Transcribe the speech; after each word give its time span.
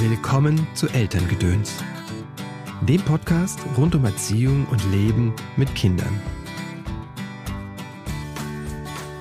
Willkommen 0.00 0.64
zu 0.74 0.86
Elterngedöns, 0.86 1.82
dem 2.82 3.00
Podcast 3.02 3.58
rund 3.76 3.96
um 3.96 4.04
Erziehung 4.04 4.64
und 4.70 4.80
Leben 4.92 5.34
mit 5.56 5.74
Kindern. 5.74 6.20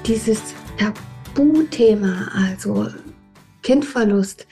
Dieses 0.05 0.39
Tabuthema, 0.77 2.29
also 2.31 2.89
Kindverlust, 3.63 4.45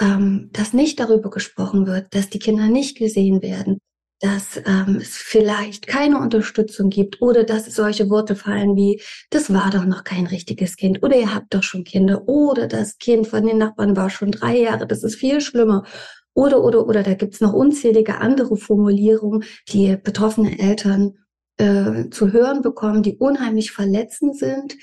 ähm, 0.00 0.48
dass 0.54 0.72
nicht 0.72 0.98
darüber 0.98 1.28
gesprochen 1.28 1.86
wird, 1.86 2.14
dass 2.14 2.30
die 2.30 2.38
Kinder 2.38 2.68
nicht 2.68 2.96
gesehen 2.96 3.42
werden, 3.42 3.78
dass 4.20 4.56
ähm, 4.64 4.96
es 5.00 5.16
vielleicht 5.16 5.86
keine 5.86 6.18
Unterstützung 6.18 6.88
gibt 6.88 7.20
oder 7.20 7.44
dass 7.44 7.66
solche 7.66 8.08
Worte 8.08 8.34
fallen 8.34 8.74
wie, 8.76 9.02
das 9.30 9.52
war 9.52 9.70
doch 9.70 9.84
noch 9.84 10.04
kein 10.04 10.26
richtiges 10.26 10.76
Kind 10.76 11.02
oder 11.02 11.16
ihr 11.16 11.34
habt 11.34 11.52
doch 11.52 11.62
schon 11.62 11.84
Kinder 11.84 12.26
oder 12.26 12.66
das 12.66 12.98
Kind 12.98 13.26
von 13.26 13.46
den 13.46 13.58
Nachbarn 13.58 13.96
war 13.96 14.08
schon 14.08 14.32
drei 14.32 14.58
Jahre, 14.58 14.86
das 14.86 15.02
ist 15.02 15.16
viel 15.16 15.40
schlimmer. 15.40 15.84
Oder, 16.32 16.62
oder, 16.62 16.86
oder, 16.86 17.02
da 17.02 17.14
gibt's 17.14 17.40
noch 17.40 17.54
unzählige 17.54 18.18
andere 18.18 18.58
Formulierungen, 18.58 19.44
die 19.70 19.96
betroffene 19.96 20.58
Eltern 20.58 21.14
äh, 21.56 22.10
zu 22.10 22.32
hören 22.32 22.60
bekommen, 22.60 23.02
die 23.02 23.16
unheimlich 23.16 23.72
verletzend 23.72 24.38
sind. 24.38 24.76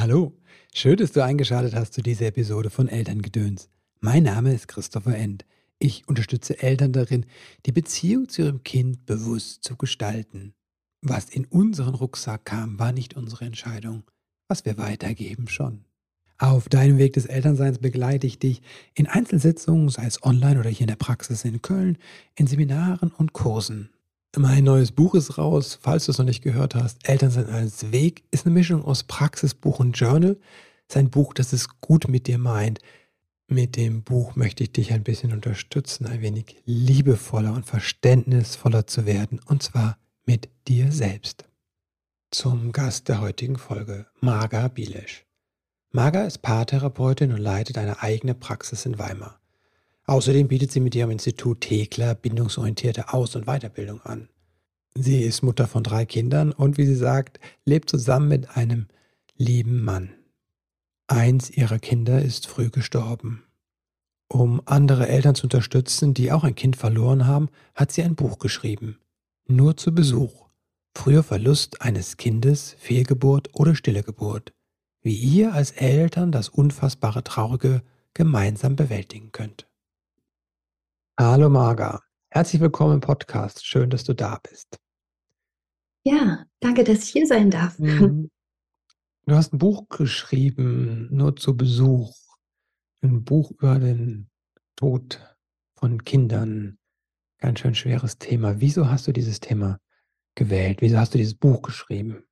Hallo, 0.00 0.36
schön, 0.74 0.96
dass 0.96 1.12
du 1.12 1.22
eingeschaltet 1.22 1.76
hast 1.76 1.94
zu 1.94 2.02
dieser 2.02 2.26
Episode 2.26 2.70
von 2.70 2.88
Elterngedöns. 2.88 3.68
Mein 4.00 4.24
Name 4.24 4.52
ist 4.52 4.66
Christopher 4.66 5.14
End. 5.14 5.44
Ich 5.84 6.06
unterstütze 6.06 6.62
Eltern 6.62 6.92
darin, 6.92 7.26
die 7.66 7.72
Beziehung 7.72 8.28
zu 8.28 8.42
ihrem 8.42 8.62
Kind 8.62 9.04
bewusst 9.04 9.64
zu 9.64 9.74
gestalten. 9.74 10.54
Was 11.00 11.28
in 11.28 11.44
unseren 11.44 11.96
Rucksack 11.96 12.44
kam, 12.44 12.78
war 12.78 12.92
nicht 12.92 13.16
unsere 13.16 13.46
Entscheidung. 13.46 14.04
Was 14.46 14.64
wir 14.64 14.78
weitergeben, 14.78 15.48
schon. 15.48 15.84
Auf 16.38 16.68
deinem 16.68 16.98
Weg 16.98 17.14
des 17.14 17.26
Elternseins 17.26 17.80
begleite 17.80 18.28
ich 18.28 18.38
dich 18.38 18.62
in 18.94 19.08
Einzelsitzungen, 19.08 19.88
sei 19.88 20.06
es 20.06 20.22
online 20.22 20.60
oder 20.60 20.70
hier 20.70 20.82
in 20.82 20.86
der 20.86 20.94
Praxis 20.94 21.44
in 21.44 21.62
Köln, 21.62 21.98
in 22.36 22.46
Seminaren 22.46 23.10
und 23.10 23.32
Kursen. 23.32 23.90
Mein 24.36 24.62
neues 24.62 24.92
Buch 24.92 25.16
ist 25.16 25.36
raus, 25.36 25.80
falls 25.82 26.04
du 26.06 26.12
es 26.12 26.18
noch 26.18 26.24
nicht 26.24 26.44
gehört 26.44 26.76
hast. 26.76 27.08
Elternsein 27.08 27.46
als 27.46 27.90
Weg 27.90 28.22
ist 28.30 28.46
eine 28.46 28.54
Mischung 28.54 28.84
aus 28.84 29.02
Praxisbuch 29.02 29.80
und 29.80 29.98
Journal. 29.98 30.38
Sein 30.86 31.10
Buch, 31.10 31.34
das 31.34 31.52
es 31.52 31.80
gut 31.80 32.06
mit 32.06 32.28
dir 32.28 32.38
meint, 32.38 32.78
mit 33.52 33.76
dem 33.76 34.02
Buch 34.02 34.36
möchte 34.36 34.62
ich 34.64 34.72
dich 34.72 34.92
ein 34.92 35.02
bisschen 35.02 35.32
unterstützen, 35.32 36.06
ein 36.06 36.20
wenig 36.20 36.56
liebevoller 36.64 37.52
und 37.52 37.66
verständnisvoller 37.66 38.86
zu 38.86 39.06
werden, 39.06 39.40
und 39.46 39.62
zwar 39.62 39.98
mit 40.24 40.48
dir 40.68 40.92
selbst. 40.92 41.44
Zum 42.30 42.72
Gast 42.72 43.08
der 43.08 43.20
heutigen 43.20 43.58
Folge, 43.58 44.06
Marga 44.20 44.68
Bilesch. 44.68 45.26
Marga 45.90 46.24
ist 46.24 46.38
Paartherapeutin 46.38 47.32
und 47.32 47.38
leitet 47.38 47.76
eine 47.76 48.02
eigene 48.02 48.34
Praxis 48.34 48.86
in 48.86 48.98
Weimar. 48.98 49.40
Außerdem 50.06 50.48
bietet 50.48 50.72
sie 50.72 50.80
mit 50.80 50.94
ihrem 50.94 51.10
Institut 51.10 51.60
Tekla 51.60 52.14
bindungsorientierte 52.14 53.12
Aus- 53.12 53.36
und 53.36 53.46
Weiterbildung 53.46 54.00
an. 54.00 54.28
Sie 54.94 55.22
ist 55.22 55.42
Mutter 55.42 55.66
von 55.66 55.82
drei 55.82 56.04
Kindern 56.06 56.52
und, 56.52 56.78
wie 56.78 56.86
sie 56.86 56.96
sagt, 56.96 57.40
lebt 57.64 57.88
zusammen 57.88 58.28
mit 58.28 58.56
einem 58.56 58.88
lieben 59.36 59.84
Mann. 59.84 60.14
Eins 61.06 61.50
ihrer 61.50 61.78
Kinder 61.78 62.22
ist 62.22 62.46
früh 62.46 62.70
gestorben. 62.70 63.44
Um 64.28 64.62
andere 64.64 65.08
Eltern 65.08 65.34
zu 65.34 65.44
unterstützen, 65.44 66.14
die 66.14 66.32
auch 66.32 66.44
ein 66.44 66.54
Kind 66.54 66.76
verloren 66.76 67.26
haben, 67.26 67.50
hat 67.74 67.92
sie 67.92 68.02
ein 68.02 68.14
Buch 68.14 68.38
geschrieben. 68.38 68.98
Nur 69.46 69.76
zu 69.76 69.94
Besuch. 69.94 70.48
Früher 70.96 71.22
Verlust 71.22 71.82
eines 71.82 72.16
Kindes, 72.16 72.76
Fehlgeburt 72.78 73.50
oder 73.52 73.74
stille 73.74 74.02
Geburt. 74.02 74.54
Wie 75.02 75.16
ihr 75.16 75.52
als 75.52 75.72
Eltern 75.72 76.32
das 76.32 76.48
unfassbare 76.48 77.24
Traurige 77.24 77.82
gemeinsam 78.14 78.76
bewältigen 78.76 79.32
könnt. 79.32 79.68
Hallo 81.18 81.50
Marga, 81.50 82.02
herzlich 82.30 82.62
willkommen 82.62 82.94
im 82.94 83.00
Podcast. 83.00 83.66
Schön, 83.66 83.90
dass 83.90 84.04
du 84.04 84.14
da 84.14 84.40
bist. 84.48 84.78
Ja, 86.04 86.46
danke, 86.60 86.84
dass 86.84 87.04
ich 87.04 87.10
hier 87.10 87.26
sein 87.26 87.50
darf. 87.50 87.78
Mhm. 87.78 88.30
Du 89.26 89.34
hast 89.34 89.52
ein 89.52 89.58
Buch 89.58 89.88
geschrieben, 89.88 91.08
nur 91.12 91.36
zu 91.36 91.56
Besuch. 91.56 92.12
Ein 93.02 93.22
Buch 93.22 93.52
über 93.52 93.78
den 93.78 94.28
Tod 94.76 95.20
von 95.78 96.02
Kindern. 96.04 96.78
Ganz 97.38 97.60
schön 97.60 97.74
schweres 97.74 98.18
Thema. 98.18 98.60
Wieso 98.60 98.90
hast 98.90 99.06
du 99.06 99.12
dieses 99.12 99.38
Thema 99.38 99.78
gewählt? 100.34 100.80
Wieso 100.80 100.98
hast 100.98 101.14
du 101.14 101.18
dieses 101.18 101.34
Buch 101.34 101.62
geschrieben? 101.62 102.24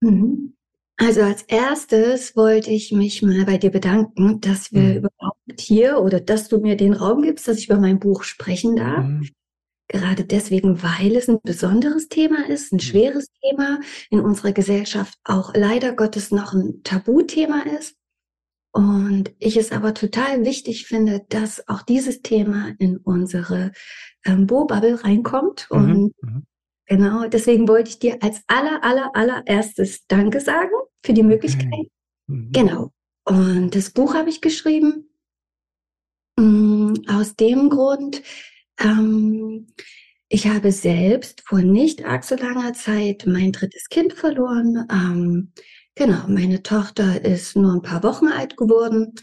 Mhm. 0.00 0.54
Also 0.96 1.22
als 1.22 1.42
erstes 1.42 2.34
wollte 2.36 2.70
ich 2.70 2.90
mich 2.90 3.22
mal 3.22 3.44
bei 3.44 3.58
dir 3.58 3.70
bedanken, 3.70 4.40
dass 4.40 4.72
wir 4.72 4.82
mhm. 4.82 4.96
überhaupt 4.96 5.60
hier 5.60 6.00
oder 6.00 6.20
dass 6.20 6.48
du 6.48 6.58
mir 6.58 6.76
den 6.76 6.94
Raum 6.94 7.22
gibst, 7.22 7.46
dass 7.46 7.58
ich 7.58 7.68
über 7.68 7.78
mein 7.78 8.00
Buch 8.00 8.24
sprechen 8.24 8.76
darf. 8.76 9.04
Mhm. 9.04 9.28
Gerade 9.88 10.24
deswegen, 10.24 10.82
weil 10.82 11.16
es 11.16 11.28
ein 11.28 11.40
besonderes 11.42 12.08
Thema 12.08 12.46
ist, 12.46 12.72
ein 12.72 12.76
mhm. 12.76 12.80
schweres 12.80 13.28
Thema, 13.42 13.80
in 14.10 14.20
unserer 14.20 14.52
Gesellschaft 14.52 15.18
auch 15.24 15.54
leider 15.54 15.92
Gottes 15.92 16.30
noch 16.30 16.52
ein 16.52 16.82
Tabuthema 16.84 17.62
ist. 17.78 17.96
Und 18.72 19.32
ich 19.38 19.56
es 19.56 19.72
aber 19.72 19.94
total 19.94 20.44
wichtig 20.44 20.86
finde, 20.86 21.24
dass 21.30 21.66
auch 21.68 21.82
dieses 21.82 22.20
Thema 22.20 22.74
in 22.78 22.98
unsere 22.98 23.72
ähm, 24.26 24.46
Bo-Bubble 24.46 25.02
reinkommt. 25.02 25.68
Mhm. 25.70 25.76
Und 25.78 26.12
mhm. 26.20 26.46
genau, 26.86 27.26
deswegen 27.28 27.66
wollte 27.66 27.90
ich 27.90 27.98
dir 27.98 28.18
als 28.22 28.42
aller, 28.46 28.84
aller, 28.84 29.10
allererstes 29.14 30.06
Danke 30.06 30.40
sagen 30.40 30.70
für 31.02 31.14
die 31.14 31.22
Möglichkeit. 31.22 31.88
Mhm. 32.26 32.52
Genau. 32.52 32.92
Und 33.24 33.74
das 33.74 33.90
Buch 33.90 34.14
habe 34.14 34.28
ich 34.28 34.42
geschrieben. 34.42 35.08
Mm, 36.38 36.94
aus 37.08 37.34
dem 37.34 37.68
Grund, 37.68 38.22
ähm, 38.78 39.66
ich 40.28 40.46
habe 40.46 40.72
selbst 40.72 41.42
vor 41.46 41.60
nicht 41.60 42.04
arg 42.04 42.24
so 42.24 42.36
langer 42.36 42.74
Zeit 42.74 43.24
mein 43.26 43.52
drittes 43.52 43.88
Kind 43.88 44.12
verloren. 44.12 44.86
Ähm, 44.90 45.52
genau, 45.94 46.26
meine 46.28 46.62
Tochter 46.62 47.24
ist 47.24 47.56
nur 47.56 47.72
ein 47.72 47.82
paar 47.82 48.02
Wochen 48.02 48.28
alt 48.28 48.56
geworden 48.56 49.14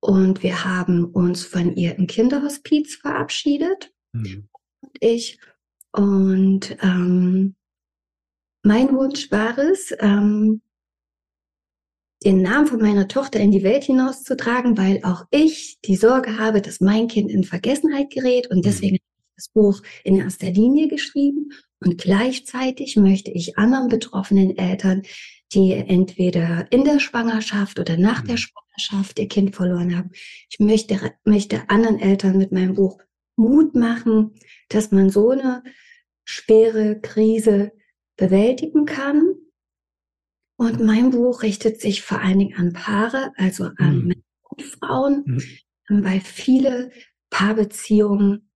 und 0.00 0.42
wir 0.42 0.64
haben 0.64 1.06
uns 1.06 1.44
von 1.44 1.76
ihr 1.76 1.96
im 1.96 2.06
Kinderhospiz 2.06 2.96
verabschiedet. 2.96 3.92
Mhm. 4.12 4.48
Und 4.80 4.96
ich. 5.00 5.38
Und 5.92 6.76
ähm, 6.82 7.54
mein 8.62 8.94
Wunsch 8.94 9.30
war 9.30 9.56
es, 9.56 9.94
ähm, 10.00 10.60
den 12.24 12.42
Namen 12.42 12.66
von 12.66 12.80
meiner 12.80 13.08
Tochter 13.08 13.40
in 13.40 13.50
die 13.50 13.62
Welt 13.62 13.84
hinauszutragen, 13.84 14.76
weil 14.78 15.00
auch 15.02 15.26
ich 15.30 15.78
die 15.84 15.96
Sorge 15.96 16.38
habe, 16.38 16.62
dass 16.62 16.80
mein 16.80 17.08
Kind 17.08 17.30
in 17.30 17.44
Vergessenheit 17.44 18.10
gerät 18.10 18.50
und 18.50 18.58
mhm. 18.58 18.62
deswegen 18.62 18.98
das 19.36 19.48
Buch 19.48 19.82
in 20.04 20.16
erster 20.16 20.50
Linie 20.50 20.88
geschrieben 20.88 21.50
und 21.80 21.98
gleichzeitig 21.98 22.96
möchte 22.96 23.30
ich 23.30 23.58
anderen 23.58 23.88
betroffenen 23.88 24.56
Eltern, 24.56 25.02
die 25.52 25.72
entweder 25.72 26.66
in 26.70 26.84
der 26.84 26.98
Schwangerschaft 26.98 27.78
oder 27.78 27.96
nach 27.96 28.22
der 28.22 28.34
mhm. 28.34 28.38
Schwangerschaft 28.38 29.18
ihr 29.18 29.28
Kind 29.28 29.54
verloren 29.54 29.96
haben, 29.96 30.10
ich 30.48 30.58
möchte, 30.58 31.12
möchte 31.24 31.68
anderen 31.68 31.98
Eltern 31.98 32.38
mit 32.38 32.52
meinem 32.52 32.74
Buch 32.74 32.98
Mut 33.36 33.74
machen, 33.74 34.32
dass 34.68 34.92
man 34.92 35.10
so 35.10 35.30
eine 35.30 35.62
schwere 36.24 37.00
Krise 37.00 37.72
bewältigen 38.16 38.86
kann 38.86 39.33
und 40.56 40.80
mein 40.80 41.10
Buch 41.10 41.42
richtet 41.42 41.80
sich 41.80 42.02
vor 42.02 42.20
allen 42.20 42.38
Dingen 42.38 42.56
an 42.56 42.72
Paare, 42.72 43.32
also 43.36 43.70
an 43.76 43.98
mhm. 43.98 44.06
Männer 44.06 44.22
und 44.42 44.62
Frauen, 44.62 45.24
mhm. 45.88 46.04
weil 46.04 46.20
viele 46.20 46.90
Paarbeziehungen 47.30 48.50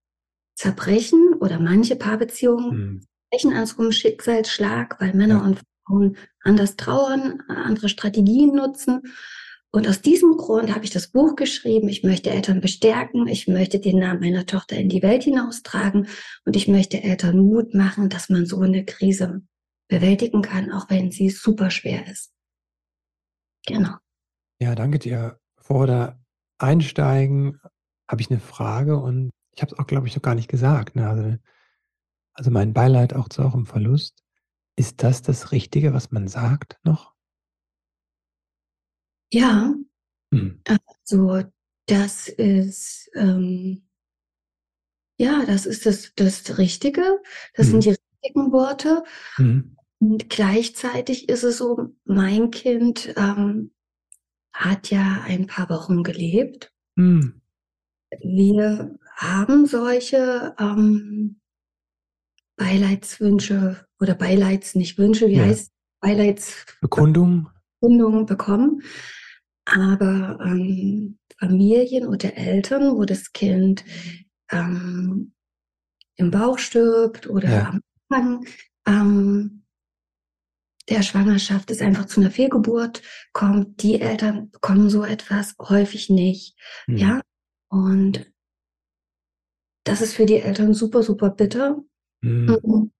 zerbrechen 0.54 1.34
oder 1.40 1.58
manche 1.58 1.96
Paarbeziehungen 1.96 2.76
mhm. 2.76 3.06
brechen 3.30 3.52
an 3.52 3.66
so 3.66 3.78
einem 3.78 3.92
Schicksalsschlag, 3.92 5.00
weil 5.00 5.14
Männer 5.14 5.38
ja. 5.38 5.44
und 5.44 5.60
Frauen 5.86 6.16
anders 6.42 6.76
trauern, 6.76 7.42
andere 7.48 7.88
Strategien 7.88 8.54
nutzen. 8.54 9.02
Und 9.70 9.86
aus 9.86 10.00
diesem 10.00 10.36
Grund 10.36 10.74
habe 10.74 10.84
ich 10.84 10.90
das 10.90 11.08
Buch 11.08 11.36
geschrieben. 11.36 11.88
Ich 11.88 12.02
möchte 12.02 12.30
Eltern 12.30 12.60
bestärken. 12.60 13.26
Ich 13.26 13.48
möchte 13.48 13.80
den 13.80 13.98
Namen 13.98 14.20
meiner 14.20 14.46
Tochter 14.46 14.76
in 14.76 14.88
die 14.88 15.02
Welt 15.02 15.24
hinaustragen. 15.24 16.08
Und 16.46 16.56
ich 16.56 16.68
möchte 16.68 17.02
Eltern 17.02 17.38
Mut 17.38 17.74
machen, 17.74 18.08
dass 18.08 18.30
man 18.30 18.46
so 18.46 18.60
eine 18.60 18.86
Krise 18.86 19.42
bewältigen 19.88 20.42
kann, 20.42 20.72
auch 20.72 20.88
wenn 20.90 21.10
sie 21.10 21.30
super 21.30 21.70
schwer 21.70 22.06
ist. 22.06 22.32
Genau. 23.66 23.96
Ja, 24.60 24.74
danke 24.74 24.98
dir. 24.98 25.40
Bevor 25.56 25.82
wir 25.82 25.86
da 25.86 26.20
einsteigen, 26.58 27.60
habe 28.08 28.20
ich 28.20 28.30
eine 28.30 28.40
Frage 28.40 28.98
und 28.98 29.30
ich 29.52 29.62
habe 29.62 29.72
es 29.72 29.78
auch, 29.78 29.86
glaube 29.86 30.06
ich, 30.06 30.14
noch 30.14 30.22
gar 30.22 30.34
nicht 30.34 30.48
gesagt. 30.48 30.96
Ne? 30.96 31.08
Also, 31.08 31.36
also 32.32 32.50
mein 32.50 32.72
Beileid 32.72 33.14
auch 33.14 33.28
zu 33.28 33.42
eurem 33.42 33.66
Verlust. 33.66 34.22
Ist 34.76 35.02
das 35.02 35.22
das 35.22 35.50
Richtige, 35.52 35.92
was 35.92 36.12
man 36.12 36.28
sagt 36.28 36.78
noch? 36.84 37.14
Ja, 39.32 39.74
hm. 40.32 40.62
also 40.64 41.42
das 41.86 42.28
ist 42.28 43.10
ähm, 43.14 43.88
ja, 45.20 45.44
das 45.44 45.66
ist 45.66 45.84
das, 45.84 46.12
das 46.14 46.58
Richtige. 46.58 47.20
Das 47.54 47.66
hm. 47.66 47.82
sind 47.82 47.84
die 47.84 47.96
richtigen 48.22 48.52
Worte. 48.52 49.02
Hm. 49.34 49.76
Und 50.00 50.30
gleichzeitig 50.30 51.28
ist 51.28 51.42
es 51.42 51.58
so, 51.58 51.94
mein 52.04 52.50
Kind 52.50 53.12
ähm, 53.16 53.72
hat 54.52 54.90
ja 54.90 55.22
ein 55.26 55.46
paar 55.46 55.68
Wochen 55.70 56.02
gelebt. 56.02 56.72
Hm. 56.96 57.40
wir 58.20 58.98
haben 59.14 59.66
solche 59.66 60.54
ähm, 60.58 61.40
Beileidswünsche 62.56 63.86
oder 64.00 64.14
Beileids, 64.14 64.74
nicht 64.74 64.98
Wünsche, 64.98 65.28
wie 65.28 65.36
ja. 65.36 65.44
heißt 65.44 65.72
Beileidsbekundungen 66.00 67.48
Bekundungen 67.80 68.26
bekommen. 68.26 68.82
Aber 69.64 70.38
ähm, 70.44 71.18
Familien 71.38 72.06
oder 72.06 72.36
Eltern, 72.36 72.96
wo 72.96 73.04
das 73.04 73.32
Kind 73.32 73.84
ähm, 74.50 75.32
im 76.16 76.30
Bauch 76.30 76.58
stirbt 76.58 77.28
oder 77.28 77.48
ja. 77.48 77.68
am 77.68 77.80
Anfang 78.08 78.46
ähm, 78.86 79.64
der 80.88 81.02
Schwangerschaft 81.02 81.70
es 81.70 81.80
einfach 81.80 82.06
zu 82.06 82.20
einer 82.20 82.30
Fehlgeburt 82.30 83.02
kommt, 83.32 83.82
die 83.82 84.00
Eltern 84.00 84.50
bekommen 84.50 84.90
so 84.90 85.04
etwas 85.04 85.54
häufig 85.60 86.08
nicht. 86.08 86.56
Mhm. 86.86 86.96
Ja, 86.96 87.20
und 87.68 88.30
das 89.84 90.00
ist 90.00 90.14
für 90.14 90.26
die 90.26 90.40
Eltern 90.40 90.74
super, 90.74 91.02
super 91.02 91.30
bitter, 91.30 91.82
mhm. 92.20 92.90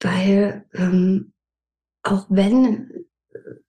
weil 0.00 0.64
ähm, 0.74 1.32
auch 2.02 2.26
wenn 2.28 3.06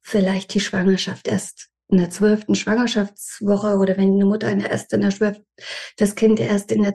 vielleicht 0.02 0.54
die 0.54 0.60
Schwangerschaft 0.60 1.28
erst 1.28 1.70
in 1.88 1.98
der 1.98 2.10
zwölften 2.10 2.56
Schwangerschaftswoche 2.56 3.78
oder 3.78 3.98
wenn 3.98 4.14
eine 4.14 4.26
Mutter 4.26 4.52
erst 4.52 4.94
in 4.94 5.02
der 5.02 5.12
zwölften, 5.12 5.46
das 5.98 6.16
Kind 6.16 6.40
erst 6.40 6.72
in 6.72 6.84
der, 6.84 6.94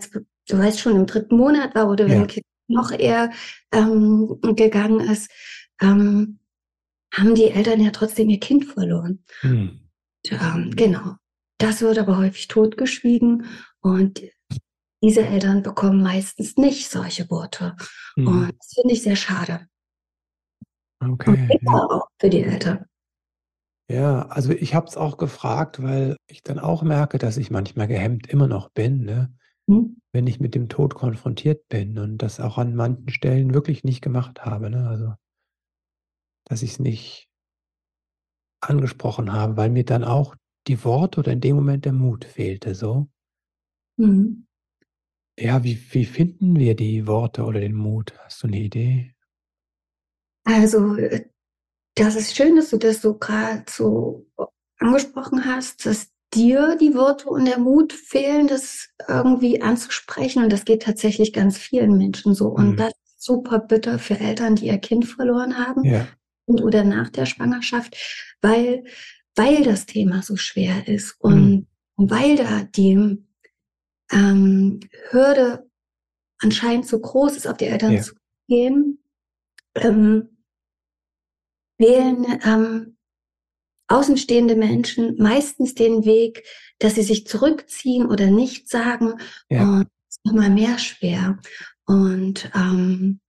du 0.49 0.59
weißt 0.59 0.81
schon, 0.81 0.97
im 0.97 1.07
dritten 1.07 1.37
Monat 1.37 1.75
war 1.75 1.89
oder 1.89 2.09
wenn 2.09 2.23
ein 2.23 2.27
Kind 2.27 2.45
noch 2.69 2.91
eher 2.91 3.31
ähm, 3.73 4.39
gegangen 4.57 5.01
ist, 5.01 5.31
ähm, 5.81 6.40
haben 7.13 7.35
die 7.35 7.51
Eltern 7.51 7.81
ja 7.81 7.91
trotzdem 7.91 8.29
ihr 8.29 8.41
Kind 8.41 8.65
verloren. 8.65 9.25
Hm. 9.41 9.81
Ähm, 10.31 10.73
genau. 10.77 11.17
Das 11.59 11.83
wird 11.83 11.99
aber 11.99 12.17
häufig 12.17 12.49
totgeschwiegen 12.49 13.47
und 13.81 14.23
diese 15.03 15.23
Eltern 15.23 15.63
bekommen 15.63 16.03
meistens 16.03 16.57
nicht 16.57 16.91
solche 16.91 17.31
Worte. 17.31 17.77
Hm. 18.17 18.27
Und 18.27 18.55
das 18.59 18.73
finde 18.75 18.95
ich 18.95 19.03
sehr 19.03 19.17
schade. 19.17 19.67
Okay. 21.03 21.31
Und 21.31 21.63
ja. 21.63 21.73
auch 21.73 22.09
für 22.19 22.31
die 22.31 22.43
Eltern. 22.43 22.85
Ja, 23.91 24.27
also 24.29 24.53
ich 24.53 24.75
habe 24.75 24.87
es 24.87 24.97
auch 24.97 25.17
gefragt, 25.17 25.83
weil 25.83 26.17
ich 26.29 26.43
dann 26.43 26.59
auch 26.59 26.83
merke, 26.83 27.19
dass 27.19 27.37
ich 27.39 27.51
manchmal 27.51 27.89
gehemmt 27.89 28.29
immer 28.29 28.47
noch 28.47 28.71
bin, 28.71 29.05
ne? 29.05 29.35
Hm. 29.69 29.97
wenn 30.13 30.27
ich 30.27 30.41
mit 30.41 30.55
dem 30.55 30.69
Tod 30.69 30.95
konfrontiert 30.95 31.69
bin 31.69 31.99
und 31.99 32.19
das 32.19 32.41
auch 32.41 32.59
an 32.59 32.75
manchen 32.75 33.09
Stellen 33.11 33.55
wirklich 33.55 33.85
nicht 33.85 34.01
gemacht 34.01 34.45
habe. 34.45 34.71
Ne? 34.71 34.89
Also, 34.89 35.15
dass 36.51 36.63
ich 36.63 36.73
es 36.73 36.79
nicht 36.81 37.29
angesprochen 38.61 39.33
habe, 39.33 39.57
weil 39.57 39.71
mir 39.71 39.85
dann 39.85 40.05
auch 40.05 40.35
die 40.67 40.85
Worte 40.85 41.21
oder 41.21 41.33
in 41.33 41.41
dem 41.41 41.57
Moment 41.57 41.85
der 41.85 41.93
Mut 41.93 42.25
fehlte. 42.25 42.75
So. 42.75 43.09
Mhm. 43.97 44.47
Ja, 45.39 45.65
wie, 45.65 45.81
wie 45.93 46.05
finden 46.05 46.59
wir 46.59 46.75
die 46.75 47.07
Worte 47.07 47.45
oder 47.45 47.61
den 47.61 47.75
Mut? 47.75 48.13
Hast 48.19 48.43
du 48.43 48.49
eine 48.49 48.59
Idee? 48.59 49.15
Also, 50.45 50.97
äh, 50.97 51.25
das 51.95 52.17
ist 52.17 52.37
schön, 52.37 52.57
dass 52.57 52.71
du 52.71 52.79
das 52.79 53.01
so 53.01 53.17
gerade 53.17 53.65
so 53.69 54.27
angesprochen 54.79 55.45
hast, 55.45 55.87
dass 55.87 56.11
dir 56.35 56.77
die 56.77 56.95
Worte 56.95 57.29
und 57.29 57.45
der 57.45 57.59
Mut 57.59 57.93
fehlen, 57.93 58.49
das 58.49 58.89
irgendwie 59.09 59.63
anzusprechen. 59.63 60.43
Und 60.43 60.53
das 60.53 60.65
geht 60.65 60.83
tatsächlich 60.83 61.33
ganz 61.33 61.57
vielen 61.59 61.97
Menschen 61.97 62.35
so. 62.35 62.49
Und 62.49 62.73
mhm. 62.73 62.77
das 62.77 62.93
ist 63.05 63.23
super 63.23 63.61
bitter 63.61 63.99
für 63.99 64.19
Eltern, 64.19 64.57
die 64.57 64.67
ihr 64.67 64.79
Kind 64.79 65.07
verloren 65.07 65.57
haben 65.59 65.85
ja. 65.85 66.07
Und 66.51 66.63
oder 66.63 66.85
nach 66.85 67.11
der 67.11 67.27
Schwangerschaft, 67.27 67.97
weil, 68.41 68.85
weil 69.35 69.63
das 69.63 69.87
Thema 69.87 70.23
so 70.23 70.37
schwer 70.37 70.89
ist 70.89 71.17
und 71.21 71.51
mhm. 71.51 71.67
weil 71.97 72.37
da 72.37 72.65
die 72.65 73.19
ähm, 74.13 74.81
Hürde 75.11 75.69
anscheinend 76.39 76.87
so 76.87 76.99
groß 76.99 77.37
ist, 77.37 77.47
auf 77.47 77.57
die 77.57 77.67
Eltern 77.67 77.93
ja. 77.93 78.03
zu 78.03 78.15
gehen 78.49 79.01
ähm, 79.75 80.29
wählen 81.79 82.41
ähm, 82.45 82.97
außenstehende 83.89 84.55
Menschen 84.55 85.17
meistens 85.19 85.75
den 85.75 86.05
Weg, 86.05 86.45
dass 86.79 86.95
sie 86.95 87.03
sich 87.03 87.27
zurückziehen 87.27 88.07
oder 88.07 88.27
nichts 88.27 88.71
sagen. 88.71 89.15
Ja. 89.49 89.63
Und 89.63 89.89
es 90.09 90.17
ist 90.17 90.27
nochmal 90.27 90.51
mehr 90.51 90.79
schwer. 90.79 91.39
Und 91.87 92.51
ähm, 92.55 93.21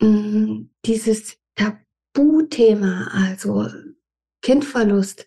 mh, 0.00 0.66
dieses 0.84 1.38
Tabuthema, 2.14 3.08
also 3.12 3.66
Kindverlust, 4.42 5.26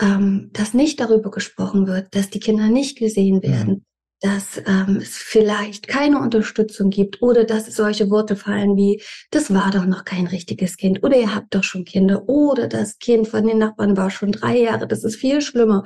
ähm, 0.00 0.50
dass 0.52 0.74
nicht 0.74 1.00
darüber 1.00 1.30
gesprochen 1.30 1.86
wird, 1.86 2.14
dass 2.14 2.30
die 2.30 2.40
Kinder 2.40 2.68
nicht 2.68 2.98
gesehen 2.98 3.42
werden, 3.42 3.84
dass 4.20 4.60
ähm, 4.66 4.96
es 4.96 5.16
vielleicht 5.16 5.86
keine 5.86 6.18
Unterstützung 6.18 6.90
gibt 6.90 7.22
oder 7.22 7.44
dass 7.44 7.66
solche 7.66 8.10
Worte 8.10 8.36
fallen 8.36 8.76
wie, 8.76 9.02
das 9.30 9.52
war 9.52 9.70
doch 9.70 9.84
noch 9.84 10.04
kein 10.04 10.26
richtiges 10.26 10.76
Kind 10.76 11.04
oder 11.04 11.16
ihr 11.16 11.34
habt 11.34 11.54
doch 11.54 11.62
schon 11.62 11.84
Kinder 11.84 12.28
oder 12.28 12.66
das 12.68 12.98
Kind 12.98 13.28
von 13.28 13.46
den 13.46 13.58
Nachbarn 13.58 13.96
war 13.96 14.10
schon 14.10 14.32
drei 14.32 14.58
Jahre, 14.58 14.88
das 14.88 15.04
ist 15.04 15.16
viel 15.16 15.40
schlimmer. 15.40 15.84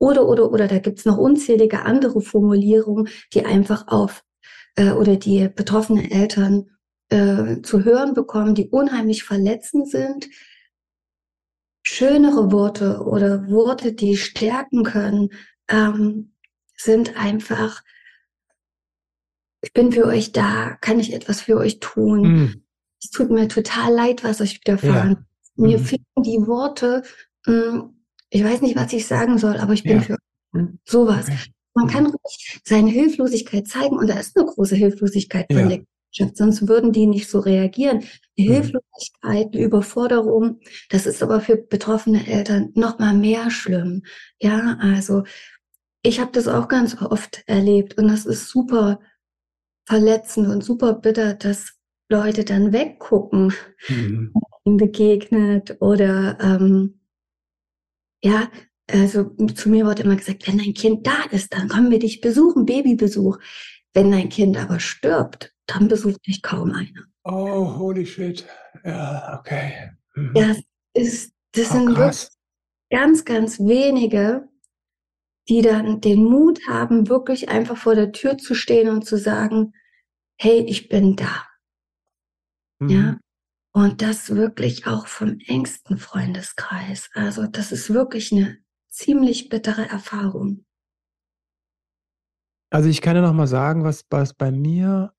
Oder, 0.00 0.28
oder, 0.28 0.52
oder, 0.52 0.68
da 0.68 0.78
gibt's 0.78 1.06
noch 1.06 1.18
unzählige 1.18 1.82
andere 1.82 2.20
Formulierungen, 2.20 3.08
die 3.34 3.44
einfach 3.44 3.88
auf 3.88 4.22
äh, 4.76 4.92
oder 4.92 5.16
die 5.16 5.48
betroffenen 5.48 6.08
Eltern 6.08 6.66
äh, 7.10 7.62
zu 7.62 7.84
hören 7.84 8.14
bekommen, 8.14 8.54
die 8.54 8.68
unheimlich 8.68 9.24
verletzend 9.24 9.90
sind. 9.90 10.28
Schönere 11.82 12.52
Worte 12.52 13.02
oder 13.02 13.48
Worte, 13.48 13.92
die 13.92 14.16
stärken 14.16 14.84
können, 14.84 15.30
ähm, 15.68 16.34
sind 16.76 17.16
einfach, 17.16 17.82
ich 19.62 19.72
bin 19.72 19.92
für 19.92 20.06
euch 20.06 20.32
da, 20.32 20.76
kann 20.80 21.00
ich 21.00 21.12
etwas 21.12 21.40
für 21.40 21.56
euch 21.56 21.80
tun? 21.80 22.22
Mhm. 22.22 22.64
Es 23.02 23.10
tut 23.10 23.30
mir 23.30 23.48
total 23.48 23.92
leid, 23.92 24.24
was 24.24 24.40
euch 24.40 24.60
widerfahren. 24.60 25.26
Ja. 25.56 25.66
Mir 25.66 25.78
mhm. 25.78 25.84
fehlen 25.84 26.04
die 26.18 26.46
Worte. 26.46 27.02
Hm, 27.46 27.96
ich 28.30 28.44
weiß 28.44 28.60
nicht, 28.60 28.76
was 28.76 28.92
ich 28.92 29.06
sagen 29.06 29.38
soll, 29.38 29.56
aber 29.56 29.72
ich 29.72 29.82
bin 29.82 29.98
ja. 29.98 30.02
für 30.02 30.12
euch. 30.12 30.66
Sowas. 30.84 31.26
Okay. 31.26 31.38
Man 31.74 31.86
mhm. 31.86 31.90
kann 31.90 32.14
seine 32.64 32.90
Hilflosigkeit 32.90 33.66
zeigen 33.66 33.96
und 33.96 34.08
da 34.08 34.18
ist 34.18 34.36
eine 34.36 34.46
große 34.46 34.76
Hilflosigkeit 34.76 35.46
von 35.50 35.70
ja. 35.70 35.78
Sonst 36.10 36.68
würden 36.68 36.92
die 36.92 37.06
nicht 37.06 37.28
so 37.28 37.40
reagieren. 37.40 37.98
Mhm. 38.36 38.42
Hilflosigkeit, 38.42 39.54
Überforderung, 39.54 40.60
das 40.90 41.06
ist 41.06 41.22
aber 41.22 41.40
für 41.40 41.56
betroffene 41.56 42.26
Eltern 42.26 42.70
noch 42.74 42.98
mal 42.98 43.14
mehr 43.14 43.50
schlimm. 43.50 44.02
Ja, 44.40 44.78
also 44.80 45.24
ich 46.02 46.20
habe 46.20 46.30
das 46.32 46.48
auch 46.48 46.68
ganz 46.68 47.00
oft 47.02 47.42
erlebt 47.46 47.98
und 47.98 48.08
das 48.08 48.26
ist 48.26 48.48
super 48.48 49.00
verletzend 49.86 50.48
und 50.48 50.62
super 50.62 50.94
bitter, 50.94 51.34
dass 51.34 51.74
Leute 52.10 52.44
dann 52.44 52.72
weggucken, 52.72 53.52
mhm. 53.88 54.32
begegnet 54.64 55.76
oder 55.80 56.38
ähm, 56.40 57.00
ja, 58.22 58.50
also 58.90 59.30
zu 59.54 59.68
mir 59.68 59.84
wurde 59.86 60.02
immer 60.02 60.16
gesagt, 60.16 60.46
wenn 60.48 60.58
dein 60.58 60.74
Kind 60.74 61.06
da 61.06 61.24
ist, 61.30 61.52
dann 61.52 61.68
kommen 61.68 61.90
wir 61.90 61.98
dich 61.98 62.20
besuchen, 62.20 62.64
Babybesuch. 62.64 63.38
Wenn 63.94 64.10
dein 64.10 64.28
Kind 64.28 64.56
aber 64.56 64.80
stirbt, 64.80 65.54
dann 65.66 65.88
besucht 65.88 66.26
dich 66.26 66.42
kaum 66.42 66.72
einer. 66.72 67.04
Oh, 67.24 67.76
holy 67.78 68.06
shit. 68.06 68.46
Ja, 68.84 69.38
okay. 69.38 69.90
Mhm. 70.14 70.34
Das 70.34 70.58
ist, 70.94 71.32
das 71.52 71.70
oh, 71.70 71.72
sind 71.74 71.94
krass. 71.94 72.38
ganz, 72.90 73.24
ganz 73.24 73.58
wenige, 73.58 74.48
die 75.48 75.62
dann 75.62 76.00
den 76.00 76.24
Mut 76.24 76.60
haben, 76.68 77.08
wirklich 77.08 77.48
einfach 77.48 77.76
vor 77.76 77.94
der 77.94 78.12
Tür 78.12 78.38
zu 78.38 78.54
stehen 78.54 78.88
und 78.88 79.06
zu 79.06 79.16
sagen, 79.16 79.72
hey, 80.38 80.60
ich 80.60 80.88
bin 80.88 81.16
da. 81.16 81.46
Mhm. 82.78 82.88
Ja. 82.88 83.18
Und 83.72 84.02
das 84.02 84.34
wirklich 84.34 84.86
auch 84.86 85.06
vom 85.06 85.38
engsten 85.46 85.98
Freundeskreis. 85.98 87.10
Also 87.14 87.46
das 87.46 87.72
ist 87.72 87.92
wirklich 87.92 88.32
eine 88.32 88.58
ziemlich 88.88 89.48
bittere 89.48 89.88
Erfahrung. 89.88 90.64
Also 92.70 92.88
ich 92.88 93.00
kann 93.00 93.16
ja 93.16 93.22
noch 93.22 93.32
mal 93.32 93.46
sagen, 93.46 93.84
was, 93.84 94.04
was 94.10 94.34
bei 94.34 94.50
mir, 94.50 95.12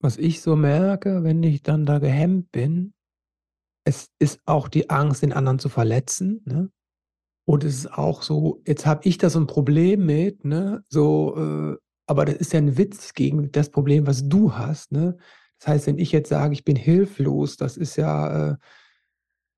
was 0.00 0.16
ich 0.16 0.40
so 0.40 0.56
merke, 0.56 1.24
wenn 1.24 1.42
ich 1.42 1.62
dann 1.62 1.84
da 1.84 1.98
gehemmt 1.98 2.52
bin, 2.52 2.94
es 3.84 4.10
ist 4.18 4.40
auch 4.46 4.68
die 4.68 4.90
Angst, 4.90 5.22
den 5.22 5.32
anderen 5.32 5.58
zu 5.58 5.68
verletzen. 5.68 6.42
Ne? 6.44 6.70
Und 7.46 7.64
es 7.64 7.76
ist 7.76 7.92
auch 7.92 8.22
so, 8.22 8.62
jetzt 8.66 8.86
habe 8.86 9.02
ich 9.04 9.18
da 9.18 9.30
so 9.30 9.38
ein 9.38 9.46
Problem 9.46 10.04
mit, 10.04 10.44
ne? 10.44 10.82
So, 10.88 11.36
äh, 11.36 11.76
aber 12.08 12.24
das 12.24 12.34
ist 12.36 12.52
ja 12.52 12.58
ein 12.58 12.76
Witz 12.76 13.14
gegen 13.14 13.52
das 13.52 13.70
Problem, 13.70 14.06
was 14.06 14.28
du 14.28 14.54
hast, 14.54 14.90
ne? 14.90 15.16
Das 15.60 15.68
heißt, 15.68 15.86
wenn 15.86 15.98
ich 15.98 16.10
jetzt 16.10 16.28
sage, 16.28 16.52
ich 16.54 16.64
bin 16.64 16.76
hilflos, 16.76 17.56
das 17.56 17.76
ist 17.76 17.96
ja, 17.96 18.50
äh, 18.50 18.56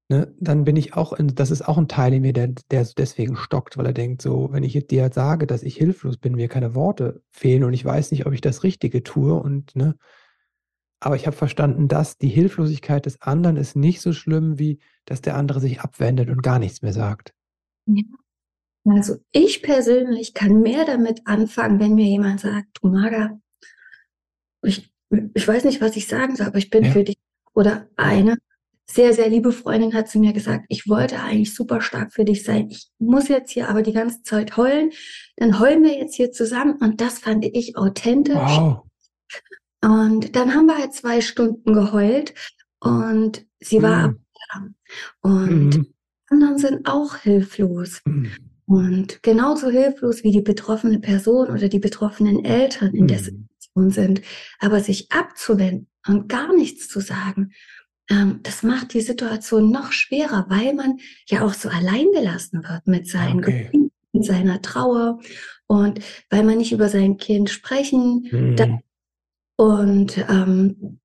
ne, 0.09 0.35
dann 0.41 0.65
bin 0.65 0.77
ich 0.77 0.95
auch, 0.95 1.12
in, 1.12 1.35
das 1.35 1.50
ist 1.50 1.67
auch 1.67 1.79
ein 1.79 1.88
Teil 1.88 2.15
in 2.15 2.23
mir, 2.23 2.33
der, 2.33 2.49
der 2.71 2.87
deswegen 2.97 3.37
stockt, 3.37 3.77
weil 3.77 3.87
er 3.87 3.93
denkt, 3.93 4.23
so, 4.23 4.49
wenn 4.53 4.62
ich 4.62 4.75
jetzt 4.75 4.91
dir 4.91 5.11
sage, 5.12 5.47
dass 5.47 5.62
ich 5.62 5.77
hilflos 5.77 6.17
bin, 6.17 6.35
mir 6.35 6.49
keine 6.49 6.75
Worte 6.75 7.23
fehlen 7.31 7.65
und 7.65 7.73
ich 7.73 7.85
weiß 7.85 8.11
nicht, 8.11 8.27
ob 8.27 8.33
ich 8.33 8.41
das 8.41 8.62
Richtige 8.62 9.03
tue 9.03 9.35
und, 9.35 9.77
ne, 9.77 9.97
aber 11.00 11.15
ich 11.15 11.27
habe 11.27 11.37
verstanden, 11.37 11.87
dass 11.87 12.19
die 12.19 12.29
Hilflosigkeit 12.29 13.07
des 13.07 13.23
anderen 13.23 13.57
ist 13.57 13.77
nicht 13.77 14.00
so 14.00 14.12
schlimm, 14.12 14.59
wie 14.59 14.81
dass 15.05 15.21
der 15.21 15.37
andere 15.37 15.61
sich 15.61 15.81
abwendet 15.81 16.29
und 16.29 16.43
gar 16.43 16.59
nichts 16.59 16.83
mehr 16.83 16.93
sagt. 16.93 17.33
Ja. 17.87 18.03
Also 18.85 19.17
ich 19.33 19.62
persönlich 19.62 20.35
kann 20.35 20.61
mehr 20.61 20.85
damit 20.85 21.27
anfangen, 21.27 21.79
wenn 21.79 21.95
mir 21.95 22.07
jemand 22.07 22.41
sagt, 22.41 22.79
du 22.81 22.88
Maga, 22.88 23.38
ich, 24.62 24.93
ich 25.35 25.47
weiß 25.47 25.65
nicht, 25.65 25.81
was 25.81 25.97
ich 25.97 26.09
sagen 26.09 26.37
soll, 26.37 26.47
aber 26.47 26.59
ich 26.59 26.71
bin 26.71 26.85
ja. 26.85 26.91
für 26.91 27.05
dich. 27.05 27.19
Oder 27.55 27.88
eine 27.97 28.37
sehr, 28.90 29.12
sehr 29.12 29.28
liebe 29.28 29.52
Freundin 29.52 29.92
hat 29.95 30.09
zu 30.09 30.18
mir 30.18 30.33
gesagt, 30.33 30.64
ich 30.68 30.88
wollte 30.88 31.21
eigentlich 31.21 31.54
super 31.54 31.80
stark 31.80 32.12
für 32.12 32.25
dich 32.25 32.42
sein. 32.42 32.68
Ich 32.71 32.88
muss 32.99 33.28
jetzt 33.28 33.50
hier 33.50 33.68
aber 33.68 33.83
die 33.83 33.92
ganze 33.92 34.23
Zeit 34.23 34.57
heulen. 34.57 34.90
Dann 35.37 35.61
heulen 35.61 35.83
wir 35.83 35.99
jetzt 35.99 36.14
hier 36.14 36.33
zusammen. 36.33 36.78
Und 36.80 37.00
das 37.00 37.18
fand 37.18 37.45
ich 37.45 37.76
authentisch. 37.76 38.35
Wow. 38.35 38.85
Und 39.83 40.35
dann 40.35 40.54
haben 40.54 40.66
wir 40.66 40.78
halt 40.78 40.95
zwei 40.95 41.21
Stunden 41.21 41.73
geheult 41.73 42.35
und 42.80 43.47
sie 43.61 43.83
war 43.83 44.09
mhm. 44.09 44.75
Und 45.21 45.76
mhm. 45.76 45.95
anderen 46.28 46.59
sind 46.59 46.88
auch 46.88 47.16
hilflos. 47.16 48.00
Mhm. 48.04 48.30
Und 48.66 49.23
genauso 49.23 49.71
hilflos 49.71 50.25
wie 50.25 50.33
die 50.33 50.42
betroffene 50.42 50.99
Person 50.99 51.49
oder 51.49 51.68
die 51.68 51.78
betroffenen 51.78 52.45
Eltern 52.45 52.95
in 52.95 53.07
der 53.07 53.18
mhm. 53.18 53.25
Situation 53.25 53.90
sind. 53.90 54.23
Aber 54.59 54.80
sich 54.80 55.11
abzuwenden 55.11 55.88
und 56.07 56.28
gar 56.28 56.54
nichts 56.54 56.88
zu 56.88 57.00
sagen, 57.00 57.52
das 58.43 58.62
macht 58.62 58.95
die 58.95 59.03
Situation 59.03 59.71
noch 59.71 59.93
schwerer, 59.93 60.47
weil 60.49 60.75
man 60.75 60.99
ja 61.27 61.43
auch 61.45 61.53
so 61.53 61.69
allein 61.69 62.07
gelassen 62.12 62.65
wird 62.67 62.87
mit 62.87 63.07
seinen 63.07 63.41
okay. 63.41 63.65
Gefühlen, 63.65 63.91
mit 64.12 64.25
seiner 64.25 64.62
Trauer 64.62 65.21
und 65.67 66.00
weil 66.31 66.43
man 66.43 66.59
nicht 66.59 66.73
über 66.73 66.88
sein 66.88 67.19
Kind 67.19 67.50
sprechen 67.50 68.29
mhm. 68.31 68.57
darf. 68.57 68.81
Und 69.57 70.17
ähm, 70.29 71.00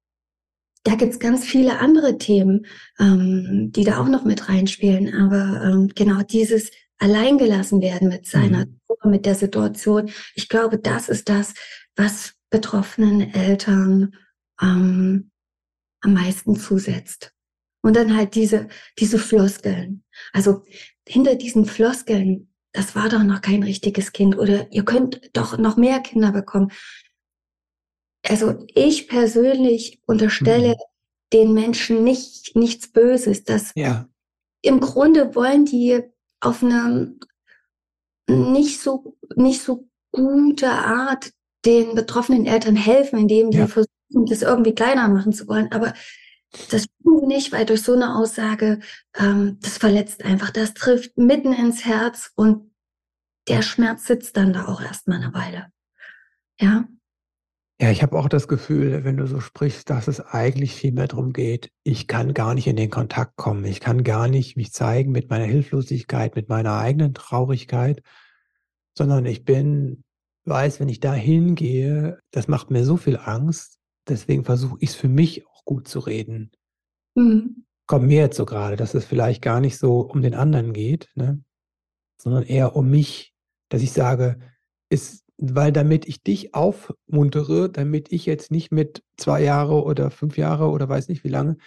da 0.84 0.96
gibt's 0.96 1.20
ganz 1.20 1.46
viele 1.46 1.80
andere 1.80 2.18
Themen, 2.18 2.66
ähm, 3.00 3.72
die 3.72 3.84
da 3.84 4.00
auch 4.00 4.08
noch 4.08 4.24
mit 4.24 4.48
reinspielen. 4.48 5.14
Aber 5.14 5.62
ähm, 5.64 5.90
genau 5.96 6.22
dieses 6.22 6.72
alleingelassen 7.00 7.82
werden 7.82 8.10
mit 8.10 8.28
seiner, 8.28 8.66
mhm. 8.66 9.12
mit 9.12 9.26
der 9.26 9.36
Situation, 9.36 10.10
ich 10.36 10.50
glaube, 10.50 10.78
das 10.78 11.10
ist 11.10 11.30
das, 11.30 11.54
was 11.96 12.34
betroffenen 12.50 13.34
Eltern 13.34 14.16
ähm, 14.62 15.32
am 16.04 16.14
meisten 16.14 16.56
zusetzt. 16.56 17.34
Und 17.82 17.96
dann 17.96 18.16
halt 18.16 18.36
diese, 18.36 18.68
diese 19.00 19.20
Floskeln. 19.20 20.04
Also 20.32 20.64
hinter 21.08 21.36
diesen 21.36 21.66
Floskeln, 21.66 22.54
das 22.72 22.96
war 22.96 23.10
doch 23.10 23.24
noch 23.24 23.42
kein 23.42 23.64
richtiges 23.64 24.14
Kind 24.14 24.38
oder 24.38 24.72
ihr 24.72 24.86
könnt 24.86 25.30
doch 25.34 25.58
noch 25.58 25.76
mehr 25.76 26.00
Kinder 26.00 26.32
bekommen. 26.32 26.72
Also 28.28 28.66
ich 28.74 29.08
persönlich 29.08 30.02
unterstelle 30.06 30.70
mhm. 30.70 30.76
den 31.34 31.54
Menschen 31.54 32.04
nicht, 32.04 32.56
nichts 32.56 32.92
Böses. 32.92 33.44
dass 33.44 33.72
ja. 33.76 34.08
Im 34.62 34.80
Grunde 34.80 35.36
wollen 35.36 35.66
die 35.66 36.02
auf 36.40 36.64
eine 36.64 37.16
nicht 38.30 38.80
so, 38.80 39.18
nicht 39.36 39.62
so 39.62 39.90
gute 40.12 40.70
Art 40.70 41.32
den 41.66 41.96
betroffenen 41.96 42.46
Eltern 42.46 42.76
helfen, 42.76 43.20
indem 43.20 43.52
die 43.52 43.58
ja. 43.58 43.68
versuchen, 43.68 43.93
das 44.10 44.42
irgendwie 44.42 44.76
kleiner 44.76 45.08
machen 45.08 45.34
zu 45.34 45.48
wollen. 45.48 45.72
Aber 45.72 45.94
das 46.70 46.86
tun 47.04 47.20
sie 47.22 47.26
nicht, 47.28 47.52
weil 47.52 47.66
durch 47.66 47.82
so 47.82 47.94
eine 47.94 48.16
Aussage, 48.16 48.80
ähm, 49.18 49.58
das 49.62 49.78
verletzt 49.78 50.24
einfach, 50.24 50.52
das 50.52 50.74
trifft 50.74 51.18
mitten 51.18 51.54
ins 51.54 51.86
Herz 51.86 52.32
und 52.36 52.72
der 53.48 53.62
Schmerz 53.62 54.06
sitzt 54.06 54.38
dann 54.38 54.54
da 54.54 54.68
auch 54.68 54.82
erstmal 54.82 55.22
eine 55.22 55.34
Weile. 55.34 55.68
Ja. 56.60 56.88
Ja, 57.82 57.90
ich 57.90 58.02
habe 58.02 58.18
auch 58.18 58.30
das 58.30 58.48
Gefühl, 58.48 59.04
wenn 59.04 59.18
du 59.18 59.28
so 59.28 59.42
sprichst, 59.42 59.90
dass 59.90 60.08
es 60.08 60.22
eigentlich 60.22 60.74
viel 60.74 60.94
mehr 60.94 61.08
darum 61.08 61.34
geht, 61.34 61.70
ich 61.84 62.08
kann 62.08 62.34
gar 62.34 62.54
nicht 62.54 62.68
in 62.68 62.78
den 62.78 62.90
Kontakt 62.90 63.36
kommen. 63.36 63.66
Ich 63.66 63.80
kann 63.80 64.04
gar 64.04 64.28
nicht 64.28 64.56
mich 64.56 64.72
zeigen 64.72 65.12
mit 65.12 65.30
meiner 65.30 65.46
Hilflosigkeit, 65.46 66.36
mit 66.36 66.48
meiner 66.48 66.78
eigenen 66.78 67.14
Traurigkeit, 67.14 68.02
sondern 68.98 69.26
ich 69.26 69.44
bin, 69.44 70.04
weiß, 70.46 70.80
wenn 70.80 70.88
ich 70.88 71.00
da 71.00 71.14
hingehe, 71.14 72.20
das 72.32 72.48
macht 72.48 72.70
mir 72.70 72.86
so 72.86 72.96
viel 72.96 73.18
Angst. 73.18 73.80
Deswegen 74.08 74.44
versuche 74.44 74.78
ich 74.80 74.90
es 74.90 74.96
für 74.96 75.08
mich 75.08 75.48
auch 75.48 75.66
gut 75.66 75.88
zu 75.88 76.00
reden. 76.00 76.52
Mhm. 77.16 77.66
Kommt 77.86 78.08
mir 78.08 78.22
jetzt 78.22 78.38
so 78.38 78.46
gerade, 78.46 78.76
dass 78.76 78.94
es 78.94 79.06
vielleicht 79.06 79.42
gar 79.42 79.60
nicht 79.60 79.78
so 79.78 80.02
um 80.02 80.22
den 80.22 80.36
anderen 80.36 80.74
geht, 80.74 81.10
ne? 81.16 81.44
sondern 82.18 82.44
eher 82.44 82.76
um 82.76 82.90
mich, 82.90 83.34
dass 83.70 83.82
ich 83.82 83.92
sage, 83.92 84.40
ist 84.90 85.24
weil 85.38 85.72
damit 85.72 86.08
ich 86.08 86.24
dich 86.24 86.54
aufmuntere, 86.54 87.70
damit 87.70 88.12
ich 88.12 88.26
jetzt 88.26 88.52
nicht 88.52 88.72
mit 88.72 89.04
zwei 89.18 89.44
Jahre 89.44 89.84
oder 89.84 90.12
fünf 90.12 90.38
Jahre 90.38 90.70
oder 90.70 90.88
weiß 90.88 91.10
nicht 91.10 91.24
wie 91.24 91.30
lange 91.30 91.58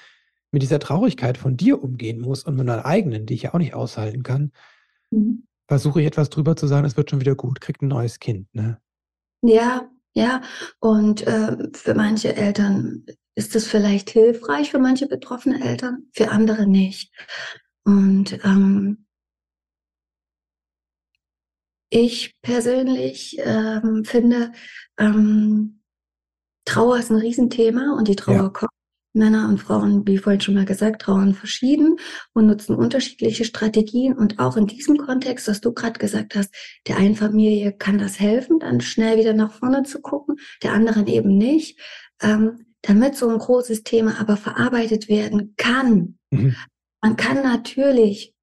mit 0.53 0.63
dieser 0.63 0.79
Traurigkeit 0.79 1.37
von 1.37 1.57
dir 1.57 1.83
umgehen 1.83 2.21
muss 2.21 2.45
und 2.45 2.57
mit 2.57 2.67
meiner 2.67 2.87
eigenen, 2.87 3.27
die 3.27 3.35
ich 3.35 3.43
ja 3.43 3.55
auch 3.55 3.59
nicht 3.59 3.75
aushalten 3.75 4.23
kann, 4.23 4.53
mhm. 5.11 5.47
versuche 5.69 6.01
ich 6.01 6.07
etwas 6.07 6.31
drüber 6.31 6.57
zu 6.57 6.67
sagen, 6.67 6.87
es 6.87 6.97
wird 6.97 7.11
schon 7.11 7.21
wieder 7.21 7.35
gut, 7.35 7.61
kriegt 7.61 7.83
ein 7.83 7.89
neues 7.89 8.19
Kind, 8.19 8.55
ne? 8.55 8.81
Ja, 9.43 9.91
ja. 10.17 10.41
Und 10.81 11.27
äh, 11.27 11.57
für 11.75 11.95
manche 11.95 12.35
Eltern 12.35 13.05
ist 13.35 13.55
es 13.55 13.69
vielleicht 13.69 14.11
hilfreich, 14.11 14.71
für 14.71 14.79
manche 14.79 15.07
betroffene 15.07 15.63
Eltern, 15.63 16.09
für 16.13 16.31
andere 16.31 16.67
nicht. 16.67 17.13
Und 17.85 18.43
ähm, 18.45 19.07
ich 21.91 22.35
persönlich 22.41 23.37
ähm, 23.41 24.05
finde, 24.05 24.53
ähm, 24.99 25.83
Trauer 26.65 26.99
ist 26.99 27.11
ein 27.11 27.17
Riesenthema 27.17 27.95
und 27.97 28.09
die 28.09 28.17
Trauer 28.17 28.35
ja. 28.37 28.49
kommt. 28.49 28.73
Männer 29.17 29.49
und 29.49 29.59
Frauen, 29.59 30.07
wie 30.07 30.19
vorhin 30.19 30.41
schon 30.41 30.55
mal 30.55 30.65
gesagt, 30.65 31.03
trauern 31.03 31.35
verschieden 31.35 31.97
und 32.33 32.47
nutzen 32.47 32.77
unterschiedliche 32.77 33.45
Strategien. 33.45 34.13
Und 34.13 34.39
auch 34.39 34.57
in 34.57 34.67
diesem 34.67 34.99
Kontext, 34.99 35.49
was 35.49 35.61
du 35.61 35.73
gerade 35.73 35.99
gesagt 35.99 36.35
hast, 36.35 36.55
der 36.87 36.97
einen 36.99 37.17
Familie 37.17 37.73
kann 37.73 37.99
das 37.99 38.21
helfen, 38.21 38.61
dann 38.61 38.81
schnell 38.81 39.19
wieder 39.19 39.33
nach 39.33 39.53
vorne 39.53 39.83
zu 39.83 40.01
gucken, 40.01 40.37
der 40.63 40.73
anderen 40.73 41.07
eben 41.07 41.37
nicht. 41.37 41.81
Ähm, 42.23 42.67
damit 42.83 43.17
so 43.17 43.29
ein 43.29 43.39
großes 43.39 43.83
Thema 43.83 44.21
aber 44.21 44.37
verarbeitet 44.37 45.09
werden 45.09 45.55
kann. 45.57 46.19
Mhm. 46.31 46.55
Man 47.03 47.17
kann 47.17 47.43
natürlich 47.43 48.35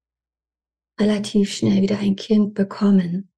relativ 1.00 1.52
schnell 1.52 1.82
wieder 1.82 1.98
ein 1.98 2.16
Kind 2.16 2.54
bekommen. 2.54 3.32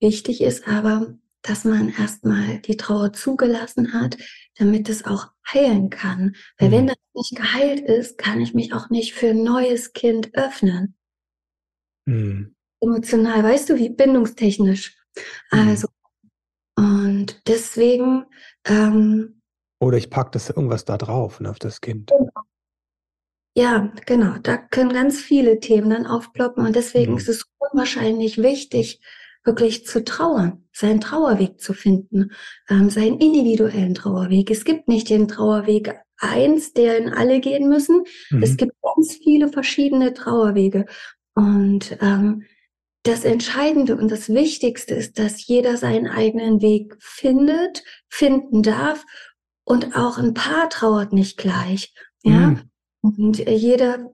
Wichtig 0.00 0.40
ist 0.40 0.66
aber, 0.66 1.14
dass 1.42 1.64
man 1.64 1.88
erstmal 1.88 2.58
die 2.60 2.76
Trauer 2.76 3.12
zugelassen 3.12 3.92
hat, 3.92 4.16
damit 4.60 4.88
es 4.88 5.04
auch 5.04 5.28
heilen 5.52 5.90
kann. 5.90 6.36
Weil 6.58 6.68
mhm. 6.68 6.72
wenn 6.72 6.86
das 6.88 6.96
nicht 7.14 7.36
geheilt 7.36 7.80
ist, 7.80 8.18
kann 8.18 8.40
ich 8.40 8.54
mich 8.54 8.72
auch 8.74 8.90
nicht 8.90 9.14
für 9.14 9.28
ein 9.28 9.42
neues 9.42 9.92
Kind 9.92 10.34
öffnen. 10.34 10.96
Mhm. 12.06 12.54
Emotional, 12.80 13.42
weißt 13.42 13.70
du, 13.70 13.76
wie 13.76 13.90
bindungstechnisch. 13.90 14.96
Mhm. 15.52 15.68
Also, 15.68 15.88
und 16.76 17.42
deswegen. 17.46 18.26
Ähm, 18.64 19.42
Oder 19.80 19.98
ich 19.98 20.10
packe 20.10 20.32
das 20.32 20.50
irgendwas 20.50 20.84
da 20.84 20.96
drauf, 20.98 21.40
ne, 21.40 21.50
auf 21.50 21.58
das 21.58 21.80
Kind. 21.80 22.10
Genau. 22.10 22.30
Ja, 23.56 23.92
genau. 24.06 24.38
Da 24.38 24.56
können 24.56 24.92
ganz 24.92 25.20
viele 25.20 25.58
Themen 25.58 25.90
dann 25.90 26.06
aufploppen 26.06 26.64
und 26.64 26.76
deswegen 26.76 27.12
mhm. 27.12 27.18
ist 27.18 27.28
es 27.28 27.46
unwahrscheinlich 27.58 28.38
wichtig, 28.38 29.00
wirklich 29.50 29.84
zu 29.84 30.04
trauern, 30.04 30.64
seinen 30.72 31.00
Trauerweg 31.00 31.60
zu 31.60 31.74
finden, 31.74 32.30
ähm, 32.68 32.88
seinen 32.88 33.18
individuellen 33.18 33.94
Trauerweg. 33.94 34.48
Es 34.48 34.64
gibt 34.64 34.86
nicht 34.86 35.10
den 35.10 35.26
Trauerweg 35.26 35.96
eins, 36.18 36.72
der 36.72 36.98
in 36.98 37.08
alle 37.08 37.40
gehen 37.40 37.68
müssen. 37.68 38.04
Mhm. 38.30 38.42
Es 38.44 38.56
gibt 38.56 38.72
ganz 38.80 39.16
viele 39.16 39.48
verschiedene 39.48 40.14
Trauerwege. 40.14 40.86
Und 41.34 41.98
ähm, 42.00 42.44
das 43.02 43.24
Entscheidende 43.24 43.96
und 43.96 44.08
das 44.12 44.28
Wichtigste 44.28 44.94
ist, 44.94 45.18
dass 45.18 45.44
jeder 45.44 45.76
seinen 45.76 46.06
eigenen 46.06 46.62
Weg 46.62 46.96
findet, 47.00 47.82
finden 48.08 48.62
darf. 48.62 49.04
Und 49.64 49.96
auch 49.96 50.18
ein 50.18 50.34
Paar 50.34 50.70
trauert 50.70 51.12
nicht 51.12 51.38
gleich. 51.38 51.92
Ja. 52.22 52.50
Mhm. 52.50 52.60
Und 53.02 53.38
jeder 53.38 54.12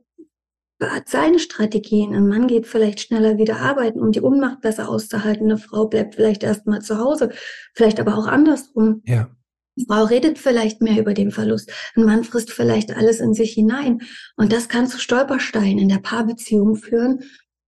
hat 0.80 1.08
seine 1.08 1.38
Strategien. 1.38 2.14
Ein 2.14 2.28
Mann 2.28 2.46
geht 2.46 2.66
vielleicht 2.66 3.00
schneller 3.00 3.38
wieder 3.38 3.58
arbeiten, 3.60 4.00
um 4.00 4.12
die 4.12 4.20
Unmacht 4.20 4.60
besser 4.60 4.88
auszuhalten. 4.88 5.46
Eine 5.46 5.58
Frau 5.58 5.86
bleibt 5.86 6.16
vielleicht 6.16 6.42
erstmal 6.42 6.82
zu 6.82 6.98
Hause, 6.98 7.30
vielleicht 7.74 7.98
aber 8.00 8.16
auch 8.18 8.26
andersrum. 8.26 9.02
Ja. 9.04 9.30
Eine 9.76 9.86
Frau 9.88 10.04
redet 10.04 10.38
vielleicht 10.38 10.80
mehr 10.82 11.00
über 11.00 11.14
den 11.14 11.30
Verlust. 11.30 11.70
Ein 11.94 12.04
Mann 12.04 12.24
frisst 12.24 12.50
vielleicht 12.50 12.94
alles 12.94 13.20
in 13.20 13.34
sich 13.34 13.52
hinein. 13.52 14.00
Und 14.36 14.52
das 14.52 14.68
kann 14.68 14.86
zu 14.86 14.98
Stolpersteinen 14.98 15.78
in 15.78 15.88
der 15.88 15.98
Paarbeziehung 15.98 16.76
führen. 16.76 17.20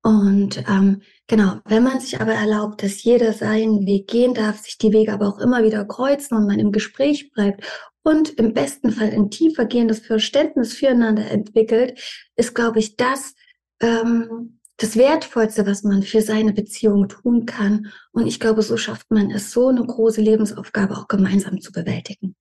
Und 0.03 0.65
ähm, 0.69 1.03
genau, 1.29 1.61
wenn 1.65 1.85
man 1.85 2.01
sich 2.01 2.21
aber 2.21 2.33
erlaubt, 2.33 2.83
dass 2.83 3.05
jeder 3.05 3.33
seinen 3.33 3.87
Weg 3.87 4.09
gehen 4.09 4.35
darf, 4.35 4.59
sich 4.59 4.77
die 4.79 4.93
Wege 4.93 5.13
aber 5.13 5.29
auch 5.29 5.39
immer 5.39 5.63
wieder 5.63 5.85
kreuzen 5.85 6.37
und 6.37 6.47
man 6.47 6.59
im 6.59 6.73
Gespräch 6.73 7.31
bleibt 7.31 7.65
und 8.03 8.31
im 8.31 8.53
besten 8.53 8.91
Fall 8.91 9.11
ein 9.11 9.31
tiefer 9.31 9.67
gehendes 9.67 10.01
Verständnis 10.01 10.75
füreinander 10.75 11.31
entwickelt, 11.31 12.01
ist, 12.35 12.55
glaube 12.55 12.81
ich, 12.81 12.97
das 12.97 13.35
ähm, 13.81 14.59
das 14.79 14.97
Wertvollste, 14.97 15.67
was 15.67 15.83
man 15.83 16.03
für 16.03 16.23
seine 16.23 16.53
Beziehung 16.53 17.09
tun 17.09 17.47
kann. 17.47 17.93
Und 18.13 18.27
ich 18.27 18.39
glaube, 18.39 18.63
so 18.63 18.77
schafft 18.77 19.11
man 19.11 19.31
es, 19.31 19.51
so 19.51 19.69
eine 19.69 19.85
große 19.85 20.21
Lebensaufgabe 20.21 20.97
auch 20.97 21.09
gemeinsam 21.09 21.61
zu 21.61 21.73
bewältigen. 21.73 22.37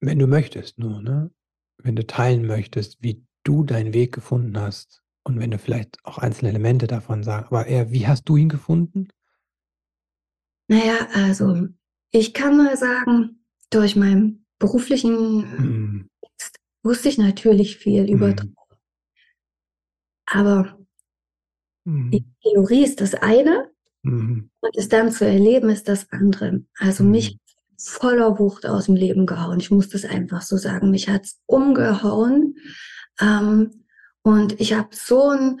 Wenn 0.00 0.18
du 0.18 0.26
möchtest, 0.26 0.78
nur, 0.78 1.00
ne? 1.00 1.30
Wenn 1.78 1.96
du 1.96 2.06
teilen 2.06 2.46
möchtest, 2.46 3.02
wie 3.02 3.24
du 3.44 3.64
deinen 3.64 3.94
Weg 3.94 4.12
gefunden 4.12 4.60
hast, 4.60 5.01
Und 5.24 5.38
wenn 5.38 5.50
du 5.50 5.58
vielleicht 5.58 6.04
auch 6.04 6.18
einzelne 6.18 6.50
Elemente 6.50 6.86
davon 6.86 7.22
sagst, 7.22 7.46
aber 7.52 7.66
eher, 7.66 7.90
wie 7.92 8.06
hast 8.06 8.24
du 8.28 8.36
ihn 8.36 8.48
gefunden? 8.48 9.08
Naja, 10.68 11.08
also 11.14 11.68
ich 12.10 12.34
kann 12.34 12.56
mal 12.56 12.76
sagen, 12.76 13.44
durch 13.70 13.96
meinen 13.96 14.46
beruflichen 14.58 15.38
Mhm. 15.58 16.08
Text 16.22 16.56
wusste 16.82 17.08
ich 17.08 17.18
natürlich 17.18 17.76
viel 17.78 18.10
über 18.10 18.28
Mhm. 18.28 18.36
Trauer. 18.36 18.78
Aber 20.26 20.78
die 21.84 22.20
Mhm. 22.20 22.34
Theorie 22.42 22.84
ist 22.84 23.00
das 23.00 23.14
eine 23.14 23.70
Mhm. 24.02 24.50
und 24.60 24.76
es 24.76 24.88
dann 24.88 25.10
zu 25.12 25.24
erleben 25.26 25.68
ist 25.70 25.88
das 25.88 26.10
andere. 26.12 26.64
Also 26.78 27.04
mich 27.04 27.34
Mhm. 27.34 27.38
voller 27.78 28.38
Wucht 28.38 28.66
aus 28.66 28.86
dem 28.86 28.94
Leben 28.96 29.26
gehauen. 29.26 29.58
Ich 29.60 29.70
muss 29.70 29.88
das 29.88 30.04
einfach 30.04 30.42
so 30.42 30.56
sagen. 30.56 30.90
Mich 30.90 31.08
hat's 31.08 31.40
umgehauen. 31.46 32.56
Ähm, 33.20 33.81
und 34.22 34.60
ich 34.60 34.74
habe 34.74 34.88
so 34.92 35.30
ein 35.30 35.60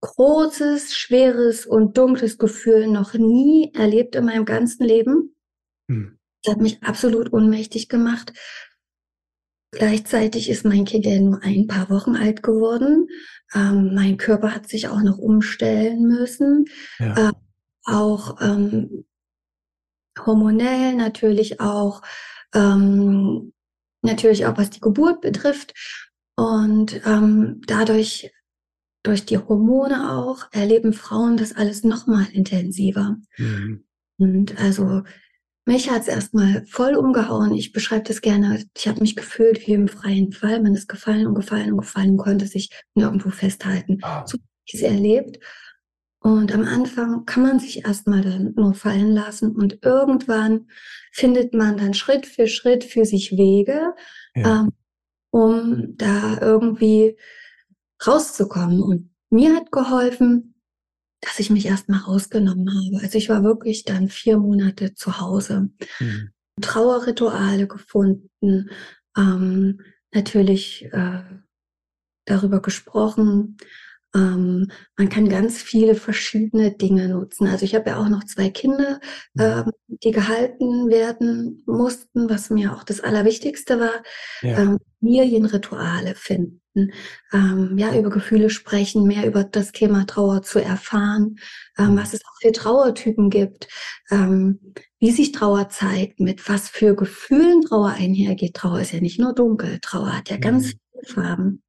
großes, 0.00 0.94
schweres 0.94 1.66
und 1.66 1.96
dunkles 1.96 2.38
Gefühl 2.38 2.86
noch 2.86 3.14
nie 3.14 3.72
erlebt 3.74 4.14
in 4.14 4.26
meinem 4.26 4.44
ganzen 4.44 4.84
Leben. 4.84 5.34
Mhm. 5.88 6.18
Das 6.42 6.54
hat 6.54 6.62
mich 6.62 6.82
absolut 6.82 7.32
ohnmächtig 7.32 7.88
gemacht. 7.88 8.32
Gleichzeitig 9.72 10.48
ist 10.48 10.64
mein 10.64 10.84
Kind 10.84 11.04
ja 11.04 11.18
nur 11.20 11.42
ein 11.42 11.66
paar 11.66 11.90
Wochen 11.90 12.16
alt 12.16 12.42
geworden. 12.42 13.08
Ähm, 13.54 13.94
mein 13.94 14.16
Körper 14.16 14.54
hat 14.54 14.68
sich 14.68 14.88
auch 14.88 15.02
noch 15.02 15.18
umstellen 15.18 16.06
müssen. 16.06 16.66
Ja. 16.98 17.28
Äh, 17.28 17.32
auch 17.84 18.40
ähm, 18.40 19.04
hormonell 20.24 20.94
natürlich 20.94 21.60
auch, 21.60 22.02
ähm, 22.54 23.52
natürlich 24.02 24.46
auch 24.46 24.56
was 24.56 24.70
die 24.70 24.80
Geburt 24.80 25.20
betrifft. 25.20 25.74
Und 26.36 27.00
ähm, 27.06 27.62
dadurch, 27.66 28.30
durch 29.02 29.24
die 29.24 29.38
Hormone 29.38 30.12
auch, 30.12 30.46
erleben 30.52 30.92
Frauen 30.92 31.36
das 31.36 31.54
alles 31.54 31.84
nochmal 31.84 32.26
intensiver. 32.32 33.16
Mhm. 33.38 33.84
Und 34.18 34.58
also 34.58 35.02
mich 35.64 35.90
hat's 35.90 36.08
erstmal 36.08 36.64
voll 36.66 36.94
umgehauen. 36.94 37.52
Ich 37.52 37.72
beschreibe 37.72 38.04
das 38.04 38.20
gerne. 38.20 38.64
Ich 38.76 38.86
habe 38.86 39.00
mich 39.00 39.16
gefühlt 39.16 39.66
wie 39.66 39.72
im 39.72 39.88
freien 39.88 40.32
Fall. 40.32 40.62
Man 40.62 40.74
ist 40.74 40.88
gefallen 40.88 41.26
und 41.26 41.34
gefallen 41.34 41.72
und 41.72 41.78
gefallen 41.78 42.10
und 42.12 42.16
konnte 42.18 42.46
sich 42.46 42.70
nirgendwo 42.94 43.30
festhalten. 43.30 43.98
Oh. 44.02 44.22
So 44.26 44.34
habe 44.38 44.44
ich 44.64 44.74
es 44.74 44.82
erlebt. 44.82 45.38
Und 46.20 46.52
am 46.52 46.64
Anfang 46.64 47.24
kann 47.24 47.42
man 47.42 47.58
sich 47.60 47.84
erstmal 47.84 48.22
dann 48.22 48.52
nur 48.56 48.74
fallen 48.74 49.12
lassen 49.12 49.54
und 49.54 49.78
irgendwann 49.84 50.68
findet 51.12 51.54
man 51.54 51.76
dann 51.76 51.94
Schritt 51.94 52.26
für 52.26 52.48
Schritt 52.48 52.82
für 52.84 53.04
sich 53.04 53.32
Wege, 53.32 53.94
Ja. 54.34 54.62
ähm, 54.62 54.72
um 55.30 55.96
da 55.96 56.38
irgendwie 56.40 57.16
rauszukommen. 58.06 58.82
Und 58.82 59.10
mir 59.30 59.54
hat 59.54 59.72
geholfen, 59.72 60.54
dass 61.20 61.38
ich 61.38 61.50
mich 61.50 61.66
erstmal 61.66 62.00
rausgenommen 62.00 62.68
habe. 62.68 63.02
Also 63.02 63.18
ich 63.18 63.28
war 63.28 63.42
wirklich 63.42 63.84
dann 63.84 64.08
vier 64.08 64.38
Monate 64.38 64.94
zu 64.94 65.20
Hause. 65.20 65.70
Mhm. 65.98 66.30
Trauerrituale 66.60 67.66
gefunden, 67.66 68.70
ähm, 69.16 69.80
natürlich 70.12 70.86
äh, 70.92 71.22
darüber 72.24 72.60
gesprochen. 72.60 73.56
Ähm, 74.16 74.70
man 74.96 75.08
kann 75.10 75.28
ganz 75.28 75.62
viele 75.62 75.94
verschiedene 75.94 76.72
Dinge 76.72 77.08
nutzen. 77.10 77.46
Also 77.48 77.64
ich 77.66 77.74
habe 77.74 77.90
ja 77.90 77.98
auch 77.98 78.08
noch 78.08 78.24
zwei 78.24 78.48
Kinder, 78.50 79.00
Mhm. 79.34 79.42
ähm, 79.42 79.72
die 79.88 80.10
gehalten 80.12 80.88
werden 80.88 81.62
mussten, 81.66 82.30
was 82.30 82.50
mir 82.50 82.72
auch 82.74 82.84
das 82.84 83.00
Allerwichtigste 83.00 83.78
war. 83.80 84.02
Ja. 84.42 84.58
Ähm, 84.62 84.78
Familienrituale 85.00 86.14
finden, 86.16 86.92
ähm, 87.32 87.76
ja, 87.78 87.94
über 87.96 88.10
Gefühle 88.10 88.50
sprechen, 88.50 89.04
mehr 89.06 89.26
über 89.26 89.44
das 89.44 89.72
Thema 89.72 90.06
Trauer 90.06 90.42
zu 90.42 90.60
erfahren, 90.60 91.36
ähm, 91.78 91.92
Mhm. 91.92 91.96
was 91.98 92.14
es 92.14 92.20
auch 92.24 92.36
für 92.40 92.52
Trauertypen 92.52 93.30
gibt, 93.30 93.68
ähm, 94.10 94.60
wie 94.98 95.10
sich 95.10 95.32
Trauer 95.32 95.68
zeigt, 95.68 96.20
mit 96.20 96.48
was 96.48 96.68
für 96.70 96.96
Gefühlen 96.96 97.60
Trauer 97.62 97.90
einhergeht. 97.90 98.54
Trauer 98.54 98.80
ist 98.80 98.92
ja 98.92 99.00
nicht 99.00 99.20
nur 99.20 99.34
dunkel, 99.34 99.78
Trauer 99.80 100.16
hat 100.16 100.30
ja 100.30 100.38
ganz 100.38 100.68
Mhm. 100.74 100.78
viele 100.92 101.14
Farben. 101.14 101.62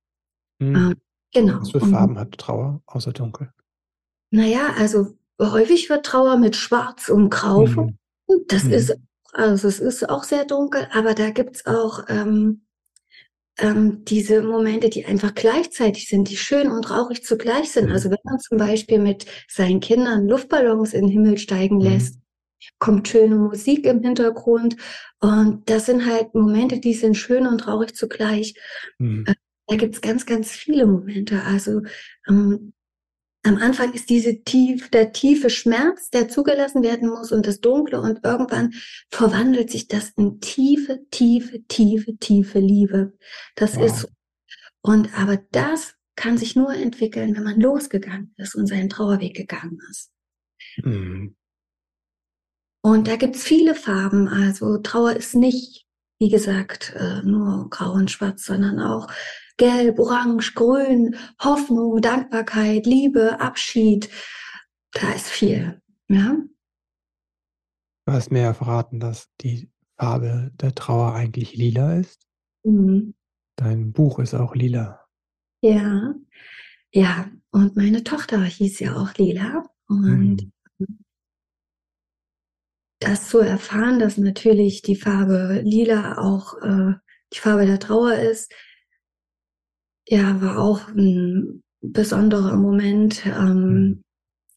Mhm. 0.60 0.96
Genau. 1.34 1.60
Was 1.62 1.72
für 1.72 1.80
Und 1.82 1.92
Farben 1.92 2.18
hat 2.18 2.38
Trauer 2.38 2.82
außer 2.86 3.14
dunkel? 3.14 3.52
naja, 4.32 4.74
also 4.78 5.18
häufig 5.42 5.90
wird 5.90 6.06
Trauer 6.06 6.38
mit 6.38 6.56
Schwarz 6.56 7.10
und 7.10 7.30
Grau 7.30 7.66
Mhm. 7.66 7.98
Das 8.48 8.66
Mhm. 8.66 8.72
ist, 8.74 8.98
also 9.34 9.68
es 9.68 9.80
ist 9.80 10.10
auch 10.10 10.24
sehr 10.26 10.44
dunkel, 10.46 10.88
aber 10.92 11.14
da 11.14 11.30
gibt's 11.30 11.66
auch 11.66 12.04
ähm, 12.10 12.66
ähm, 13.60 14.04
diese 14.06 14.42
Momente, 14.44 14.90
die 14.90 15.06
einfach 15.06 15.34
gleichzeitig 15.36 16.08
sind, 16.10 16.30
die 16.30 16.38
schön 16.38 16.72
und 16.72 16.84
traurig 16.84 17.24
zugleich 17.24 17.72
sind. 17.72 17.88
Mhm. 17.88 17.92
Also 17.94 18.10
wenn 18.12 18.18
man 18.24 18.40
zum 18.40 18.58
Beispiel 18.58 19.00
mit 19.00 19.26
seinen 19.48 19.80
Kindern 19.80 20.28
Luftballons 20.28 20.94
in 20.94 21.04
den 21.08 21.12
Himmel 21.12 21.38
steigen 21.38 21.78
Mhm. 21.78 21.84
lässt, 21.84 22.20
kommt 22.80 23.08
schöne 23.08 23.36
Musik 23.36 23.86
im 23.86 24.02
Hintergrund 24.02 24.76
und 25.20 25.70
das 25.70 25.86
sind 25.88 26.06
halt 26.06 26.34
Momente, 26.36 26.80
die 26.80 26.94
sind 26.94 27.16
schön 27.16 27.48
und 27.48 27.60
traurig 27.60 27.96
zugleich. 27.96 28.56
Mhm. 29.00 29.26
Da 29.68 29.76
gibt's 29.76 30.02
ganz, 30.02 30.26
ganz 30.26 30.52
viele 30.52 30.86
Momente. 30.86 31.44
Also 31.44 31.82
ähm, 32.28 32.74
am 33.44 33.58
Anfang 33.58 33.94
ist 33.94 34.10
diese 34.10 34.44
tief, 34.44 34.90
der 34.90 35.14
tiefe 35.14 35.50
Schmerz, 35.50 36.10
der 36.10 36.28
zugelassen 36.28 36.84
werden 36.84 37.10
muss 37.10 37.32
und 37.32 37.48
das 37.48 37.62
Dunkle 37.62 38.02
und 38.02 38.20
irgendwann 38.24 38.74
verwandelt 39.10 39.70
sich 39.72 39.88
das 39.88 40.10
in 40.18 40.42
tiefe, 40.42 41.06
tiefe, 41.12 41.64
tiefe, 41.68 42.18
tiefe 42.18 42.60
Liebe. 42.60 43.14
Das 43.56 43.76
Wow. 43.78 43.86
ist. 43.86 44.12
Und 44.82 45.18
aber 45.18 45.38
das 45.52 45.96
kann 46.16 46.38
sich 46.38 46.56
nur 46.56 46.74
entwickeln, 46.74 47.36
wenn 47.36 47.44
man 47.44 47.60
losgegangen 47.60 48.34
ist 48.38 48.56
und 48.56 48.68
seinen 48.68 48.90
Trauerweg 48.90 49.36
gegangen 49.36 49.80
ist. 49.92 50.12
Mhm. 50.84 51.36
Und 52.82 53.08
da 53.08 53.16
gibt's 53.18 53.44
viele 53.44 53.76
Farben. 53.76 54.28
Also 54.28 54.78
Trauer 54.78 55.14
ist 55.16 55.36
nicht, 55.36 55.86
wie 56.20 56.30
gesagt, 56.30 56.94
äh, 56.96 57.22
nur 57.24 57.70
grau 57.70 57.92
und 57.94 58.10
schwarz, 58.12 58.46
sondern 58.46 58.80
auch 58.80 59.08
gelb, 59.58 60.00
orange, 60.00 60.54
grün, 60.54 61.16
Hoffnung, 61.44 62.02
Dankbarkeit, 62.02 62.86
Liebe, 62.86 63.40
Abschied. 63.40 64.10
Da 64.94 65.12
ist 65.14 65.28
viel. 65.28 65.82
Ja. 66.08 66.38
Du 68.06 68.14
hast 68.14 68.32
mir 68.32 68.42
ja 68.42 68.54
verraten, 68.54 69.00
dass 69.00 69.30
die 69.42 69.70
Farbe 70.00 70.52
der 70.56 70.74
Trauer 70.74 71.14
eigentlich 71.14 71.56
lila 71.56 71.98
ist. 72.00 72.22
Mhm. 72.64 73.14
Dein 73.58 73.92
Buch 73.92 74.20
ist 74.20 74.34
auch 74.34 74.56
lila. 74.56 75.06
Ja. 75.62 76.14
Ja. 76.94 77.30
Und 77.52 77.76
meine 77.76 78.04
Tochter 78.04 78.44
hieß 78.44 78.80
ja 78.80 78.96
auch 78.96 79.14
Lila. 79.16 79.64
Und 79.88 80.52
Mhm. 80.78 81.00
das 83.00 83.30
zu 83.30 83.40
erfahren, 83.40 84.00
dass 84.00 84.18
natürlich 84.18 84.82
die 84.82 84.96
Farbe 84.96 85.62
Lila 85.64 86.18
auch 86.18 86.54
äh, 86.62 86.94
die 87.34 87.40
Farbe 87.40 87.66
der 87.66 87.80
Trauer 87.80 88.14
ist, 88.14 88.52
ja, 90.08 90.42
war 90.42 90.58
auch 90.60 90.88
ein 90.90 91.64
besonderer 91.82 92.56
Moment. 92.56 93.26
Mhm. 93.26 93.32
Ähm, 93.32 94.04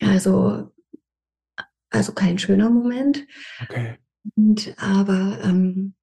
also, 0.01 0.73
also 1.91 2.13
kein 2.13 2.39
schöner 2.39 2.71
Moment. 2.71 3.27
Okay. 3.63 3.99
Und, 4.37 4.75
aber 4.79 5.39
ähm, 5.43 5.95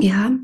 ja, 0.00 0.36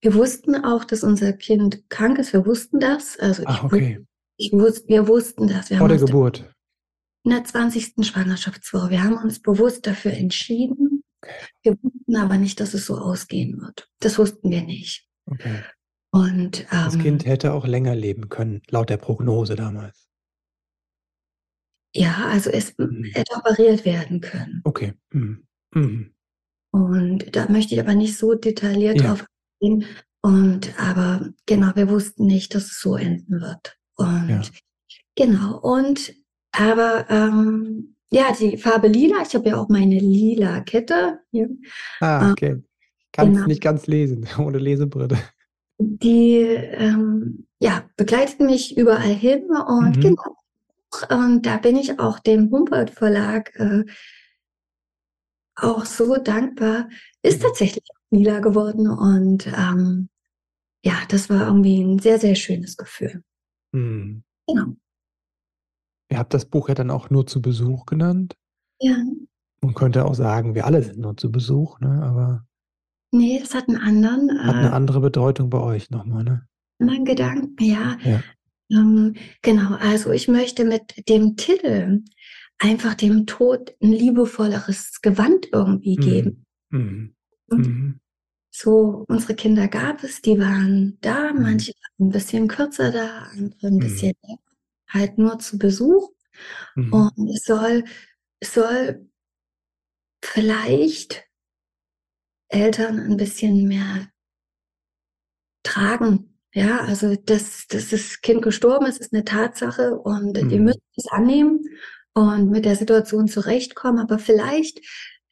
wir 0.00 0.14
wussten 0.14 0.54
auch, 0.64 0.84
dass 0.84 1.02
unser 1.02 1.32
Kind 1.32 1.88
krank 1.90 2.18
ist. 2.18 2.32
Wir 2.32 2.46
wussten 2.46 2.80
das. 2.80 3.18
Also 3.18 3.42
Ah, 3.46 3.54
ich, 3.56 3.62
okay. 3.64 4.06
ich 4.36 4.52
wusste, 4.52 4.88
wir 4.88 5.08
wussten 5.08 5.48
das. 5.48 5.70
Wir 5.70 5.78
Vor 5.78 5.88
der 5.88 5.98
Geburt. 5.98 6.52
in 7.24 7.30
der 7.32 7.44
20. 7.44 7.94
Schwangerschaftswoche. 8.06 8.90
Wir 8.90 9.02
haben 9.02 9.18
uns 9.18 9.40
bewusst 9.40 9.86
dafür 9.86 10.12
entschieden. 10.12 11.02
Okay. 11.20 11.34
Wir 11.62 11.76
wussten 11.82 12.16
aber 12.16 12.36
nicht, 12.38 12.60
dass 12.60 12.74
es 12.74 12.86
so 12.86 12.96
ausgehen 12.98 13.60
wird. 13.60 13.88
Das 14.00 14.18
wussten 14.18 14.50
wir 14.50 14.62
nicht. 14.62 15.06
Okay. 15.26 15.62
Und 16.10 16.66
Das 16.70 16.94
ähm, 16.94 17.00
Kind 17.02 17.26
hätte 17.26 17.52
auch 17.52 17.66
länger 17.66 17.94
leben 17.94 18.28
können, 18.28 18.62
laut 18.70 18.88
der 18.90 18.96
Prognose 18.96 19.56
damals. 19.56 20.08
ja, 21.94 22.28
also 22.30 22.50
es 22.50 22.74
Mhm. 22.78 23.04
hätte 23.14 23.34
operiert 23.36 23.84
werden 23.84 24.20
können. 24.20 24.60
Okay. 24.64 24.92
Mhm. 25.12 25.46
Mhm. 25.74 26.14
Und 26.70 27.34
da 27.34 27.48
möchte 27.50 27.74
ich 27.74 27.80
aber 27.80 27.94
nicht 27.94 28.16
so 28.16 28.34
detailliert 28.34 29.00
Ja. 29.00 29.08
drauf 29.14 29.26
eingehen. 29.62 29.86
Und 30.22 30.78
aber 30.78 31.30
genau, 31.46 31.74
wir 31.74 31.88
wussten 31.88 32.26
nicht, 32.26 32.54
dass 32.54 32.64
es 32.64 32.80
so 32.80 32.96
enden 32.96 33.40
wird. 33.40 33.76
Und 33.96 34.28
Ja. 34.28 34.42
genau, 35.16 35.58
und 35.60 36.14
aber 36.52 37.06
ähm, 37.10 37.96
ja, 38.10 38.32
die 38.38 38.56
Farbe 38.58 38.88
lila, 38.88 39.22
ich 39.26 39.34
habe 39.34 39.48
ja 39.50 39.56
auch 39.56 39.68
meine 39.68 39.98
lila 39.98 40.60
Kette 40.60 41.20
hier. 41.30 41.48
Ah, 42.00 42.28
Äh, 42.28 42.32
okay. 42.32 42.62
Ich 43.00 43.12
kann 43.12 43.28
es 43.30 43.34
genau. 43.34 43.46
nicht 43.46 43.62
ganz 43.62 43.86
lesen, 43.86 44.26
ohne 44.38 44.58
Lesebrille. 44.58 45.18
Die 45.78 46.38
ähm, 46.40 47.46
ja, 47.60 47.84
begleitet 47.96 48.40
mich 48.40 48.76
überall 48.76 49.14
hin 49.14 49.44
und 49.50 49.96
Mhm. 49.96 50.00
genau. 50.00 50.36
Und 51.10 51.46
da 51.46 51.58
bin 51.58 51.76
ich 51.76 52.00
auch 52.00 52.18
dem 52.18 52.50
Humboldt 52.50 52.90
Verlag 52.90 53.54
äh, 53.56 53.84
auch 55.54 55.84
so 55.84 56.16
dankbar. 56.16 56.88
Ist 57.22 57.42
tatsächlich 57.42 57.84
auch 57.90 58.10
lila 58.10 58.40
geworden 58.40 58.88
und 58.88 59.46
ähm, 59.46 60.08
ja, 60.84 60.94
das 61.08 61.28
war 61.28 61.46
irgendwie 61.46 61.82
ein 61.82 61.98
sehr, 61.98 62.18
sehr 62.18 62.34
schönes 62.34 62.76
Gefühl. 62.76 63.22
Mhm. 63.72 64.22
Genau. 64.46 64.74
Ihr 66.10 66.18
habt 66.18 66.32
das 66.32 66.46
Buch 66.46 66.68
ja 66.68 66.74
dann 66.74 66.90
auch 66.90 67.10
nur 67.10 67.26
zu 67.26 67.42
Besuch 67.42 67.84
genannt. 67.84 68.34
Ja. 68.80 68.96
Man 69.60 69.74
könnte 69.74 70.04
auch 70.06 70.14
sagen, 70.14 70.54
wir 70.54 70.64
alle 70.64 70.82
sind 70.82 70.98
nur 70.98 71.16
zu 71.16 71.30
Besuch, 71.30 71.80
ne? 71.80 72.02
aber 72.02 72.46
Nee, 73.10 73.38
das 73.40 73.54
hat 73.54 73.68
einen 73.68 73.78
anderen, 73.78 74.30
hat 74.46 74.54
eine 74.56 74.68
äh, 74.68 74.72
andere 74.72 75.00
Bedeutung 75.00 75.48
bei 75.50 75.58
euch 75.60 75.90
nochmal, 75.90 76.24
ne? 76.24 76.46
anderen 76.80 77.04
Gedanken, 77.04 77.64
ja. 77.64 77.96
Ja. 78.04 78.22
Ähm, 78.70 79.14
genau, 79.42 79.74
also 79.76 80.10
ich 80.12 80.28
möchte 80.28 80.64
mit 80.64 81.08
dem 81.08 81.36
Titel 81.36 82.02
einfach 82.58 82.94
dem 82.94 83.26
Tod 83.26 83.74
ein 83.82 83.92
liebevolleres 83.92 85.00
Gewand 85.00 85.48
irgendwie 85.52 85.96
geben. 85.96 86.44
Mhm. 86.70 87.14
Mhm. 87.50 88.00
so, 88.50 89.04
unsere 89.08 89.34
Kinder 89.34 89.68
gab 89.68 90.04
es, 90.04 90.20
die 90.20 90.38
waren 90.38 90.98
da, 91.00 91.32
Mhm. 91.32 91.42
manche 91.42 91.72
waren 91.72 92.08
ein 92.08 92.12
bisschen 92.12 92.46
kürzer 92.48 92.90
da, 92.92 93.22
andere 93.32 93.68
ein 93.68 93.74
Mhm. 93.76 93.78
bisschen 93.78 94.12
länger, 94.22 94.38
halt 94.90 95.16
nur 95.18 95.38
zu 95.38 95.58
Besuch. 95.58 96.10
Mhm. 96.76 96.92
Und 96.92 97.28
es 97.30 97.44
soll, 97.44 97.84
es 98.40 98.52
soll 98.54 99.08
vielleicht 100.22 101.24
Eltern 102.48 102.98
ein 103.00 103.16
bisschen 103.16 103.66
mehr 103.68 104.08
tragen. 105.62 106.34
Ja, 106.54 106.80
also 106.80 107.14
dass, 107.14 107.66
dass 107.68 107.90
das 107.90 108.20
Kind 108.22 108.42
gestorben 108.42 108.86
ist, 108.86 108.98
ist 109.00 109.12
eine 109.12 109.24
Tatsache 109.24 109.98
und 109.98 110.36
Mhm. 110.42 110.64
müssen 110.64 110.82
es 110.96 111.06
annehmen 111.08 111.64
und 112.14 112.50
mit 112.50 112.64
der 112.64 112.74
Situation 112.76 113.28
zurechtkommen. 113.28 113.98
Aber 113.98 114.18
vielleicht 114.18 114.80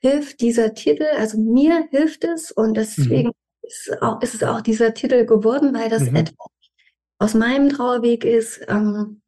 hilft 0.00 0.40
dieser 0.40 0.74
Titel, 0.74 1.06
also 1.16 1.38
mir 1.38 1.88
hilft 1.90 2.24
es 2.24 2.52
und 2.52 2.70
Mhm. 2.70 2.74
deswegen 2.74 3.32
ist, 3.62 4.02
auch, 4.02 4.20
ist 4.22 4.34
es 4.34 4.42
auch 4.42 4.60
dieser 4.60 4.94
Titel 4.94 5.24
geworden, 5.24 5.74
weil 5.74 5.88
das 5.88 6.02
Mhm. 6.02 6.16
etwas 6.16 6.46
aus 7.18 7.34
meinem 7.34 7.70
Trauerweg 7.70 8.24
ist, 8.24 8.60
ähm, 8.68 9.22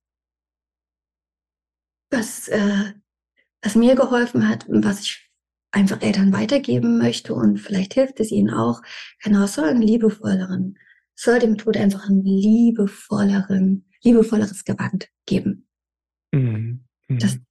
was, 2.10 2.48
äh, 2.48 2.92
was 3.62 3.74
mir 3.74 3.94
geholfen 3.94 4.48
hat 4.48 4.68
und 4.68 4.84
was 4.84 5.00
ich 5.00 5.27
einfach 5.70 6.00
Eltern 6.02 6.32
weitergeben 6.32 6.98
möchte 6.98 7.34
und 7.34 7.58
vielleicht 7.58 7.94
hilft 7.94 8.20
es 8.20 8.30
ihnen 8.30 8.50
auch. 8.50 8.82
Genau, 9.22 9.44
es 9.44 9.54
soll 9.54 9.68
einen 9.68 9.82
liebevolleren, 9.82 10.78
soll 11.14 11.38
dem 11.38 11.56
Tod 11.58 11.76
einfach 11.76 12.08
ein 12.08 12.22
liebevolleren, 12.22 13.84
liebevolleres 14.02 14.64
Gewand 14.64 15.08
geben, 15.26 15.68
Mhm. 16.32 16.84
das, 17.08 17.36
Mhm. 17.36 17.46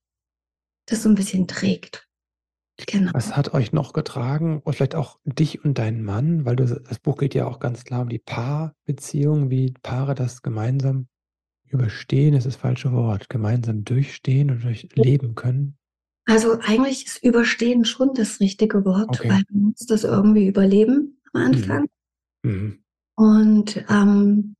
das 0.86 1.02
so 1.02 1.08
ein 1.08 1.14
bisschen 1.14 1.46
trägt. 1.46 2.06
Genau. 2.86 3.10
Was 3.12 3.36
hat 3.36 3.54
euch 3.54 3.72
noch 3.72 3.92
getragen? 3.92 4.60
Und 4.60 4.74
vielleicht 4.74 4.94
auch 4.94 5.18
dich 5.24 5.64
und 5.64 5.78
deinen 5.78 6.04
Mann, 6.04 6.44
weil 6.44 6.54
du, 6.56 6.64
das 6.64 6.98
Buch 7.00 7.18
geht 7.18 7.34
ja 7.34 7.46
auch 7.46 7.58
ganz 7.58 7.84
klar 7.84 8.02
um 8.02 8.08
die 8.08 8.20
Paarbeziehung, 8.20 9.50
wie 9.50 9.72
Paare 9.82 10.14
das 10.14 10.42
gemeinsam 10.42 11.08
überstehen, 11.66 12.34
ist 12.34 12.46
das 12.46 12.56
falsche 12.56 12.92
Wort, 12.92 13.28
gemeinsam 13.28 13.84
durchstehen 13.84 14.50
und 14.50 14.64
durchleben 14.64 15.34
können. 15.34 15.77
Also 16.28 16.58
eigentlich 16.60 17.06
ist 17.06 17.24
Überstehen 17.24 17.86
schon 17.86 18.12
das 18.14 18.38
richtige 18.38 18.84
Wort, 18.84 19.18
Okay. 19.18 19.30
weil 19.30 19.42
man 19.50 19.62
muss 19.70 19.86
das 19.86 20.04
irgendwie 20.04 20.46
überleben 20.46 21.20
am 21.32 21.42
Anfang. 21.42 21.88
Mhm. 22.42 22.84
Und 23.16 23.84
ähm, 23.88 24.54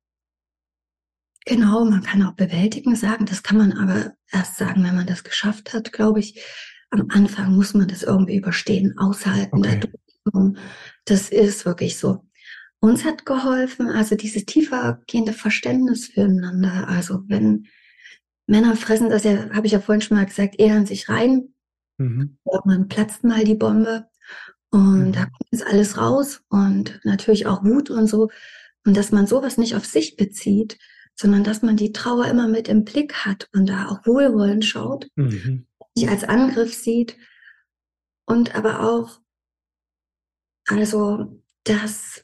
genau, 1.45 1.85
man 1.85 2.01
kann 2.01 2.23
auch 2.23 2.33
bewältigen 2.33 2.95
sagen, 2.95 3.25
das 3.27 3.43
kann 3.43 3.57
man 3.57 3.73
aber 3.73 4.13
erst 4.31 4.57
sagen, 4.57 4.83
wenn 4.83 4.95
man 4.95 5.05
das 5.05 5.23
geschafft 5.23 5.73
hat, 5.73 5.93
glaube 5.93 6.19
ich. 6.19 6.43
Am 6.89 7.05
Anfang 7.09 7.55
muss 7.55 7.75
man 7.75 7.87
das 7.87 8.01
irgendwie 8.01 8.37
überstehen, 8.37 8.97
aushalten. 8.97 9.59
Okay. 9.59 9.79
dadurch. 9.79 10.57
Das 11.05 11.29
ist 11.29 11.65
wirklich 11.65 11.99
so. 11.99 12.25
Uns 12.79 13.05
hat 13.05 13.27
geholfen, 13.27 13.89
also 13.89 14.15
dieses 14.15 14.45
tiefergehende 14.45 15.33
Verständnis 15.33 16.07
füreinander. 16.07 16.87
Also 16.87 17.21
wenn 17.27 17.67
Männer 18.47 18.75
fressen 18.75 19.11
das 19.11 19.23
ja, 19.23 19.51
habe 19.51 19.67
ich 19.67 19.73
ja 19.73 19.79
vorhin 19.79 20.01
schon 20.01 20.17
mal 20.17 20.25
gesagt, 20.25 20.59
ehren 20.59 20.87
sich 20.87 21.09
rein, 21.09 21.53
Mhm. 21.99 22.37
irgendwann 22.51 22.87
platzt 22.87 23.23
mal 23.23 23.43
die 23.43 23.55
Bombe 23.55 24.07
und 24.71 25.07
Mhm. 25.09 25.11
da 25.13 25.19
kommt 25.25 25.47
jetzt 25.51 25.65
alles 25.67 25.97
raus 25.97 26.41
und 26.49 26.99
natürlich 27.03 27.45
auch 27.47 27.63
Wut 27.63 27.89
und 27.89 28.07
so. 28.07 28.29
Und 28.85 28.95
dass 28.97 29.11
man 29.11 29.27
sowas 29.27 29.57
nicht 29.57 29.75
auf 29.75 29.85
sich 29.85 30.15
bezieht, 30.15 30.77
sondern 31.15 31.43
dass 31.43 31.61
man 31.61 31.75
die 31.75 31.91
Trauer 31.91 32.25
immer 32.27 32.47
mit 32.47 32.67
im 32.69 32.85
Blick 32.85 33.13
hat 33.25 33.49
und 33.53 33.67
da 33.69 33.89
auch 33.89 34.05
wohlwollend 34.05 34.63
schaut, 34.65 35.07
Mhm. 35.15 35.67
nicht 35.95 36.09
als 36.09 36.23
Angriff 36.23 36.73
sieht 36.73 37.17
und 38.25 38.55
aber 38.55 38.81
auch, 38.81 39.19
also, 40.67 41.41
dass, 41.65 42.23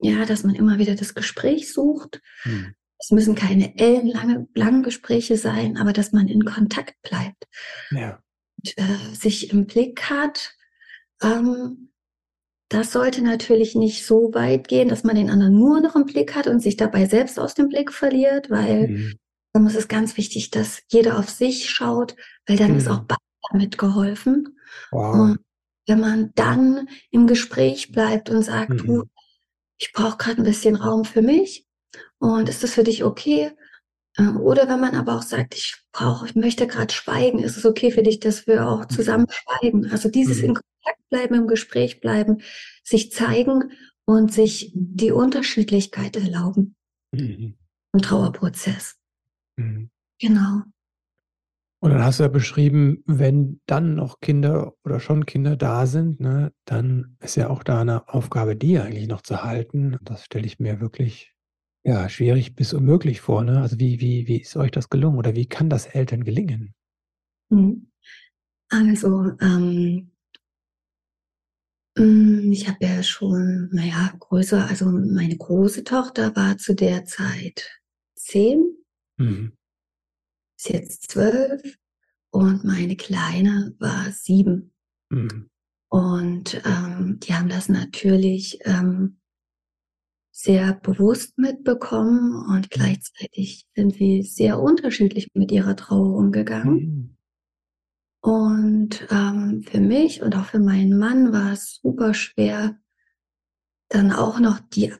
ja, 0.00 0.24
dass 0.26 0.44
man 0.44 0.54
immer 0.54 0.78
wieder 0.78 0.94
das 0.94 1.14
Gespräch 1.14 1.72
sucht. 1.72 2.20
Mhm. 2.44 2.74
Es 3.00 3.10
müssen 3.12 3.36
keine 3.36 3.78
ellenlange, 3.78 4.48
langen 4.54 4.82
Gespräche 4.82 5.36
sein, 5.36 5.76
aber 5.76 5.92
dass 5.92 6.12
man 6.12 6.26
in 6.26 6.44
Kontakt 6.44 7.00
bleibt. 7.02 7.44
Ja. 7.90 8.20
Äh, 8.76 9.14
sich 9.14 9.50
im 9.52 9.66
Blick 9.66 10.10
hat. 10.10 10.54
Ähm, 11.22 11.90
das 12.70 12.92
sollte 12.92 13.22
natürlich 13.22 13.74
nicht 13.74 14.04
so 14.06 14.34
weit 14.34 14.68
gehen, 14.68 14.88
dass 14.88 15.04
man 15.04 15.16
den 15.16 15.30
anderen 15.30 15.54
nur 15.56 15.80
noch 15.80 15.96
im 15.96 16.04
Blick 16.06 16.34
hat 16.34 16.46
und 16.46 16.60
sich 16.60 16.76
dabei 16.76 17.06
selbst 17.06 17.38
aus 17.38 17.54
dem 17.54 17.68
Blick 17.68 17.92
verliert, 17.92 18.50
weil 18.50 18.88
Mhm. 18.88 19.18
dann 19.54 19.66
ist 19.66 19.76
es 19.76 19.88
ganz 19.88 20.16
wichtig, 20.16 20.50
dass 20.50 20.82
jeder 20.88 21.18
auf 21.18 21.30
sich 21.30 21.70
schaut, 21.70 22.14
weil 22.46 22.56
dann 22.58 22.76
ist 22.76 22.88
auch 22.88 23.00
Mhm. 23.02 23.06
beiden 23.06 23.22
damit 23.52 23.78
geholfen. 23.78 24.58
Wow. 24.90 25.14
Und 25.14 25.38
wenn 25.86 26.00
man 26.00 26.32
dann 26.34 26.88
im 27.10 27.26
Gespräch 27.26 27.92
bleibt 27.92 28.28
und 28.30 28.42
sagt, 28.42 28.80
du, 28.80 28.92
Mhm. 28.92 29.10
ich 29.78 29.92
brauche 29.92 30.18
gerade 30.18 30.42
ein 30.42 30.44
bisschen 30.44 30.76
Raum 30.76 31.04
für 31.04 31.22
mich 31.22 31.66
und 32.18 32.48
ist 32.48 32.62
das 32.62 32.74
für 32.74 32.84
dich 32.84 33.04
okay? 33.04 33.52
Äh, 34.18 34.28
Oder 34.38 34.68
wenn 34.68 34.80
man 34.80 34.94
aber 34.94 35.16
auch 35.16 35.22
sagt, 35.22 35.54
ich 35.54 35.76
brauche, 35.92 36.26
ich 36.26 36.34
möchte 36.34 36.66
gerade 36.66 36.92
schweigen, 36.92 37.38
ist 37.38 37.56
es 37.56 37.64
okay 37.64 37.90
für 37.90 38.02
dich, 38.02 38.20
dass 38.20 38.46
wir 38.46 38.68
auch 38.68 38.86
zusammen 38.86 39.26
schweigen? 39.30 39.90
Also 39.90 40.10
dieses 40.10 40.38
Mhm. 40.38 40.44
in 40.44 40.54
Kontakt 40.54 41.08
bleiben, 41.10 41.34
im 41.34 41.46
Gespräch 41.46 42.00
bleiben, 42.00 42.38
sich 42.84 43.12
zeigen 43.12 43.72
und 44.04 44.32
sich 44.32 44.72
die 44.74 45.12
Unterschiedlichkeit 45.12 46.16
erlauben 46.16 46.74
Mhm. 47.14 47.56
im 47.94 48.02
Trauerprozess. 48.02 48.96
Mhm. 49.56 49.90
Genau. 50.20 50.62
Und 51.80 51.90
dann 51.92 52.02
hast 52.02 52.18
du 52.18 52.24
ja 52.24 52.28
beschrieben, 52.28 53.04
wenn 53.06 53.60
dann 53.66 53.94
noch 53.94 54.18
Kinder 54.18 54.74
oder 54.84 54.98
schon 54.98 55.26
Kinder 55.26 55.56
da 55.56 55.86
sind, 55.86 56.18
ne, 56.18 56.52
dann 56.64 57.16
ist 57.20 57.36
ja 57.36 57.50
auch 57.50 57.62
da 57.62 57.80
eine 57.82 58.08
Aufgabe, 58.08 58.56
die 58.56 58.80
eigentlich 58.80 59.06
noch 59.06 59.22
zu 59.22 59.44
halten. 59.44 59.96
Das 60.02 60.24
stelle 60.24 60.44
ich 60.46 60.58
mir 60.58 60.80
wirklich 60.80 61.32
ja, 61.88 62.06
schwierig 62.10 62.54
bis 62.54 62.74
unmöglich 62.74 63.22
vor. 63.22 63.42
Ne? 63.42 63.62
Also 63.62 63.78
wie, 63.80 63.98
wie, 63.98 64.28
wie 64.28 64.42
ist 64.42 64.56
euch 64.56 64.70
das 64.70 64.90
gelungen 64.90 65.16
oder 65.16 65.34
wie 65.34 65.46
kann 65.46 65.70
das 65.70 65.86
Eltern 65.86 66.22
gelingen? 66.22 66.74
Mhm. 67.48 67.90
Also, 68.68 69.32
ähm, 69.40 70.10
mm, 71.96 72.52
ich 72.52 72.68
habe 72.68 72.84
ja 72.84 73.02
schon, 73.02 73.70
naja, 73.72 74.12
größer, 74.18 74.66
also 74.66 74.90
meine 74.90 75.34
große 75.36 75.84
Tochter 75.84 76.36
war 76.36 76.58
zu 76.58 76.74
der 76.74 77.06
Zeit 77.06 77.80
zehn, 78.14 78.74
Mhm. 79.16 79.56
ist 80.58 80.68
jetzt 80.68 81.10
zwölf 81.10 81.62
und 82.30 82.64
meine 82.64 82.96
Kleine 82.96 83.74
war 83.78 84.12
sieben. 84.12 84.74
Mhm. 85.10 85.48
Und 85.90 86.60
ähm, 86.66 87.18
die 87.20 87.32
haben 87.32 87.48
das 87.48 87.70
natürlich 87.70 88.58
ähm, 88.64 89.17
sehr 90.40 90.74
bewusst 90.74 91.36
mitbekommen 91.36 92.46
und 92.48 92.70
gleichzeitig 92.70 93.66
sind 93.74 93.94
sie 93.96 94.22
sehr 94.22 94.60
unterschiedlich 94.60 95.30
mit 95.34 95.50
ihrer 95.50 95.74
Trauer 95.74 96.16
umgegangen. 96.16 96.76
Mhm. 96.76 97.16
Und 98.20 99.08
ähm, 99.10 99.64
für 99.64 99.80
mich 99.80 100.22
und 100.22 100.36
auch 100.36 100.44
für 100.44 100.60
meinen 100.60 100.96
Mann 100.96 101.32
war 101.32 101.52
es 101.52 101.80
super 101.82 102.14
schwer, 102.14 102.78
dann 103.88 104.12
auch 104.12 104.38
noch 104.38 104.60
die, 104.60 104.94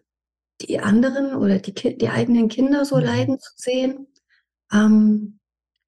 die 0.63 0.81
anderen 0.81 1.37
oder 1.37 1.61
die, 1.61 1.97
die 1.97 2.09
eigenen 2.09 2.49
Kinder 2.49 2.85
so 2.85 2.97
Mhm. 2.97 3.05
leiden 3.05 3.39
zu 3.39 3.53
sehen. 3.55 4.09
Ähm, 4.73 5.39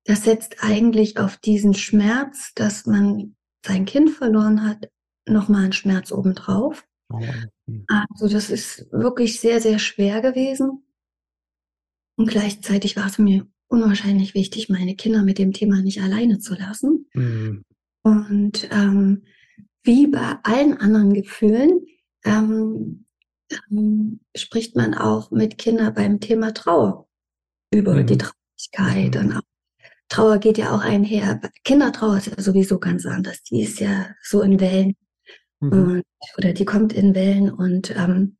das 0.04 0.22
setzt 0.22 0.62
eigentlich 0.62 1.18
auf 1.18 1.38
diesen 1.38 1.74
Schmerz, 1.74 2.52
dass 2.54 2.86
man 2.86 3.34
sein 3.66 3.84
Kind 3.84 4.10
verloren 4.10 4.64
hat, 4.64 4.88
nochmal 5.26 5.64
einen 5.64 5.72
Schmerz 5.72 6.12
obendrauf. 6.12 6.86
Also 8.12 8.28
das 8.28 8.50
ist 8.50 8.90
wirklich 8.92 9.40
sehr, 9.40 9.60
sehr 9.60 9.78
schwer 9.78 10.20
gewesen. 10.20 10.84
Und 12.16 12.28
gleichzeitig 12.28 12.96
war 12.96 13.06
es 13.06 13.18
mir 13.18 13.46
unwahrscheinlich 13.68 14.34
wichtig, 14.34 14.68
meine 14.68 14.96
Kinder 14.96 15.22
mit 15.22 15.38
dem 15.38 15.52
Thema 15.52 15.80
nicht 15.80 16.02
alleine 16.02 16.38
zu 16.38 16.54
lassen. 16.54 17.06
Mhm. 17.14 17.64
Und 18.02 18.68
ähm, 18.70 19.24
wie 19.82 20.06
bei 20.06 20.36
allen 20.42 20.76
anderen 20.76 21.12
Gefühlen 21.14 21.86
ähm, 22.24 23.06
ähm, 23.70 24.20
spricht 24.36 24.76
man 24.76 24.94
auch 24.94 25.30
mit 25.30 25.58
Kindern 25.58 25.94
beim 25.94 26.20
Thema 26.20 26.52
Trauer 26.52 27.08
über 27.72 28.02
die 28.02 28.14
Mhm. 28.14 28.18
Traurigkeit. 28.18 29.14
Mhm. 29.14 29.20
Und 29.20 29.36
auch, 29.36 29.42
Trauer 30.08 30.38
geht 30.38 30.58
ja 30.58 30.74
auch 30.74 30.80
einher. 30.80 31.40
Kindertrauer 31.64 32.18
ist 32.18 32.26
ja 32.26 32.42
sowieso 32.42 32.78
ganz 32.78 33.06
anders. 33.06 33.42
Die 33.44 33.62
ist 33.62 33.80
ja 33.80 34.08
so 34.22 34.42
in 34.42 34.60
Wellen. 34.60 34.96
Mhm. 35.60 35.72
Und, 35.72 36.04
oder 36.36 36.52
die 36.52 36.64
kommt 36.64 36.92
in 36.92 37.14
Wellen 37.14 37.50
und 37.50 37.94
ähm, 37.96 38.36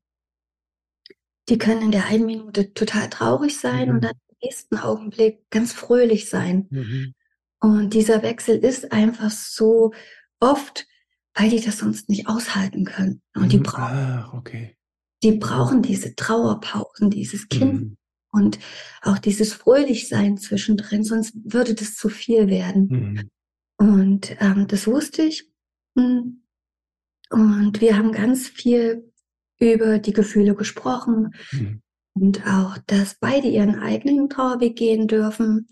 die 1.48 1.58
können 1.58 1.82
in 1.82 1.92
der 1.92 2.06
einen 2.06 2.26
Minute 2.26 2.72
total 2.74 3.08
traurig 3.10 3.58
sein 3.58 3.88
Mhm. 3.88 3.94
und 3.94 4.04
dann 4.04 4.12
nächsten 4.42 4.78
Augenblick 4.78 5.48
ganz 5.50 5.72
fröhlich 5.72 6.28
sein. 6.28 6.66
Mhm. 6.70 7.14
Und 7.60 7.94
dieser 7.94 8.22
Wechsel 8.22 8.56
ist 8.56 8.92
einfach 8.92 9.30
so 9.30 9.92
oft, 10.40 10.86
weil 11.34 11.50
die 11.50 11.60
das 11.60 11.78
sonst 11.78 12.08
nicht 12.08 12.26
aushalten 12.26 12.84
können. 12.84 13.22
Und 13.34 13.52
die 13.52 13.58
mhm. 13.58 13.64
brauchen, 13.64 13.82
ah, 13.82 14.32
okay. 14.34 14.76
die 15.22 15.32
brauchen 15.32 15.82
diese 15.82 16.14
Trauerpausen, 16.14 17.10
dieses 17.10 17.48
Kind 17.48 17.80
mhm. 17.80 17.96
und 18.32 18.58
auch 19.02 19.18
dieses 19.18 19.52
Fröhlichsein 19.52 20.38
zwischendrin, 20.38 21.04
sonst 21.04 21.34
würde 21.44 21.74
das 21.74 21.96
zu 21.96 22.08
viel 22.08 22.48
werden. 22.48 22.88
Mhm. 22.88 23.30
Und 23.76 24.36
ähm, 24.40 24.66
das 24.68 24.86
wusste 24.86 25.22
ich. 25.22 25.50
Hm. 25.98 26.39
Und 27.30 27.80
wir 27.80 27.96
haben 27.96 28.12
ganz 28.12 28.48
viel 28.48 29.10
über 29.58 29.98
die 29.98 30.12
Gefühle 30.12 30.54
gesprochen. 30.54 31.34
Mhm. 31.52 31.82
Und 32.12 32.44
auch, 32.46 32.76
dass 32.86 33.14
beide 33.20 33.46
ihren 33.46 33.78
eigenen 33.78 34.28
Trauerweg 34.28 34.76
gehen 34.76 35.06
dürfen. 35.06 35.68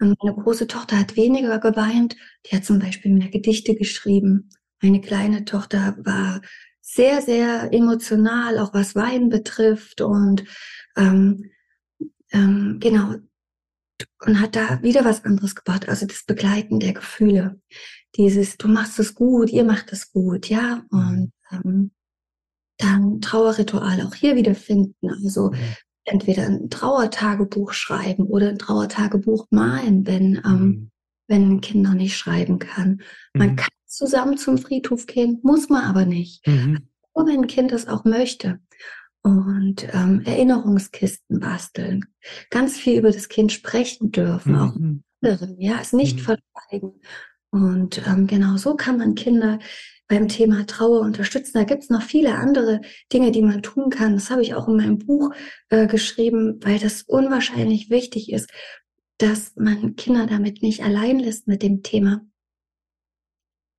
Mhm. 0.00 0.14
Meine 0.22 0.34
große 0.34 0.66
Tochter 0.66 0.98
hat 0.98 1.16
weniger 1.16 1.58
geweint. 1.58 2.16
Die 2.46 2.56
hat 2.56 2.64
zum 2.64 2.78
Beispiel 2.78 3.12
mehr 3.12 3.28
Gedichte 3.28 3.74
geschrieben. 3.74 4.48
Meine 4.82 5.00
kleine 5.00 5.44
Tochter 5.44 5.96
war 5.98 6.40
sehr, 6.80 7.20
sehr 7.22 7.72
emotional, 7.72 8.58
auch 8.58 8.72
was 8.72 8.94
Weinen 8.94 9.28
betrifft. 9.28 10.00
Und 10.00 10.44
ähm, 10.96 11.50
ähm, 12.32 12.78
genau, 12.80 13.14
und 14.20 14.40
hat 14.40 14.56
da 14.56 14.82
wieder 14.82 15.04
was 15.04 15.24
anderes 15.24 15.54
gebracht. 15.54 15.88
Also 15.88 16.06
das 16.06 16.24
Begleiten 16.24 16.80
der 16.80 16.94
Gefühle. 16.94 17.60
Dieses, 18.16 18.56
du 18.56 18.68
machst 18.68 18.98
es 18.98 19.14
gut, 19.14 19.50
ihr 19.50 19.64
macht 19.64 19.92
es 19.92 20.12
gut, 20.12 20.48
ja. 20.48 20.84
Mhm. 20.90 20.98
Und 21.00 21.32
ähm, 21.50 21.90
dann 22.78 23.20
Trauerritual 23.20 24.02
auch 24.02 24.14
hier 24.14 24.36
wieder 24.36 24.54
finden. 24.54 25.10
Also 25.10 25.50
mhm. 25.50 25.58
entweder 26.04 26.44
ein 26.44 26.70
Trauertagebuch 26.70 27.72
schreiben 27.72 28.26
oder 28.26 28.48
ein 28.48 28.58
Trauertagebuch 28.58 29.46
malen, 29.50 30.06
wenn, 30.06 30.40
ähm, 30.44 30.52
mhm. 30.52 30.90
wenn 31.28 31.50
ein 31.52 31.60
Kind 31.60 31.82
noch 31.84 31.94
nicht 31.94 32.16
schreiben 32.16 32.58
kann. 32.58 33.00
Man 33.32 33.50
mhm. 33.50 33.56
kann 33.56 33.68
zusammen 33.86 34.36
zum 34.36 34.58
Friedhof 34.58 35.06
gehen, 35.06 35.40
muss 35.42 35.68
man 35.68 35.84
aber 35.84 36.04
nicht. 36.04 36.46
Mhm. 36.46 36.88
Nur 37.14 37.26
wenn 37.26 37.42
ein 37.42 37.46
Kind 37.46 37.72
das 37.72 37.86
auch 37.86 38.04
möchte. 38.04 38.60
Und 39.22 39.88
ähm, 39.94 40.20
Erinnerungskisten 40.26 41.40
basteln. 41.40 42.04
Ganz 42.50 42.76
viel 42.76 42.98
über 42.98 43.10
das 43.10 43.30
Kind 43.30 43.52
sprechen 43.52 44.12
dürfen, 44.12 44.54
auch 44.54 44.74
mit 44.74 45.02
anderen, 45.22 45.58
ja, 45.58 45.78
es 45.80 45.94
nicht 45.94 46.20
verschweigen. 46.20 47.00
Und 47.54 48.04
ähm, 48.08 48.26
genau 48.26 48.56
so 48.56 48.74
kann 48.74 48.98
man 48.98 49.14
Kinder 49.14 49.60
beim 50.08 50.26
Thema 50.26 50.66
Trauer 50.66 51.02
unterstützen. 51.02 51.52
Da 51.54 51.62
gibt 51.62 51.84
es 51.84 51.88
noch 51.88 52.02
viele 52.02 52.34
andere 52.34 52.80
Dinge, 53.12 53.30
die 53.30 53.42
man 53.42 53.62
tun 53.62 53.90
kann. 53.90 54.14
Das 54.14 54.28
habe 54.28 54.42
ich 54.42 54.54
auch 54.54 54.66
in 54.66 54.74
meinem 54.74 54.98
Buch 54.98 55.32
äh, 55.68 55.86
geschrieben, 55.86 56.58
weil 56.64 56.80
das 56.80 57.02
unwahrscheinlich 57.02 57.90
wichtig 57.90 58.32
ist, 58.32 58.50
dass 59.18 59.54
man 59.54 59.94
Kinder 59.94 60.26
damit 60.26 60.62
nicht 60.62 60.82
allein 60.82 61.20
lässt 61.20 61.46
mit 61.46 61.62
dem 61.62 61.84
Thema. 61.84 62.26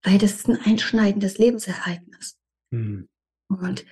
Weil 0.04 0.20
das 0.20 0.36
ist 0.36 0.48
ein 0.48 0.62
einschneidendes 0.62 1.38
Lebensereignis. 1.38 2.38
Mhm. 2.72 3.10
Und 3.50 3.86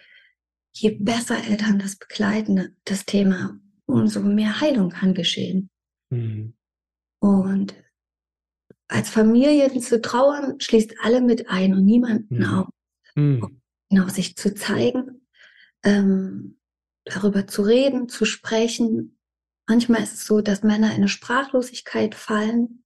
je 0.72 0.92
besser 0.92 1.44
Eltern 1.44 1.78
das 1.78 1.98
begleiten, 1.98 2.78
das 2.86 3.06
Thema, 3.06 3.60
umso 3.86 4.22
mehr 4.22 4.62
Heilung 4.62 4.92
kann 4.92 5.14
geschehen. 5.14 5.70
Mhm. 6.10 6.56
Und 7.20 7.76
als 8.88 9.10
Familie 9.10 9.80
zu 9.80 10.02
trauern, 10.02 10.60
schließt 10.60 10.96
alle 11.02 11.22
mit 11.22 11.50
ein 11.50 11.74
und 11.74 11.86
niemanden 11.86 12.40
mhm. 12.40 12.46
auf. 12.46 12.68
Mhm. 13.16 13.62
Genau, 13.90 14.08
sich 14.08 14.36
zu 14.36 14.54
zeigen, 14.56 15.28
ähm, 15.84 16.58
darüber 17.06 17.48
zu 17.48 17.62
reden, 17.62 18.10
zu 18.10 18.26
sprechen. 18.26 19.18
Manchmal 19.68 20.04
ist 20.04 20.14
es 20.14 20.26
so, 20.26 20.42
dass 20.42 20.64
Männer 20.64 20.90
in 20.90 20.98
eine 20.98 21.08
Sprachlosigkeit 21.08 22.16
fallen. 22.16 22.84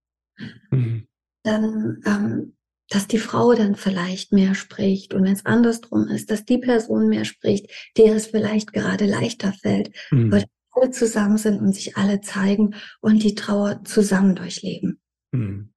Mhm. 0.71 1.07
Dann, 1.43 2.01
ähm, 2.05 2.57
dass 2.89 3.07
die 3.07 3.19
Frau 3.19 3.53
dann 3.53 3.75
vielleicht 3.75 4.31
mehr 4.31 4.55
spricht. 4.55 5.13
Und 5.13 5.23
wenn 5.23 5.33
es 5.33 5.45
andersrum 5.45 6.07
ist, 6.07 6.31
dass 6.31 6.45
die 6.45 6.57
Person 6.57 7.09
mehr 7.09 7.25
spricht, 7.25 7.69
der 7.97 8.15
es 8.15 8.27
vielleicht 8.27 8.73
gerade 8.73 9.05
leichter 9.05 9.53
fällt, 9.53 9.91
mhm. 10.11 10.31
weil 10.31 10.45
alle 10.71 10.91
zusammen 10.91 11.37
sind 11.37 11.59
und 11.59 11.73
sich 11.73 11.97
alle 11.97 12.21
zeigen 12.21 12.75
und 13.01 13.23
die 13.23 13.35
Trauer 13.35 13.83
zusammen 13.83 14.35
durchleben. 14.35 15.01
Mhm. 15.31 15.73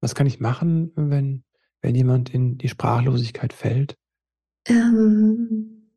Was 0.00 0.14
kann 0.14 0.26
ich 0.26 0.40
machen, 0.40 0.92
wenn, 0.94 1.44
wenn 1.82 1.94
jemand 1.94 2.32
in 2.32 2.58
die 2.58 2.68
Sprachlosigkeit 2.68 3.52
fällt? 3.52 3.96
Ähm, 4.66 5.90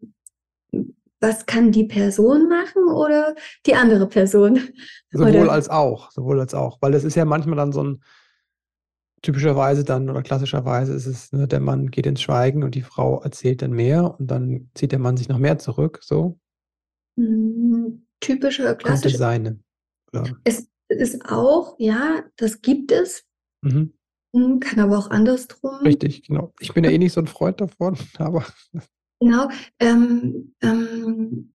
was 1.19 1.45
kann 1.45 1.71
die 1.71 1.83
Person 1.83 2.49
machen 2.49 2.83
oder 2.87 3.35
die 3.65 3.75
andere 3.75 4.07
Person? 4.07 4.59
Sowohl 5.11 5.35
oder? 5.35 5.51
als 5.51 5.69
auch, 5.69 6.11
sowohl 6.11 6.39
als 6.39 6.53
auch. 6.53 6.81
Weil 6.81 6.91
das 6.91 7.03
ist 7.03 7.15
ja 7.15 7.25
manchmal 7.25 7.57
dann 7.57 7.71
so 7.71 7.83
ein, 7.83 8.03
typischerweise 9.21 9.83
dann 9.83 10.09
oder 10.09 10.21
klassischerweise 10.21 10.93
ist 10.93 11.05
es, 11.05 11.31
ne, 11.31 11.47
der 11.47 11.59
Mann 11.59 11.91
geht 11.91 12.05
ins 12.05 12.21
Schweigen 12.21 12.63
und 12.63 12.75
die 12.75 12.81
Frau 12.81 13.21
erzählt 13.21 13.61
dann 13.61 13.71
mehr 13.71 14.19
und 14.19 14.27
dann 14.29 14.69
zieht 14.73 14.91
der 14.91 14.99
Mann 14.99 15.17
sich 15.17 15.29
noch 15.29 15.37
mehr 15.37 15.59
zurück, 15.59 15.99
so? 16.01 16.39
Hm, 17.17 18.05
typische, 18.19 18.75
klassische. 18.75 19.03
Könnte 19.03 19.17
seine. 19.17 19.59
Oder? 20.11 20.23
Es 20.43 20.67
ist 20.89 21.23
auch, 21.25 21.75
ja, 21.77 22.23
das 22.37 22.61
gibt 22.61 22.91
es. 22.91 23.23
Mhm. 23.62 23.93
Hm, 24.34 24.60
kann 24.60 24.80
aber 24.80 24.97
auch 24.97 25.10
andersrum. 25.10 25.82
Richtig, 25.84 26.24
genau. 26.24 26.54
Ich 26.60 26.74
bin 26.74 26.84
ja 26.84 26.89
eh 26.89 26.97
nicht 26.97 27.13
so 27.13 27.21
ein 27.21 27.28
Freund 27.28 27.60
davon, 27.60 27.97
aber. 28.17 28.45
Genau. 29.19 29.50
Ähm, 29.80 30.56
ähm, 30.62 31.54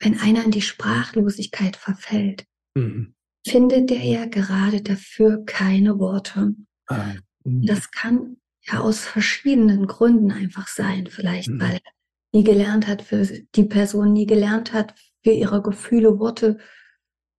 wenn 0.00 0.18
einer 0.18 0.44
in 0.44 0.50
die 0.50 0.62
Sprachlosigkeit 0.62 1.76
verfällt, 1.76 2.46
mhm. 2.74 3.14
findet 3.46 3.90
er 3.90 4.02
ja 4.02 4.26
gerade 4.26 4.82
dafür 4.82 5.44
keine 5.44 5.98
Worte. 5.98 6.54
Ah, 6.86 7.14
mhm. 7.44 7.66
Das 7.66 7.90
kann 7.90 8.38
ja 8.62 8.80
aus 8.80 9.00
verschiedenen 9.00 9.86
Gründen 9.86 10.32
einfach 10.32 10.68
sein. 10.68 11.06
Vielleicht, 11.06 11.50
mhm. 11.50 11.60
weil 11.60 11.74
er 11.74 11.92
nie 12.34 12.44
gelernt 12.44 12.86
hat, 12.88 13.02
für 13.02 13.24
die 13.24 13.64
Person 13.64 14.14
nie 14.14 14.26
gelernt 14.26 14.72
hat, 14.72 14.94
für 15.22 15.32
ihre 15.32 15.62
Gefühle 15.62 16.18
Worte 16.18 16.58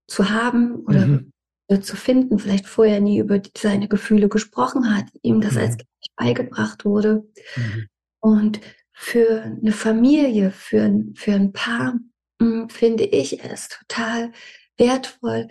zu 0.08 0.29
haben 0.29 0.75
oder 0.86 1.08
mhm 1.08 1.32
zu 1.81 1.95
finden, 1.95 2.39
vielleicht 2.39 2.67
vorher 2.67 2.99
nie 2.99 3.19
über 3.19 3.41
seine 3.57 3.88
Gefühle 3.88 4.29
gesprochen 4.29 4.95
hat, 4.95 5.05
ihm 5.21 5.41
das 5.41 5.53
mhm. 5.53 5.59
als 5.59 5.77
Kind 5.77 5.89
beigebracht 6.15 6.86
wurde. 6.86 7.27
Mhm. 7.55 7.88
Und 8.19 8.62
für 8.91 9.41
eine 9.41 9.71
Familie, 9.71 10.51
für, 10.51 11.03
für 11.15 11.33
ein 11.33 11.51
Paar, 11.51 11.99
mh, 12.39 12.62
hm, 12.62 12.69
finde 12.69 13.03
ich 13.03 13.43
es 13.43 13.69
total 13.69 14.31
wertvoll, 14.77 15.47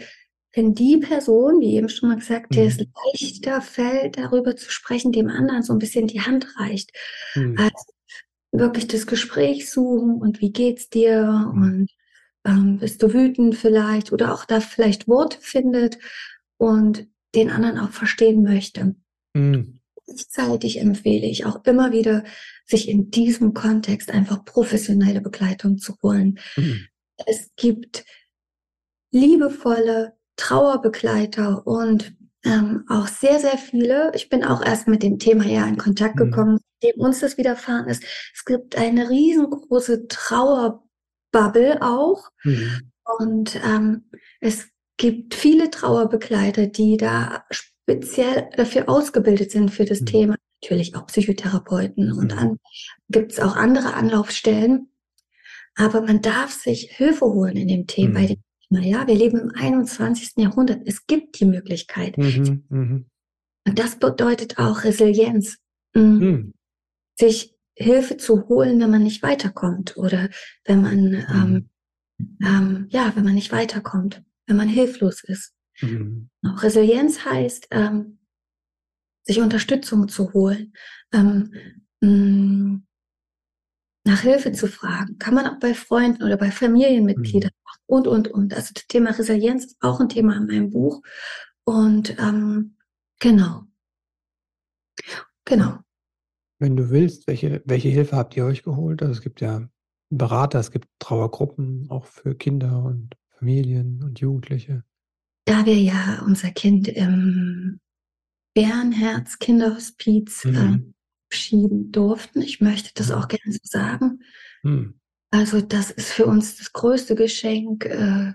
wenn 0.54 0.74
die 0.74 0.98
Person, 0.98 1.61
wie 1.61 1.76
eben 1.76 1.88
schon 1.88 2.11
mal 2.11 2.18
gesagt, 2.18 2.50
mhm. 2.50 2.54
der 2.56 2.66
es 2.66 2.78
leichter 2.78 3.61
fällt, 3.62 4.18
darüber 4.18 4.56
zu 4.56 4.70
sprechen, 4.70 5.12
dem 5.12 5.28
anderen 5.28 5.62
so 5.62 5.72
ein 5.72 5.78
bisschen 5.78 6.06
die 6.06 6.20
Hand 6.20 6.46
reicht. 6.58 6.90
Mhm. 7.35 7.56
Also 7.58 7.92
wirklich 8.52 8.87
das 8.87 9.06
Gespräch 9.06 9.70
suchen 9.70 10.20
und 10.20 10.40
wie 10.40 10.52
geht's 10.52 10.90
dir 10.90 11.24
mhm. 11.24 11.62
und 11.62 11.90
ähm, 12.46 12.78
bist 12.78 13.02
du 13.02 13.12
wütend 13.12 13.55
vielleicht 13.55 14.12
oder 14.12 14.35
auch 14.35 14.44
da 14.44 14.61
vielleicht 14.61 15.09
Worte 15.09 15.38
findet 15.40 15.98
und 16.59 17.07
den 17.35 17.50
anderen 17.50 17.78
auch 17.78 17.90
verstehen 17.90 18.42
möchte. 18.42 18.94
Mhm. 19.35 19.81
Gleichzeitig 20.07 20.81
empfehle 20.81 21.26
ich 21.26 21.46
auch 21.46 21.64
immer 21.64 21.92
wieder, 21.92 22.24
sich 22.66 22.88
in 22.88 23.11
diesem 23.11 23.55
Kontext 23.55 24.11
einfach 24.11 24.44
professionelle 24.44 25.20
Begleitung 25.20 25.78
zu 25.78 25.96
holen. 26.02 26.38
Mhm. 26.57 26.87
Es 27.26 27.50
gibt 27.57 28.05
liebevolle 29.12 30.14
Trauerbegleiter 30.37 31.66
und 31.66 32.14
ähm, 32.44 32.85
auch 32.88 33.07
sehr, 33.07 33.38
sehr 33.38 33.59
viele. 33.59 34.11
Ich 34.14 34.28
bin 34.28 34.44
auch 34.44 34.64
erst 34.64 34.88
mit 34.88 35.02
dem 35.02 35.18
Thema 35.18 35.44
ja 35.44 35.66
in 35.66 35.76
Kontakt 35.76 36.16
mhm. 36.16 36.31
gekommen, 36.31 36.59
dem 36.83 37.00
uns 37.00 37.20
das 37.20 37.38
widerfahren 37.38 37.87
ist. 37.87 38.02
Es 38.35 38.44
gibt 38.44 38.76
eine 38.76 39.09
riesengroße 39.09 40.09
Trauer 40.09 40.83
Bubble 41.32 41.82
auch. 41.82 42.30
Mhm. 42.44 42.92
Und 43.18 43.60
ähm, 43.64 44.04
es 44.40 44.68
gibt 44.96 45.34
viele 45.34 45.70
Trauerbegleiter, 45.70 46.68
die 46.68 46.96
da 46.96 47.44
speziell 47.50 48.48
dafür 48.56 48.88
ausgebildet 48.88 49.50
sind 49.50 49.70
für 49.70 49.84
das 49.84 50.02
mhm. 50.02 50.06
Thema. 50.06 50.36
Natürlich 50.62 50.94
auch 50.94 51.06
Psychotherapeuten 51.06 52.12
mhm. 52.12 52.18
und 52.18 52.32
dann 52.32 52.58
gibt 53.08 53.32
es 53.32 53.40
auch 53.40 53.56
andere 53.56 53.94
Anlaufstellen. 53.94 54.88
Aber 55.74 56.02
man 56.02 56.20
darf 56.20 56.52
sich 56.52 56.92
Hilfe 56.92 57.24
holen 57.24 57.56
in 57.56 57.66
dem 57.66 57.86
Thema, 57.86 58.20
bei 58.20 58.26
dem 58.26 58.42
mhm. 58.70 58.82
Thema. 58.82 58.86
Ja, 58.86 59.06
wir 59.06 59.14
leben 59.14 59.40
im 59.40 59.50
21. 59.54 60.32
Jahrhundert. 60.36 60.82
Es 60.86 61.06
gibt 61.06 61.40
die 61.40 61.46
Möglichkeit. 61.46 62.16
Mhm. 62.18 62.64
mhm. 62.68 63.06
Und 63.66 63.78
das 63.78 63.96
bedeutet 63.96 64.58
auch 64.58 64.84
Resilienz. 64.84 65.58
Mhm. 65.94 66.52
Sich 67.18 67.54
Hilfe 67.74 68.16
zu 68.16 68.48
holen, 68.48 68.80
wenn 68.80 68.90
man 68.90 69.02
nicht 69.02 69.22
weiterkommt 69.22 69.96
oder 69.96 70.28
wenn 70.64 70.82
man 70.82 71.00
mhm. 71.04 71.24
ähm, 71.28 71.68
ähm, 72.42 72.87
ja, 72.90 73.12
wenn 73.14 73.24
man 73.24 73.35
nicht 73.35 73.52
weiterkommt, 73.52 74.22
wenn 74.46 74.56
man 74.56 74.68
hilflos 74.68 75.22
ist. 75.24 75.54
Mhm. 75.80 76.30
Auch 76.46 76.62
Resilienz 76.62 77.24
heißt, 77.24 77.68
ähm, 77.70 78.18
sich 79.24 79.40
Unterstützung 79.40 80.08
zu 80.08 80.32
holen, 80.32 80.72
ähm, 81.12 81.52
mh, 82.00 82.08
mm, 82.08 82.87
nach 84.04 84.20
Hilfe 84.20 84.52
zu 84.52 84.66
fragen. 84.66 85.18
Kann 85.18 85.35
man 85.35 85.46
auch 85.46 85.61
bei 85.61 85.74
Freunden 85.74 86.24
oder 86.24 86.37
bei 86.37 86.50
Familienmitgliedern 86.50 87.52
mhm. 87.54 87.64
machen 87.64 87.82
und, 87.87 88.08
und, 88.08 88.28
und. 88.28 88.54
Also 88.54 88.72
das 88.74 88.87
Thema 88.88 89.11
Resilienz 89.11 89.66
ist 89.66 89.76
auch 89.80 90.00
ein 90.00 90.08
Thema 90.08 90.37
in 90.37 90.46
meinem 90.46 90.70
Buch. 90.70 91.02
Und 91.64 92.18
ähm, 92.18 92.76
genau. 93.20 93.64
Genau. 95.44 95.78
Wenn 96.62 96.77
du 96.77 96.90
willst, 96.90 97.27
welche, 97.27 97.61
welche 97.64 97.88
Hilfe 97.88 98.14
habt 98.14 98.37
ihr 98.37 98.44
euch 98.44 98.62
geholt? 98.62 99.03
Also 99.03 99.14
es 99.14 99.20
gibt 99.20 99.40
ja 99.40 99.68
Berater, 100.11 100.61
es 100.61 100.70
gibt 100.70 100.87
Trauergruppen, 101.01 101.90
auch 101.90 102.07
für 102.07 102.37
Kinder 102.37 102.85
und 102.85 103.16
Familien 103.31 104.01
und 104.05 104.20
Jugendliche. 104.20 104.85
Da 105.44 105.66
wir 105.66 105.75
ja 105.75 106.22
unser 106.25 106.53
Kind 106.53 106.87
im 106.87 107.81
Bärenherz 108.55 109.40
Kinderhospiz 109.40 110.44
mhm. 110.44 110.94
äh, 111.33 111.68
durften, 111.90 112.42
ich 112.42 112.61
möchte 112.61 112.92
das 112.94 113.11
auch 113.11 113.27
gerne 113.27 113.53
so 113.53 113.59
sagen. 113.64 114.20
Mhm. 114.62 115.01
Also 115.33 115.62
das 115.62 115.90
ist 115.90 116.12
für 116.12 116.27
uns 116.27 116.59
das 116.59 116.72
größte 116.72 117.16
Geschenk 117.16 117.87
äh, 117.87 118.35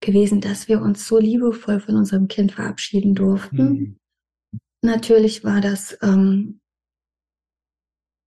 gewesen, 0.00 0.40
dass 0.40 0.66
wir 0.66 0.82
uns 0.82 1.06
so 1.06 1.20
liebevoll 1.20 1.78
von 1.78 1.94
unserem 1.94 2.26
Kind 2.26 2.50
verabschieden 2.50 3.14
durften. 3.14 3.68
Mhm. 3.68 3.98
Natürlich 4.82 5.44
war 5.44 5.60
das, 5.60 5.96
ähm, 6.02 6.60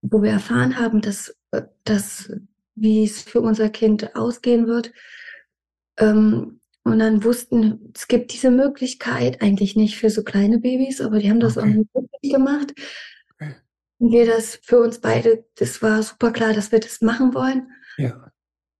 wo 0.01 0.21
wir 0.21 0.31
erfahren 0.31 0.77
haben, 0.77 1.01
dass, 1.01 1.35
äh, 1.51 1.63
dass 1.83 2.31
wie 2.75 3.03
es 3.03 3.21
für 3.21 3.41
unser 3.41 3.69
Kind 3.69 4.15
ausgehen 4.15 4.67
wird. 4.67 4.91
Ähm, 5.97 6.61
und 6.83 6.99
dann 6.99 7.23
wussten, 7.23 7.91
es 7.93 8.07
gibt 8.07 8.31
diese 8.31 8.49
Möglichkeit, 8.49 9.41
eigentlich 9.41 9.75
nicht 9.75 9.97
für 9.97 10.09
so 10.09 10.23
kleine 10.23 10.59
Babys, 10.59 11.01
aber 11.01 11.19
die 11.19 11.29
haben 11.29 11.41
das 11.41 11.57
okay. 11.57 11.69
auch 11.69 12.01
möglich 12.01 12.31
gemacht. 12.31 12.73
Okay. 13.33 13.55
Und 13.97 14.11
wir 14.11 14.25
das 14.25 14.59
für 14.63 14.79
uns 14.79 15.01
beide, 15.01 15.45
das 15.55 15.81
war 15.81 16.01
super 16.01 16.31
klar, 16.31 16.53
dass 16.53 16.71
wir 16.71 16.79
das 16.79 17.01
machen 17.01 17.33
wollen. 17.33 17.69
Ja. 17.97 18.31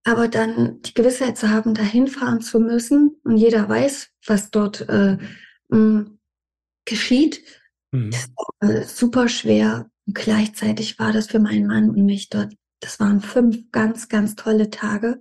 Aber 0.05 0.29
dann 0.29 0.81
die 0.83 0.93
Gewissheit 0.93 1.37
zu 1.37 1.49
haben, 1.49 1.73
da 1.73 1.83
hinfahren 1.83 2.39
zu 2.39 2.61
müssen 2.61 3.19
und 3.25 3.35
jeder 3.35 3.67
weiß, 3.67 4.09
was 4.25 4.51
dort 4.51 4.87
äh, 4.87 5.17
mh, 5.67 6.05
geschieht, 6.85 7.43
mhm. 7.91 8.09
ist 8.09 8.31
äh, 8.61 8.83
super 8.83 9.27
schwer. 9.27 9.89
Und 10.07 10.15
gleichzeitig 10.15 10.97
war 10.97 11.13
das 11.13 11.27
für 11.27 11.39
meinen 11.39 11.67
Mann 11.67 11.89
und 11.89 12.03
mich 12.05 12.29
dort 12.29 12.53
das 12.79 12.99
waren 12.99 13.21
fünf 13.21 13.71
ganz, 13.71 14.09
ganz 14.09 14.35
tolle 14.35 14.69
Tage. 14.69 15.19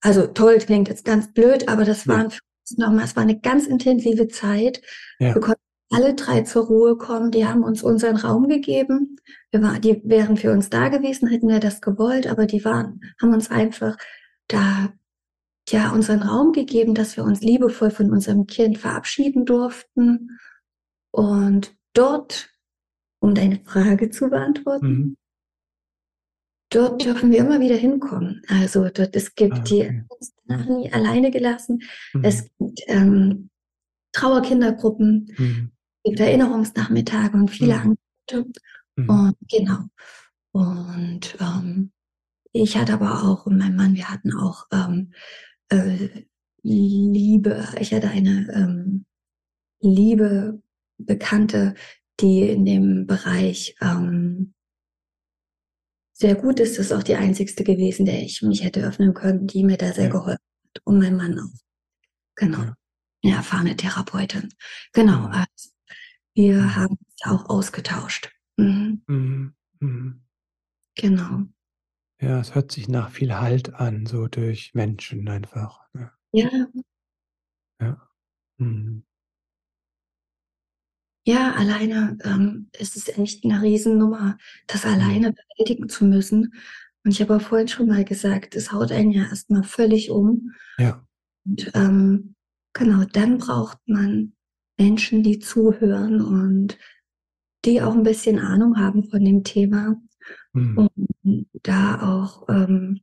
Also 0.00 0.26
toll 0.26 0.58
klingt 0.58 0.88
jetzt 0.88 1.04
ganz 1.04 1.32
blöd, 1.32 1.68
aber 1.68 1.84
das 1.84 2.04
ja. 2.04 2.14
waren 2.14 2.32
nochmal, 2.76 3.04
es 3.04 3.16
war 3.16 3.22
eine 3.22 3.38
ganz 3.38 3.66
intensive 3.66 4.28
Zeit. 4.28 4.80
Ja. 5.18 5.34
Wir 5.34 5.40
konnten 5.40 5.60
alle 5.90 6.14
drei 6.14 6.42
zur 6.42 6.66
Ruhe 6.66 6.96
kommen. 6.96 7.30
Die 7.30 7.46
haben 7.46 7.64
uns 7.64 7.82
unseren 7.82 8.16
Raum 8.16 8.48
gegeben. 8.48 9.16
Wir 9.50 9.62
war, 9.62 9.78
die 9.78 10.02
wären 10.04 10.36
für 10.36 10.52
uns 10.52 10.70
da 10.70 10.88
gewesen, 10.88 11.28
hätten 11.28 11.48
wir 11.48 11.60
das 11.60 11.80
gewollt, 11.80 12.26
aber 12.26 12.46
die 12.46 12.64
waren, 12.64 13.00
haben 13.20 13.32
uns 13.32 13.50
einfach 13.50 13.96
da 14.48 14.92
ja 15.68 15.92
unseren 15.92 16.22
Raum 16.22 16.52
gegeben, 16.52 16.94
dass 16.94 17.16
wir 17.16 17.24
uns 17.24 17.40
liebevoll 17.40 17.90
von 17.90 18.10
unserem 18.10 18.46
Kind 18.46 18.78
verabschieden 18.78 19.44
durften. 19.44 20.38
Und 21.10 21.74
dort, 21.94 22.50
um 23.20 23.34
deine 23.34 23.60
Frage 23.64 24.10
zu 24.10 24.28
beantworten, 24.28 24.86
mhm. 24.86 25.16
Dort 26.70 27.02
dürfen 27.02 27.30
wir 27.30 27.38
immer 27.38 27.60
wieder 27.60 27.76
hinkommen. 27.76 28.42
Also 28.48 28.88
dort, 28.90 29.16
es 29.16 29.34
gibt 29.34 29.54
ah, 29.54 29.60
okay. 29.60 30.04
die 30.18 30.28
danach 30.46 30.66
nie 30.66 30.92
alleine 30.92 31.30
gelassen. 31.30 31.80
Mhm. 32.12 32.24
Es 32.24 32.44
gibt 32.58 32.80
ähm, 32.88 33.50
Trauerkindergruppen, 34.12 35.34
mhm. 35.38 35.72
es 36.02 36.10
gibt 36.10 36.20
Erinnerungsnachmittage 36.20 37.36
und 37.36 37.50
viele 37.50 37.74
mhm. 37.74 37.96
Angebote. 38.30 38.60
Mhm. 38.96 39.08
Und 39.08 39.36
genau. 39.50 39.78
Und 40.52 41.36
ähm, 41.40 41.92
ich 42.52 42.76
hatte 42.76 42.94
aber 42.94 43.22
auch 43.24 43.46
und 43.46 43.56
mein 43.56 43.76
Mann, 43.76 43.94
wir 43.94 44.10
hatten 44.10 44.34
auch 44.34 44.66
ähm, 44.70 45.12
äh, 45.70 46.08
Liebe. 46.62 47.66
Ich 47.80 47.94
hatte 47.94 48.08
eine 48.08 48.52
ähm, 48.52 49.06
liebe 49.80 50.60
Bekannte, 50.98 51.74
die 52.20 52.48
in 52.48 52.64
dem 52.64 53.06
Bereich 53.06 53.76
ähm, 53.80 54.54
sehr 56.12 56.34
gut 56.34 56.58
ist, 56.58 56.78
ist 56.78 56.92
auch 56.92 57.02
die 57.02 57.14
einzigste 57.14 57.62
gewesen, 57.62 58.04
der 58.04 58.20
ich 58.22 58.42
mich 58.42 58.64
hätte 58.64 58.84
öffnen 58.84 59.14
können, 59.14 59.46
die 59.46 59.64
mir 59.64 59.76
da 59.76 59.92
sehr 59.92 60.06
ja. 60.06 60.10
geholfen 60.10 60.42
hat. 60.64 60.82
Und 60.84 60.98
mein 60.98 61.16
Mann 61.16 61.38
auch. 61.38 61.60
Genau. 62.34 62.58
Ja. 62.58 62.74
Eine 63.24 63.34
erfahrene 63.34 63.76
Therapeutin. 63.76 64.48
Genau. 64.92 65.26
Also 65.26 65.70
wir 66.34 66.54
mhm. 66.54 66.76
haben 66.76 66.96
uns 66.96 67.24
auch 67.24 67.48
ausgetauscht. 67.48 68.30
Mhm. 68.56 69.02
Mhm. 69.06 69.54
mhm. 69.80 70.22
Genau. 70.96 71.44
Ja, 72.20 72.40
es 72.40 72.56
hört 72.56 72.72
sich 72.72 72.88
nach 72.88 73.10
viel 73.10 73.34
Halt 73.34 73.74
an, 73.74 74.06
so 74.06 74.26
durch 74.26 74.74
Menschen 74.74 75.28
einfach. 75.28 75.86
Ne? 75.92 76.10
Ja. 76.32 76.50
Ja. 77.80 78.08
Mhm. 78.56 79.04
Ja, 81.28 81.52
alleine 81.52 82.16
ähm, 82.24 82.70
ist 82.78 82.96
es 82.96 83.06
echt 83.18 83.44
eine 83.44 83.60
Riesennummer, 83.60 84.38
das 84.66 84.84
mhm. 84.84 84.92
alleine 84.92 85.34
bewältigen 85.34 85.86
zu 85.90 86.06
müssen. 86.06 86.54
Und 87.04 87.10
ich 87.10 87.20
habe 87.20 87.36
auch 87.36 87.42
vorhin 87.42 87.68
schon 87.68 87.86
mal 87.86 88.02
gesagt, 88.02 88.56
es 88.56 88.72
haut 88.72 88.90
einen 88.92 89.10
ja 89.10 89.24
erstmal 89.24 89.62
völlig 89.62 90.10
um. 90.10 90.54
Ja. 90.78 91.06
Und 91.44 91.70
ähm, 91.74 92.34
genau, 92.72 93.04
dann 93.12 93.36
braucht 93.36 93.76
man 93.86 94.32
Menschen, 94.78 95.22
die 95.22 95.38
zuhören 95.38 96.22
und 96.22 96.78
die 97.66 97.82
auch 97.82 97.92
ein 97.92 98.04
bisschen 98.04 98.38
Ahnung 98.38 98.78
haben 98.78 99.04
von 99.04 99.22
dem 99.22 99.44
Thema, 99.44 99.96
mhm. 100.54 100.88
um 100.88 101.46
da 101.62 102.00
auch 102.00 102.48
ähm, 102.48 103.00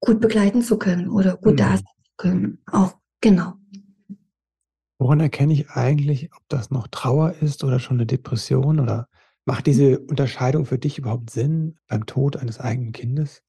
gut 0.00 0.20
begleiten 0.20 0.62
zu 0.62 0.76
können 0.76 1.08
oder 1.08 1.36
gut 1.36 1.52
mhm. 1.52 1.56
da 1.58 1.68
sein 1.76 1.84
zu 2.04 2.12
können. 2.16 2.62
Auch 2.66 2.98
genau. 3.20 3.59
Woran 5.00 5.20
erkenne 5.20 5.54
ich 5.54 5.70
eigentlich, 5.70 6.30
ob 6.36 6.46
das 6.50 6.70
noch 6.70 6.86
Trauer 6.86 7.32
ist 7.40 7.64
oder 7.64 7.80
schon 7.80 7.96
eine 7.96 8.04
Depression? 8.04 8.78
Oder 8.78 9.08
macht 9.46 9.66
diese 9.66 9.98
Unterscheidung 9.98 10.66
für 10.66 10.78
dich 10.78 10.98
überhaupt 10.98 11.30
Sinn 11.30 11.78
beim 11.88 12.04
Tod 12.04 12.36
eines 12.36 12.60
eigenen 12.60 12.92
Kindes? 12.92 13.42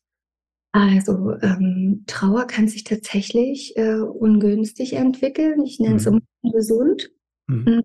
Also 0.72 1.36
ähm, 1.42 2.06
Trauer 2.08 2.48
kann 2.48 2.70
sich 2.70 2.86
tatsächlich 2.86 3.76
äh, 3.76 3.96
ungünstig 3.96 4.94
entwickeln. 4.94 5.66
Ich 5.66 5.78
nenne 5.82 5.98
es 5.98 6.06
mhm. 6.06 6.22
ungesund. 6.42 7.12
Mhm. 7.48 7.66
mhm. 7.66 7.84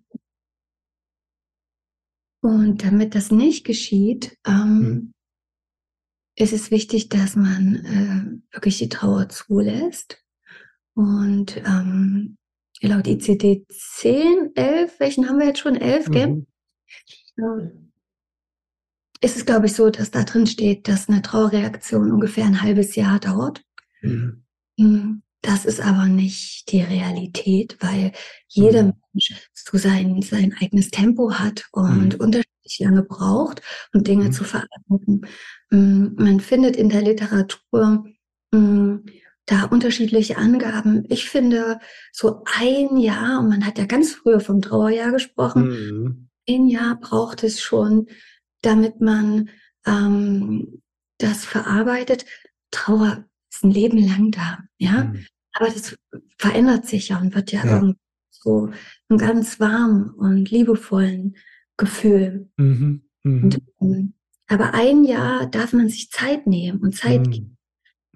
Und 2.42 2.85
damit 2.85 3.16
das 3.16 3.33
nicht 3.33 3.66
geschieht, 3.66 4.38
ähm, 4.46 4.79
mhm. 4.79 5.12
ist 6.37 6.52
es 6.52 6.70
wichtig, 6.70 7.09
dass 7.09 7.35
man 7.35 7.74
äh, 7.74 8.55
wirklich 8.55 8.79
die 8.79 8.88
Trauer 8.88 9.29
zulässt 9.29 10.24
und 10.94 11.57
ähm, 11.66 12.37
laut 12.82 13.06
ICD-10, 13.06 14.50
11, 14.54 15.00
welchen 15.00 15.28
haben 15.28 15.38
wir 15.38 15.46
jetzt 15.46 15.60
schon? 15.60 15.76
11, 15.76 16.10
gell? 16.10 16.26
Mhm. 16.28 16.46
Ja. 17.36 17.70
Ist 19.20 19.36
es, 19.36 19.46
glaube 19.46 19.66
ich, 19.66 19.72
so, 19.72 19.90
dass 19.90 20.10
da 20.10 20.24
drin 20.24 20.46
steht, 20.46 20.88
dass 20.88 21.08
eine 21.08 21.22
Trauerreaktion 21.22 22.12
ungefähr 22.12 22.44
ein 22.44 22.62
halbes 22.62 22.96
Jahr 22.96 23.18
dauert. 23.18 23.62
Mhm. 24.02 24.44
mhm. 24.76 25.22
Das 25.42 25.64
ist 25.64 25.80
aber 25.80 26.06
nicht 26.06 26.72
die 26.72 26.82
Realität, 26.82 27.76
weil 27.80 28.10
jeder 28.48 28.82
mhm. 28.82 28.92
Mensch 29.12 29.48
so 29.52 29.78
sein, 29.78 30.20
sein 30.22 30.54
eigenes 30.60 30.90
Tempo 30.90 31.34
hat 31.34 31.66
und 31.70 32.14
mhm. 32.14 32.20
unterschiedlich 32.20 32.78
lange 32.80 33.04
braucht, 33.04 33.62
um 33.94 34.02
Dinge 34.02 34.24
mhm. 34.24 34.32
zu 34.32 34.42
verarbeiten. 34.42 35.24
Mm, 35.70 36.14
man 36.16 36.40
findet 36.40 36.74
in 36.74 36.88
der 36.88 37.02
Literatur 37.02 38.04
mm, 38.50 38.96
da 39.46 39.64
unterschiedliche 39.64 40.37
Angaben. 40.37 41.04
Ich 41.09 41.30
finde, 41.30 41.78
so 42.12 42.42
ein 42.59 42.96
Jahr, 42.96 43.40
und 43.40 43.48
man 43.48 43.64
hat 43.64 43.78
ja 43.78 43.87
ganz 43.87 44.12
früher 44.12 44.40
vom 44.40 44.61
Trauerjahr 44.61 45.12
gesprochen, 45.12 45.68
mhm. 45.68 46.28
ein 46.48 46.66
Jahr 46.66 46.98
braucht 46.98 47.44
es 47.44 47.61
schon, 47.61 48.09
damit 48.62 49.00
man 49.00 49.48
ähm, 49.87 50.82
das 51.18 51.44
verarbeitet. 51.44 52.26
Trauer 52.72 53.24
ist 53.51 53.64
ein 53.64 53.70
Leben 53.70 53.99
lang 53.99 54.32
da, 54.32 54.59
ja. 54.78 55.05
Mhm. 55.05 55.26
Aber 55.53 55.70
das 55.70 55.97
verändert 56.36 56.86
sich 56.86 57.09
ja 57.09 57.18
und 57.18 57.34
wird 57.34 57.51
ja, 57.53 57.64
ja. 57.64 57.94
so 58.30 58.70
ein 59.09 59.16
ganz 59.16 59.59
warm 59.59 60.14
und 60.18 60.51
liebevollen 60.51 61.36
Gefühl. 61.76 62.51
Mhm. 62.57 63.03
mhm. 63.22 63.44
Und, 63.44 63.62
ähm, 63.80 64.12
aber 64.49 64.74
ein 64.74 65.05
Jahr 65.05 65.47
darf 65.47 65.72
man 65.72 65.88
sich 65.88 66.11
Zeit 66.11 66.47
nehmen 66.47 66.80
und 66.80 66.97
Zeit 66.97 67.26
mhm. 67.26 67.30
geben. 67.30 67.55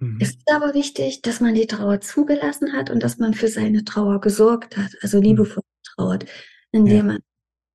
Mhm. 0.01 0.19
Es 0.21 0.31
ist 0.31 0.51
aber 0.53 0.75
wichtig, 0.75 1.23
dass 1.23 1.41
man 1.41 1.55
die 1.55 1.67
Trauer 1.67 2.01
zugelassen 2.01 2.73
hat 2.73 2.91
und 2.91 3.03
dass 3.03 3.19
man 3.19 3.35
für 3.35 3.49
seine 3.49 3.85
Trauer 3.85 4.21
gesorgt 4.21 4.77
hat, 4.77 4.93
also 5.03 5.19
mhm. 5.19 5.25
liebevoll 5.25 5.63
trauert, 5.85 6.27
indem 6.73 6.97
ja. 6.97 7.03
man 7.03 7.19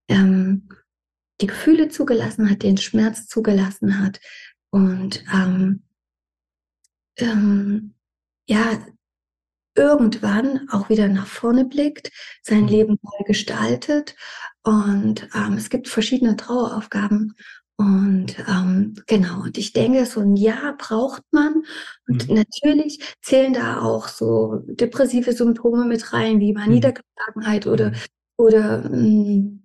ähm, 0.10 0.70
die 1.42 1.48
Gefühle 1.48 1.90
zugelassen 1.90 2.50
hat, 2.50 2.64
den 2.64 2.78
Schmerz 2.78 3.28
zugelassen 3.28 4.00
hat 4.00 4.20
und 4.72 5.24
ähm, 5.34 5.84
ähm, 7.18 7.94
ja, 8.48 8.86
irgendwann 9.76 10.70
auch 10.70 10.90
wieder 10.90 11.08
nach 11.08 11.28
vorne 11.28 11.66
blickt, 11.66 12.12
sein 12.42 12.64
mhm. 12.64 12.68
Leben 12.68 13.00
neu 13.02 13.24
gestaltet. 13.26 14.16
Und 14.64 15.28
ähm, 15.36 15.54
es 15.54 15.70
gibt 15.70 15.88
verschiedene 15.88 16.36
Traueraufgaben. 16.36 17.36
Und 17.78 18.38
ähm, 18.48 18.96
genau, 19.06 19.44
und 19.44 19.58
ich 19.58 19.74
denke, 19.74 20.06
so 20.06 20.22
ein 20.22 20.36
Jahr 20.36 20.78
braucht 20.78 21.24
man. 21.32 21.64
Und 22.08 22.30
mhm. 22.30 22.36
natürlich 22.36 23.00
zählen 23.22 23.54
da 23.54 23.82
auch 23.82 24.08
so 24.08 24.64
depressive 24.68 25.34
Symptome 25.34 25.86
mit 25.86 26.14
rein, 26.14 26.40
wie 26.40 26.54
mal 26.54 26.68
mhm. 26.68 26.76
Niedergeschlagenheit 26.76 27.68
oder, 27.68 27.90
mhm. 27.90 27.96
oder 28.38 28.90
mh, 28.90 28.90
hm, 28.90 29.64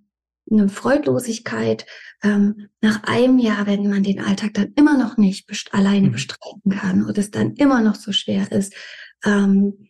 eine 0.50 0.68
Freudlosigkeit. 0.68 1.86
Ähm, 2.22 2.68
nach 2.80 3.04
einem 3.04 3.38
Jahr, 3.38 3.66
wenn 3.66 3.88
man 3.88 4.02
den 4.02 4.20
Alltag 4.20 4.54
dann 4.54 4.72
immer 4.74 4.98
noch 4.98 5.16
nicht 5.16 5.46
best 5.46 5.72
alleine 5.72 6.08
mhm. 6.08 6.12
bestreiten 6.12 6.70
kann 6.70 7.04
und 7.04 7.16
es 7.16 7.30
dann 7.30 7.54
immer 7.54 7.80
noch 7.80 7.94
so 7.94 8.12
schwer 8.12 8.50
ist, 8.50 8.74
ähm, 9.24 9.88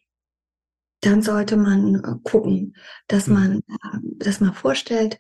dann 1.01 1.23
sollte 1.23 1.57
man 1.57 1.95
äh, 1.95 2.15
gucken, 2.23 2.77
dass 3.09 3.27
mhm. 3.27 3.35
man 3.35 3.59
äh, 3.61 3.99
das 4.19 4.41
mal 4.41 4.53
vorstellt, 4.53 5.19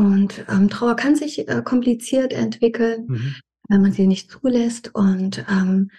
und 0.00 0.46
ähm, 0.48 0.70
Trauer 0.70 0.96
kann 0.96 1.14
sich 1.14 1.46
äh, 1.46 1.62
kompliziert 1.62 2.32
entwickeln, 2.32 3.06
mhm. 3.06 3.34
wenn 3.68 3.82
man 3.82 3.92
sie 3.92 4.06
nicht 4.06 4.30
zulässt. 4.30 4.94
Und 4.94 5.44
ähm, 5.50 5.90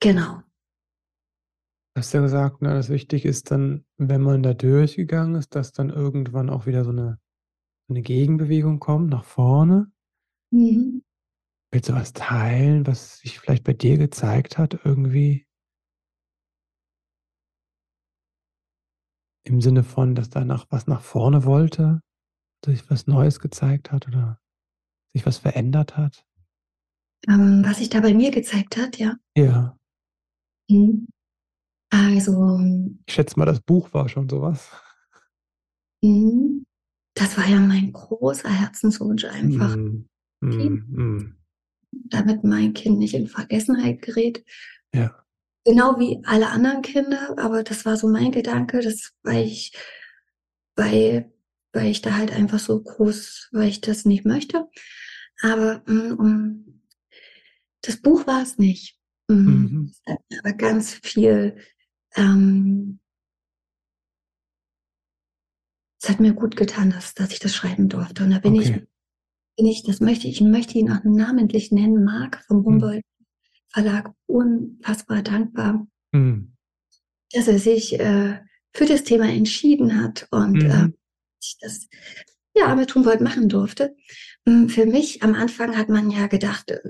genau. 0.00 0.42
Du 1.94 2.00
hast 2.00 2.12
ja 2.12 2.20
gesagt, 2.20 2.60
ne, 2.60 2.74
das 2.74 2.90
wichtig 2.90 3.24
ist 3.24 3.50
dann, 3.50 3.86
wenn 3.96 4.20
man 4.20 4.42
da 4.42 4.52
durchgegangen 4.52 5.34
ist, 5.36 5.54
dass 5.54 5.72
dann 5.72 5.88
irgendwann 5.88 6.50
auch 6.50 6.66
wieder 6.66 6.84
so 6.84 6.90
eine, 6.90 7.18
eine 7.88 8.02
Gegenbewegung 8.02 8.80
kommt 8.80 9.08
nach 9.08 9.24
vorne. 9.24 9.90
Mhm. 10.50 11.02
Willst 11.72 11.88
du 11.88 11.94
was 11.94 12.12
teilen, 12.12 12.86
was 12.86 13.18
sich 13.20 13.40
vielleicht 13.40 13.64
bei 13.64 13.72
dir 13.72 13.96
gezeigt 13.96 14.58
hat, 14.58 14.78
irgendwie? 14.84 15.46
Im 19.44 19.62
Sinne 19.62 19.84
von, 19.84 20.14
dass 20.14 20.28
da 20.28 20.46
was 20.68 20.86
nach 20.86 21.00
vorne 21.00 21.46
wollte? 21.46 22.02
Sich 22.64 22.88
was 22.90 23.06
Neues 23.06 23.40
gezeigt 23.40 23.92
hat 23.92 24.08
oder 24.08 24.40
sich 25.14 25.24
was 25.26 25.38
verändert 25.38 25.96
hat? 25.96 26.24
Ähm, 27.26 27.62
was 27.64 27.78
sich 27.78 27.88
da 27.88 28.00
bei 28.00 28.14
mir 28.14 28.30
gezeigt 28.30 28.76
hat, 28.76 28.98
ja. 28.98 29.16
Ja. 29.36 29.76
Mhm. 30.70 31.08
Also. 31.90 32.60
Ich 33.06 33.14
schätze 33.14 33.38
mal, 33.38 33.46
das 33.46 33.60
Buch 33.60 33.92
war 33.92 34.08
schon 34.08 34.28
sowas. 34.28 34.70
Mhm. 36.02 36.64
Das 37.14 37.36
war 37.36 37.46
ja 37.46 37.58
mein 37.58 37.92
großer 37.92 38.48
Herzenswunsch 38.48 39.24
einfach. 39.24 39.74
Mhm. 39.74 40.08
Mhm. 40.40 41.36
Damit 41.90 42.44
mein 42.44 42.74
Kind 42.74 42.98
nicht 42.98 43.14
in 43.14 43.26
Vergessenheit 43.26 44.02
gerät. 44.02 44.44
Ja. 44.94 45.24
Genau 45.64 45.98
wie 45.98 46.22
alle 46.24 46.48
anderen 46.48 46.82
Kinder, 46.82 47.34
aber 47.38 47.62
das 47.62 47.84
war 47.84 47.96
so 47.96 48.08
mein 48.08 48.30
Gedanke, 48.30 48.80
das, 48.80 49.12
weil 49.22 49.44
ich, 49.44 49.72
weil 50.76 51.32
weil 51.78 51.92
ich 51.92 52.02
da 52.02 52.16
halt 52.16 52.32
einfach 52.32 52.58
so 52.58 52.82
groß, 52.82 53.50
weil 53.52 53.68
ich 53.68 53.80
das 53.80 54.04
nicht 54.04 54.24
möchte. 54.24 54.68
Aber 55.40 55.80
um, 55.86 56.82
das 57.82 58.02
Buch 58.02 58.26
war 58.26 58.42
es 58.42 58.58
nicht. 58.58 58.98
Mhm. 59.28 59.92
Es 59.92 60.12
hat 60.12 60.18
aber 60.40 60.52
ganz 60.54 60.94
viel, 60.94 61.56
ähm, 62.16 62.98
es 66.02 66.08
hat 66.08 66.18
mir 66.18 66.32
gut 66.32 66.56
getan, 66.56 66.90
dass, 66.90 67.14
dass 67.14 67.30
ich 67.30 67.38
das 67.38 67.54
schreiben 67.54 67.88
durfte. 67.88 68.24
Und 68.24 68.30
da 68.30 68.40
bin 68.40 68.54
okay. 68.54 68.62
ich, 68.62 68.86
bin 69.56 69.66
ich, 69.66 69.84
das 69.84 70.00
möchte 70.00 70.26
ich, 70.26 70.40
möchte 70.40 70.78
ihn 70.78 70.90
auch 70.90 71.04
namentlich 71.04 71.70
nennen, 71.70 72.02
Marc 72.02 72.44
vom 72.48 72.58
mhm. 72.58 72.64
Humboldt 72.64 73.04
Verlag, 73.70 74.12
unfassbar 74.26 75.22
dankbar, 75.22 75.86
mhm. 76.10 76.56
dass 77.32 77.46
er 77.46 77.60
sich 77.60 78.00
äh, 78.00 78.40
für 78.72 78.86
das 78.86 79.04
Thema 79.04 79.28
entschieden 79.28 80.02
hat 80.02 80.26
und 80.32 80.64
äh, 80.64 80.86
mhm 80.86 80.97
ich 81.48 81.58
das 81.60 81.88
ja 82.54 82.74
mit 82.74 82.94
Humboldt 82.94 83.20
machen 83.20 83.48
durfte. 83.48 83.96
Hm, 84.46 84.68
für 84.68 84.86
mich 84.86 85.22
am 85.22 85.34
Anfang 85.34 85.76
hat 85.76 85.88
man 85.88 86.10
ja 86.10 86.26
gedacht, 86.26 86.70
äh, 86.70 86.80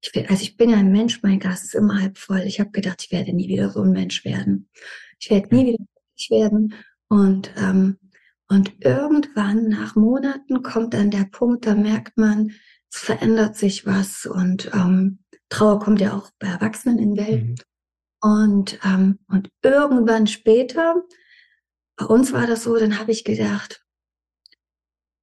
ich 0.00 0.14
will, 0.14 0.26
also 0.28 0.42
ich 0.42 0.56
bin 0.56 0.70
ja 0.70 0.76
ein 0.76 0.92
Mensch, 0.92 1.22
mein 1.22 1.40
Gast 1.40 1.64
ist 1.64 1.74
immer 1.74 2.00
halb 2.00 2.18
voll. 2.18 2.40
Ich 2.40 2.60
habe 2.60 2.70
gedacht, 2.70 3.02
ich 3.04 3.12
werde 3.12 3.32
nie 3.32 3.48
wieder 3.48 3.70
so 3.70 3.82
ein 3.82 3.92
Mensch 3.92 4.24
werden. 4.24 4.68
Ich 5.18 5.30
werde 5.30 5.54
nie 5.54 5.66
wieder 5.66 5.78
glücklich 5.78 6.30
werden. 6.30 6.74
Und, 7.08 7.50
ähm, 7.56 7.98
und 8.48 8.72
irgendwann 8.80 9.68
nach 9.68 9.96
Monaten 9.96 10.62
kommt 10.62 10.94
dann 10.94 11.10
der 11.10 11.24
Punkt, 11.24 11.66
da 11.66 11.74
merkt 11.74 12.16
man, 12.16 12.52
es 12.90 13.00
verändert 13.00 13.56
sich 13.56 13.86
was. 13.86 14.24
Und 14.24 14.70
ähm, 14.72 15.18
Trauer 15.48 15.80
kommt 15.80 16.00
ja 16.00 16.16
auch 16.16 16.30
bei 16.38 16.46
Erwachsenen 16.46 16.98
in 16.98 17.16
Welt. 17.16 17.44
Mhm. 17.44 17.56
Und, 18.20 18.78
ähm, 18.84 19.18
und 19.28 19.50
irgendwann 19.62 20.26
später 20.26 21.02
bei 21.98 22.06
uns 22.06 22.32
war 22.32 22.46
das 22.46 22.62
so, 22.62 22.76
dann 22.76 22.98
habe 22.98 23.10
ich 23.10 23.24
gedacht, 23.24 23.84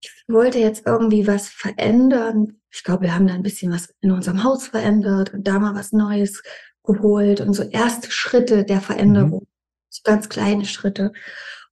ich 0.01 0.11
wollte 0.27 0.59
jetzt 0.59 0.85
irgendwie 0.85 1.25
was 1.25 1.47
verändern. 1.47 2.59
Ich 2.69 2.83
glaube, 2.83 3.03
wir 3.03 3.15
haben 3.15 3.27
da 3.27 3.33
ein 3.33 3.43
bisschen 3.43 3.71
was 3.71 3.95
in 4.01 4.11
unserem 4.11 4.43
Haus 4.43 4.67
verändert 4.67 5.33
und 5.33 5.47
da 5.47 5.57
mal 5.57 5.73
was 5.73 5.93
Neues 5.93 6.43
geholt 6.83 7.41
und 7.41 7.53
so 7.53 7.63
erste 7.63 8.11
Schritte 8.11 8.65
der 8.65 8.81
Veränderung, 8.81 9.41
mhm. 9.41 9.47
so 9.89 10.01
ganz 10.03 10.27
kleine 10.27 10.65
Schritte. 10.65 11.13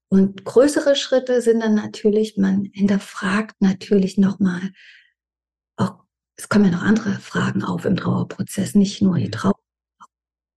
Und 0.07 0.45
größere 0.45 0.95
Schritte 0.95 1.41
sind 1.41 1.59
dann 1.59 1.75
natürlich, 1.75 2.37
man 2.37 2.69
hinterfragt 2.71 3.55
natürlich 3.59 4.17
nochmal, 4.17 4.71
auch, 5.75 5.95
es 6.37 6.47
kommen 6.47 6.65
ja 6.65 6.71
noch 6.71 6.83
andere 6.83 7.13
Fragen 7.15 7.63
auf 7.63 7.83
im 7.83 7.97
Trauerprozess, 7.97 8.73
nicht 8.73 9.01
nur 9.01 9.17
die 9.17 9.25
mhm. 9.25 9.31
Trauer, 9.31 9.59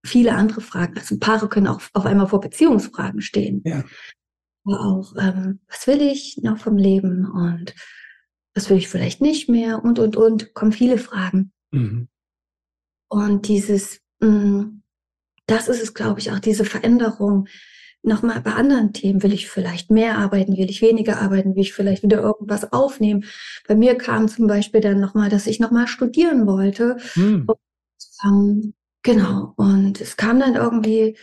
viele 0.04 0.34
andere 0.34 0.60
Fragen. 0.60 0.96
Also 0.96 1.18
Paare 1.18 1.48
können 1.48 1.66
auch 1.66 1.80
auf 1.94 2.06
einmal 2.06 2.28
vor 2.28 2.40
Beziehungsfragen 2.40 3.20
stehen. 3.22 3.62
Ja 3.64 3.82
aber 4.66 4.80
auch, 4.80 5.14
ähm, 5.18 5.60
was 5.68 5.86
will 5.86 6.02
ich 6.02 6.38
noch 6.42 6.58
vom 6.58 6.76
Leben 6.76 7.30
und 7.30 7.74
was 8.54 8.70
will 8.70 8.78
ich 8.78 8.88
vielleicht 8.88 9.20
nicht 9.20 9.48
mehr 9.48 9.84
und, 9.84 9.98
und, 9.98 10.16
und, 10.16 10.54
kommen 10.54 10.72
viele 10.72 10.98
Fragen. 10.98 11.52
Mhm. 11.70 12.08
Und 13.08 13.48
dieses, 13.48 14.00
mh, 14.20 14.28
mm, 14.28 14.82
das 15.46 15.68
ist 15.68 15.82
es, 15.82 15.94
glaube 15.94 16.18
ich, 16.18 16.32
auch 16.32 16.40
diese 16.40 16.64
Veränderung. 16.64 17.46
Nochmal 18.02 18.40
bei 18.40 18.52
anderen 18.52 18.92
Themen, 18.92 19.22
will 19.22 19.32
ich 19.32 19.48
vielleicht 19.48 19.90
mehr 19.90 20.18
arbeiten, 20.18 20.56
will 20.56 20.70
ich 20.70 20.82
weniger 20.82 21.20
arbeiten, 21.20 21.54
will 21.54 21.62
ich 21.62 21.72
vielleicht 21.72 22.02
wieder 22.02 22.20
irgendwas 22.20 22.72
aufnehmen. 22.72 23.24
Bei 23.66 23.74
mir 23.74 23.96
kam 23.96 24.28
zum 24.28 24.46
Beispiel 24.46 24.80
dann 24.80 25.00
nochmal, 25.00 25.28
dass 25.28 25.46
ich 25.46 25.60
nochmal 25.60 25.88
studieren 25.88 26.46
wollte. 26.46 26.98
Mhm. 27.14 27.46
Und, 27.46 27.58
ähm, 28.24 28.74
genau. 29.02 29.54
Und 29.56 30.00
es 30.00 30.16
kam 30.16 30.40
dann 30.40 30.54
irgendwie 30.54 31.16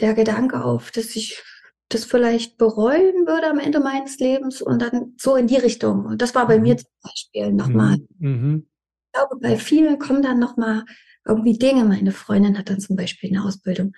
der 0.00 0.14
Gedanke 0.14 0.64
auf, 0.64 0.90
dass 0.90 1.14
ich 1.16 1.42
das 1.90 2.04
vielleicht 2.04 2.56
bereuen 2.56 3.26
würde 3.26 3.50
am 3.50 3.58
Ende 3.58 3.80
meines 3.80 4.18
Lebens 4.18 4.62
und 4.62 4.80
dann 4.80 5.14
so 5.18 5.36
in 5.36 5.48
die 5.48 5.56
Richtung. 5.56 6.06
Und 6.06 6.22
das 6.22 6.34
war 6.34 6.46
bei 6.46 6.56
mhm. 6.56 6.62
mir 6.62 6.76
zum 6.78 6.90
Beispiel 7.02 7.52
nochmal. 7.52 7.98
Mhm. 8.18 8.30
mhm. 8.30 8.66
Ich 9.12 9.18
glaube, 9.18 9.40
bei 9.40 9.56
vielen 9.56 9.98
kommen 9.98 10.22
dann 10.22 10.38
nochmal 10.38 10.84
irgendwie 11.26 11.58
Dinge. 11.58 11.84
Meine 11.84 12.12
Freundin 12.12 12.56
hat 12.56 12.70
dann 12.70 12.78
zum 12.78 12.94
Beispiel 12.94 13.30
eine 13.30 13.44
Ausbildung 13.44 13.92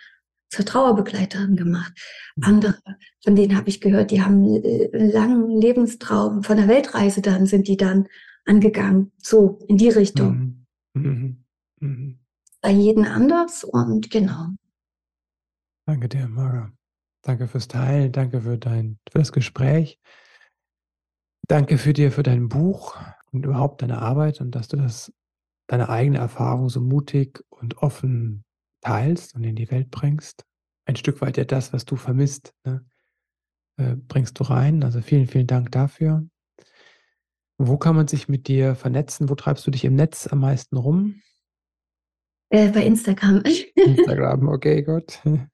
zur 0.49 0.64
Trauerbegleiterin 0.64 1.55
gemacht. 1.55 1.93
Mhm. 2.36 2.45
Andere, 2.45 2.78
von 3.22 3.36
denen 3.36 3.55
habe 3.55 3.68
ich 3.68 3.82
gehört, 3.82 4.11
die 4.11 4.22
haben 4.22 4.43
einen 4.43 5.11
langen 5.11 5.51
Lebenstraum 5.51 6.43
von 6.43 6.57
der 6.57 6.68
Weltreise 6.68 7.20
dann, 7.20 7.45
sind 7.45 7.68
die 7.68 7.76
dann 7.76 8.09
angegangen. 8.47 9.12
So 9.18 9.59
in 9.68 9.76
die 9.76 9.90
Richtung. 9.90 10.64
Mhm. 10.95 11.45
Mhm. 11.80 12.18
Bei 12.62 12.70
jedem 12.70 13.05
anders 13.05 13.64
und 13.64 14.11
genau. 14.11 14.49
Danke 15.84 16.09
dir, 16.09 16.26
Marga. 16.26 16.72
Danke 17.23 17.47
fürs 17.47 17.68
Teilen, 17.68 18.12
danke 18.12 18.43
für 18.43 18.59
dein 18.59 18.99
für 19.11 19.18
das 19.18 19.33
Gespräch. 19.33 19.99
Danke 21.49 21.79
für 21.79 21.93
dir 21.93 22.12
für 22.12 22.23
dein 22.23 22.49
Buch 22.49 22.97
und 23.31 23.45
überhaupt 23.45 23.83
deine 23.83 24.03
Arbeit 24.03 24.41
und 24.41 24.53
dass 24.53 24.68
du 24.68 24.77
das 24.77 25.12
deine 25.68 25.89
eigene 25.89 26.18
Erfahrung 26.18 26.68
so 26.68 26.81
mutig 26.81 27.45
und 27.49 27.79
offen 27.79 28.45
teilst 28.81 29.35
und 29.35 29.45
in 29.45 29.57
die 29.57 29.70
Welt 29.70 29.91
bringst. 29.91 30.45
Ein 30.85 30.97
Stück 30.97 31.20
weit 31.20 31.37
ja 31.37 31.45
das, 31.45 31.73
was 31.73 31.85
du 31.85 31.97
vermisst, 31.97 32.53
ne, 32.64 32.85
äh, 33.79 33.95
bringst 33.97 34.39
du 34.39 34.45
rein. 34.45 34.83
Also 34.83 35.01
vielen, 35.01 35.29
vielen 35.29 35.47
Dank 35.47 35.70
dafür. 35.70 36.27
Wo 37.59 37.79
kann 37.79 37.95
man 37.95 38.09
sich 38.09 38.29
mit 38.29 38.49
dir 38.49 38.75
vernetzen? 38.75 39.29
Wo 39.29 39.35
treibst 39.37 39.66
du 39.66 39.70
dich 39.70 39.85
im 39.85 39.95
Netz 39.95 40.27
am 40.27 40.41
meisten 40.41 40.77
rum? 40.77 41.23
Äh, 42.51 42.70
bei 42.70 42.85
Instagram. 42.85 43.43
Instagram, 43.77 44.49
okay, 44.49 44.83
gut. 44.83 45.23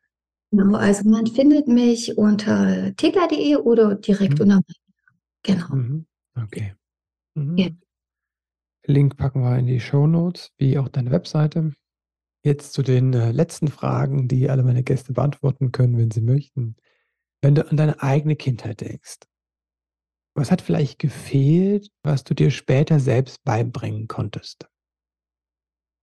Genau, 0.50 0.78
also 0.78 1.08
man 1.08 1.26
findet 1.26 1.68
mich 1.68 2.16
unter 2.16 2.94
tegla.de 2.96 3.56
oder 3.56 3.96
direkt 3.96 4.38
mhm. 4.38 4.40
unter 4.40 4.60
Genau. 5.42 5.74
Mhm. 5.74 6.06
Okay. 6.34 6.74
Mhm. 7.34 7.56
Ja. 7.56 7.68
Link 8.86 9.16
packen 9.16 9.42
wir 9.42 9.58
in 9.58 9.66
die 9.66 9.80
Show 9.80 10.06
Notes, 10.06 10.52
wie 10.56 10.78
auch 10.78 10.88
deine 10.88 11.10
Webseite. 11.10 11.72
Jetzt 12.44 12.72
zu 12.72 12.82
den 12.82 13.12
äh, 13.12 13.32
letzten 13.32 13.68
Fragen, 13.68 14.28
die 14.28 14.48
alle 14.48 14.62
meine 14.62 14.82
Gäste 14.82 15.12
beantworten 15.12 15.72
können, 15.72 15.98
wenn 15.98 16.10
sie 16.10 16.20
möchten. 16.20 16.76
Wenn 17.42 17.54
du 17.54 17.68
an 17.68 17.76
deine 17.76 18.02
eigene 18.02 18.36
Kindheit 18.36 18.80
denkst, 18.80 19.20
was 20.34 20.50
hat 20.50 20.62
vielleicht 20.62 20.98
gefehlt, 20.98 21.90
was 22.02 22.24
du 22.24 22.34
dir 22.34 22.50
später 22.50 23.00
selbst 23.00 23.42
beibringen 23.44 24.06
konntest? 24.06 24.68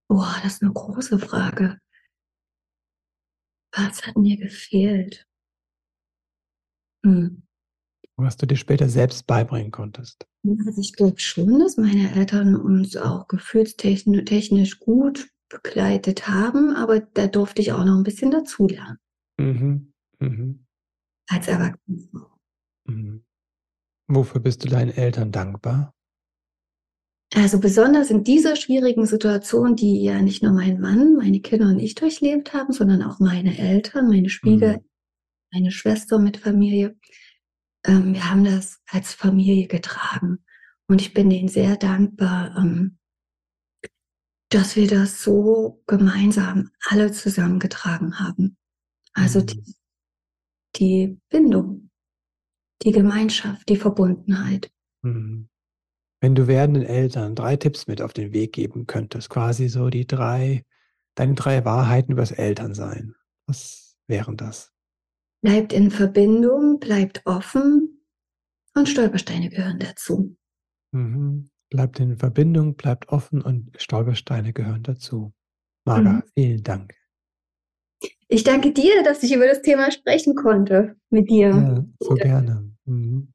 Boah, 0.07 0.35
das 0.43 0.55
ist 0.55 0.61
eine 0.61 0.73
große 0.73 1.19
Frage. 1.19 1.79
Was 3.76 4.03
hat 4.03 4.15
mir 4.15 4.38
gefehlt? 4.38 5.28
Hm. 7.05 7.43
Was 8.17 8.38
du 8.38 8.45
dir 8.45 8.55
später 8.55 8.88
selbst 8.88 9.28
beibringen 9.28 9.71
konntest. 9.71 10.26
Also 10.65 10.80
ich 10.80 10.93
glaube 10.93 11.19
schon, 11.19 11.59
dass 11.59 11.76
meine 11.76 12.15
Eltern 12.15 12.55
uns 12.55 12.95
auch 12.95 13.28
gefühlstechnisch 13.28 14.80
gut 14.80 15.30
begleitet 15.49 16.28
haben, 16.28 16.76
aber 16.76 17.01
da 17.01 17.28
durfte 17.28 17.61
ich 17.61 17.73
auch 17.73 17.84
noch 17.84 17.97
ein 17.97 18.03
bisschen 18.03 18.32
dazulernen. 18.32 18.97
Mhm. 19.38 19.93
Mhm. 20.19 20.65
Als 21.28 21.47
Erwachsene. 21.47 22.28
Mhm. 22.86 23.26
Wofür 24.07 24.39
bist 24.39 24.63
du 24.63 24.69
deinen 24.69 24.91
Eltern 24.91 25.32
dankbar? 25.32 25.94
Also 27.34 27.59
besonders 27.59 28.11
in 28.11 28.23
dieser 28.23 28.55
schwierigen 28.55 29.05
Situation, 29.05 29.76
die 29.76 30.03
ja 30.03 30.21
nicht 30.21 30.43
nur 30.43 30.53
mein 30.53 30.80
Mann, 30.80 31.15
meine 31.15 31.41
Kinder 31.41 31.67
und 31.67 31.80
ich 31.80 31.95
durchlebt 31.95 32.53
haben, 32.53 32.71
sondern 32.71 33.01
auch 33.01 33.19
meine 33.19 33.57
Eltern, 33.57 34.07
meine 34.07 34.30
Schwieger, 34.30 34.78
mhm. 34.78 34.86
meine 35.51 35.71
Schwester 35.71 36.19
mit 36.19 36.38
Familie. 36.38 36.95
Ähm, 37.86 38.13
wir 38.13 38.30
haben 38.30 38.43
das 38.43 38.80
als 38.88 39.13
Familie 39.13 39.67
getragen. 39.67 40.45
Und 40.88 41.01
ich 41.01 41.13
bin 41.13 41.30
denen 41.30 41.47
sehr 41.47 41.78
dankbar, 41.78 42.55
ähm, 42.57 42.99
dass 44.49 44.76
wir 44.76 44.88
das 44.88 45.23
so 45.23 45.84
gemeinsam 45.88 46.69
alle 46.88 47.11
zusammengetragen 47.11 48.19
haben. 48.19 48.55
Also 49.13 49.39
mhm. 49.41 49.45
die, 49.47 49.76
die 50.76 51.21
Bindung, 51.30 51.89
die 52.84 52.91
Gemeinschaft, 52.91 53.67
die 53.67 53.78
Verbundenheit. 53.78 54.71
Mhm. 55.01 55.49
Wenn 56.22 56.36
du 56.36 56.47
werdenden 56.47 56.84
Eltern 56.84 57.36
drei 57.36 57.55
Tipps 57.55 57.88
mit 57.88 58.01
auf 58.01 58.13
den 58.13 58.34
Weg 58.34 58.53
geben 58.53 58.88
könntest, 58.88 59.30
quasi 59.30 59.68
so 59.68 59.89
die 59.89 60.07
drei, 60.07 60.63
deine 61.16 61.36
drei 61.36 61.66
Wahrheiten 61.66 62.13
übers 62.13 62.32
Elternsein, 62.32 63.16
was 63.47 63.97
wären 64.07 64.38
das? 64.38 64.72
Bleibt 65.41 65.74
in 65.74 65.91
Verbindung, 65.91 66.80
bleibt 66.80 67.22
offen 67.26 68.01
und 68.74 68.89
Stolpersteine 68.89 69.49
gehören 69.49 69.80
dazu. 69.80 70.36
Mhm. 70.91 71.51
Bleibt 71.70 71.99
in 71.99 72.18
Verbindung, 72.18 72.76
bleibt 72.76 73.09
offen 73.09 73.41
und 73.41 73.72
Stolpersteine 73.78 74.53
gehören 74.53 74.84
dazu. 74.84 75.34
Marga, 75.86 76.11
mhm. 76.11 76.24
vielen 76.34 76.63
Dank. 76.63 76.95
Ich 78.28 78.43
danke 78.43 78.72
dir, 78.72 79.03
dass 79.03 79.24
ich 79.24 79.34
über 79.34 79.47
das 79.47 79.61
Thema 79.61 79.91
sprechen 79.91 80.36
konnte 80.36 80.95
mit 81.09 81.30
dir. 81.30 81.49
Ja, 81.49 81.86
so 81.99 82.16
gerne. 82.16 82.72
Mhm. 82.86 83.34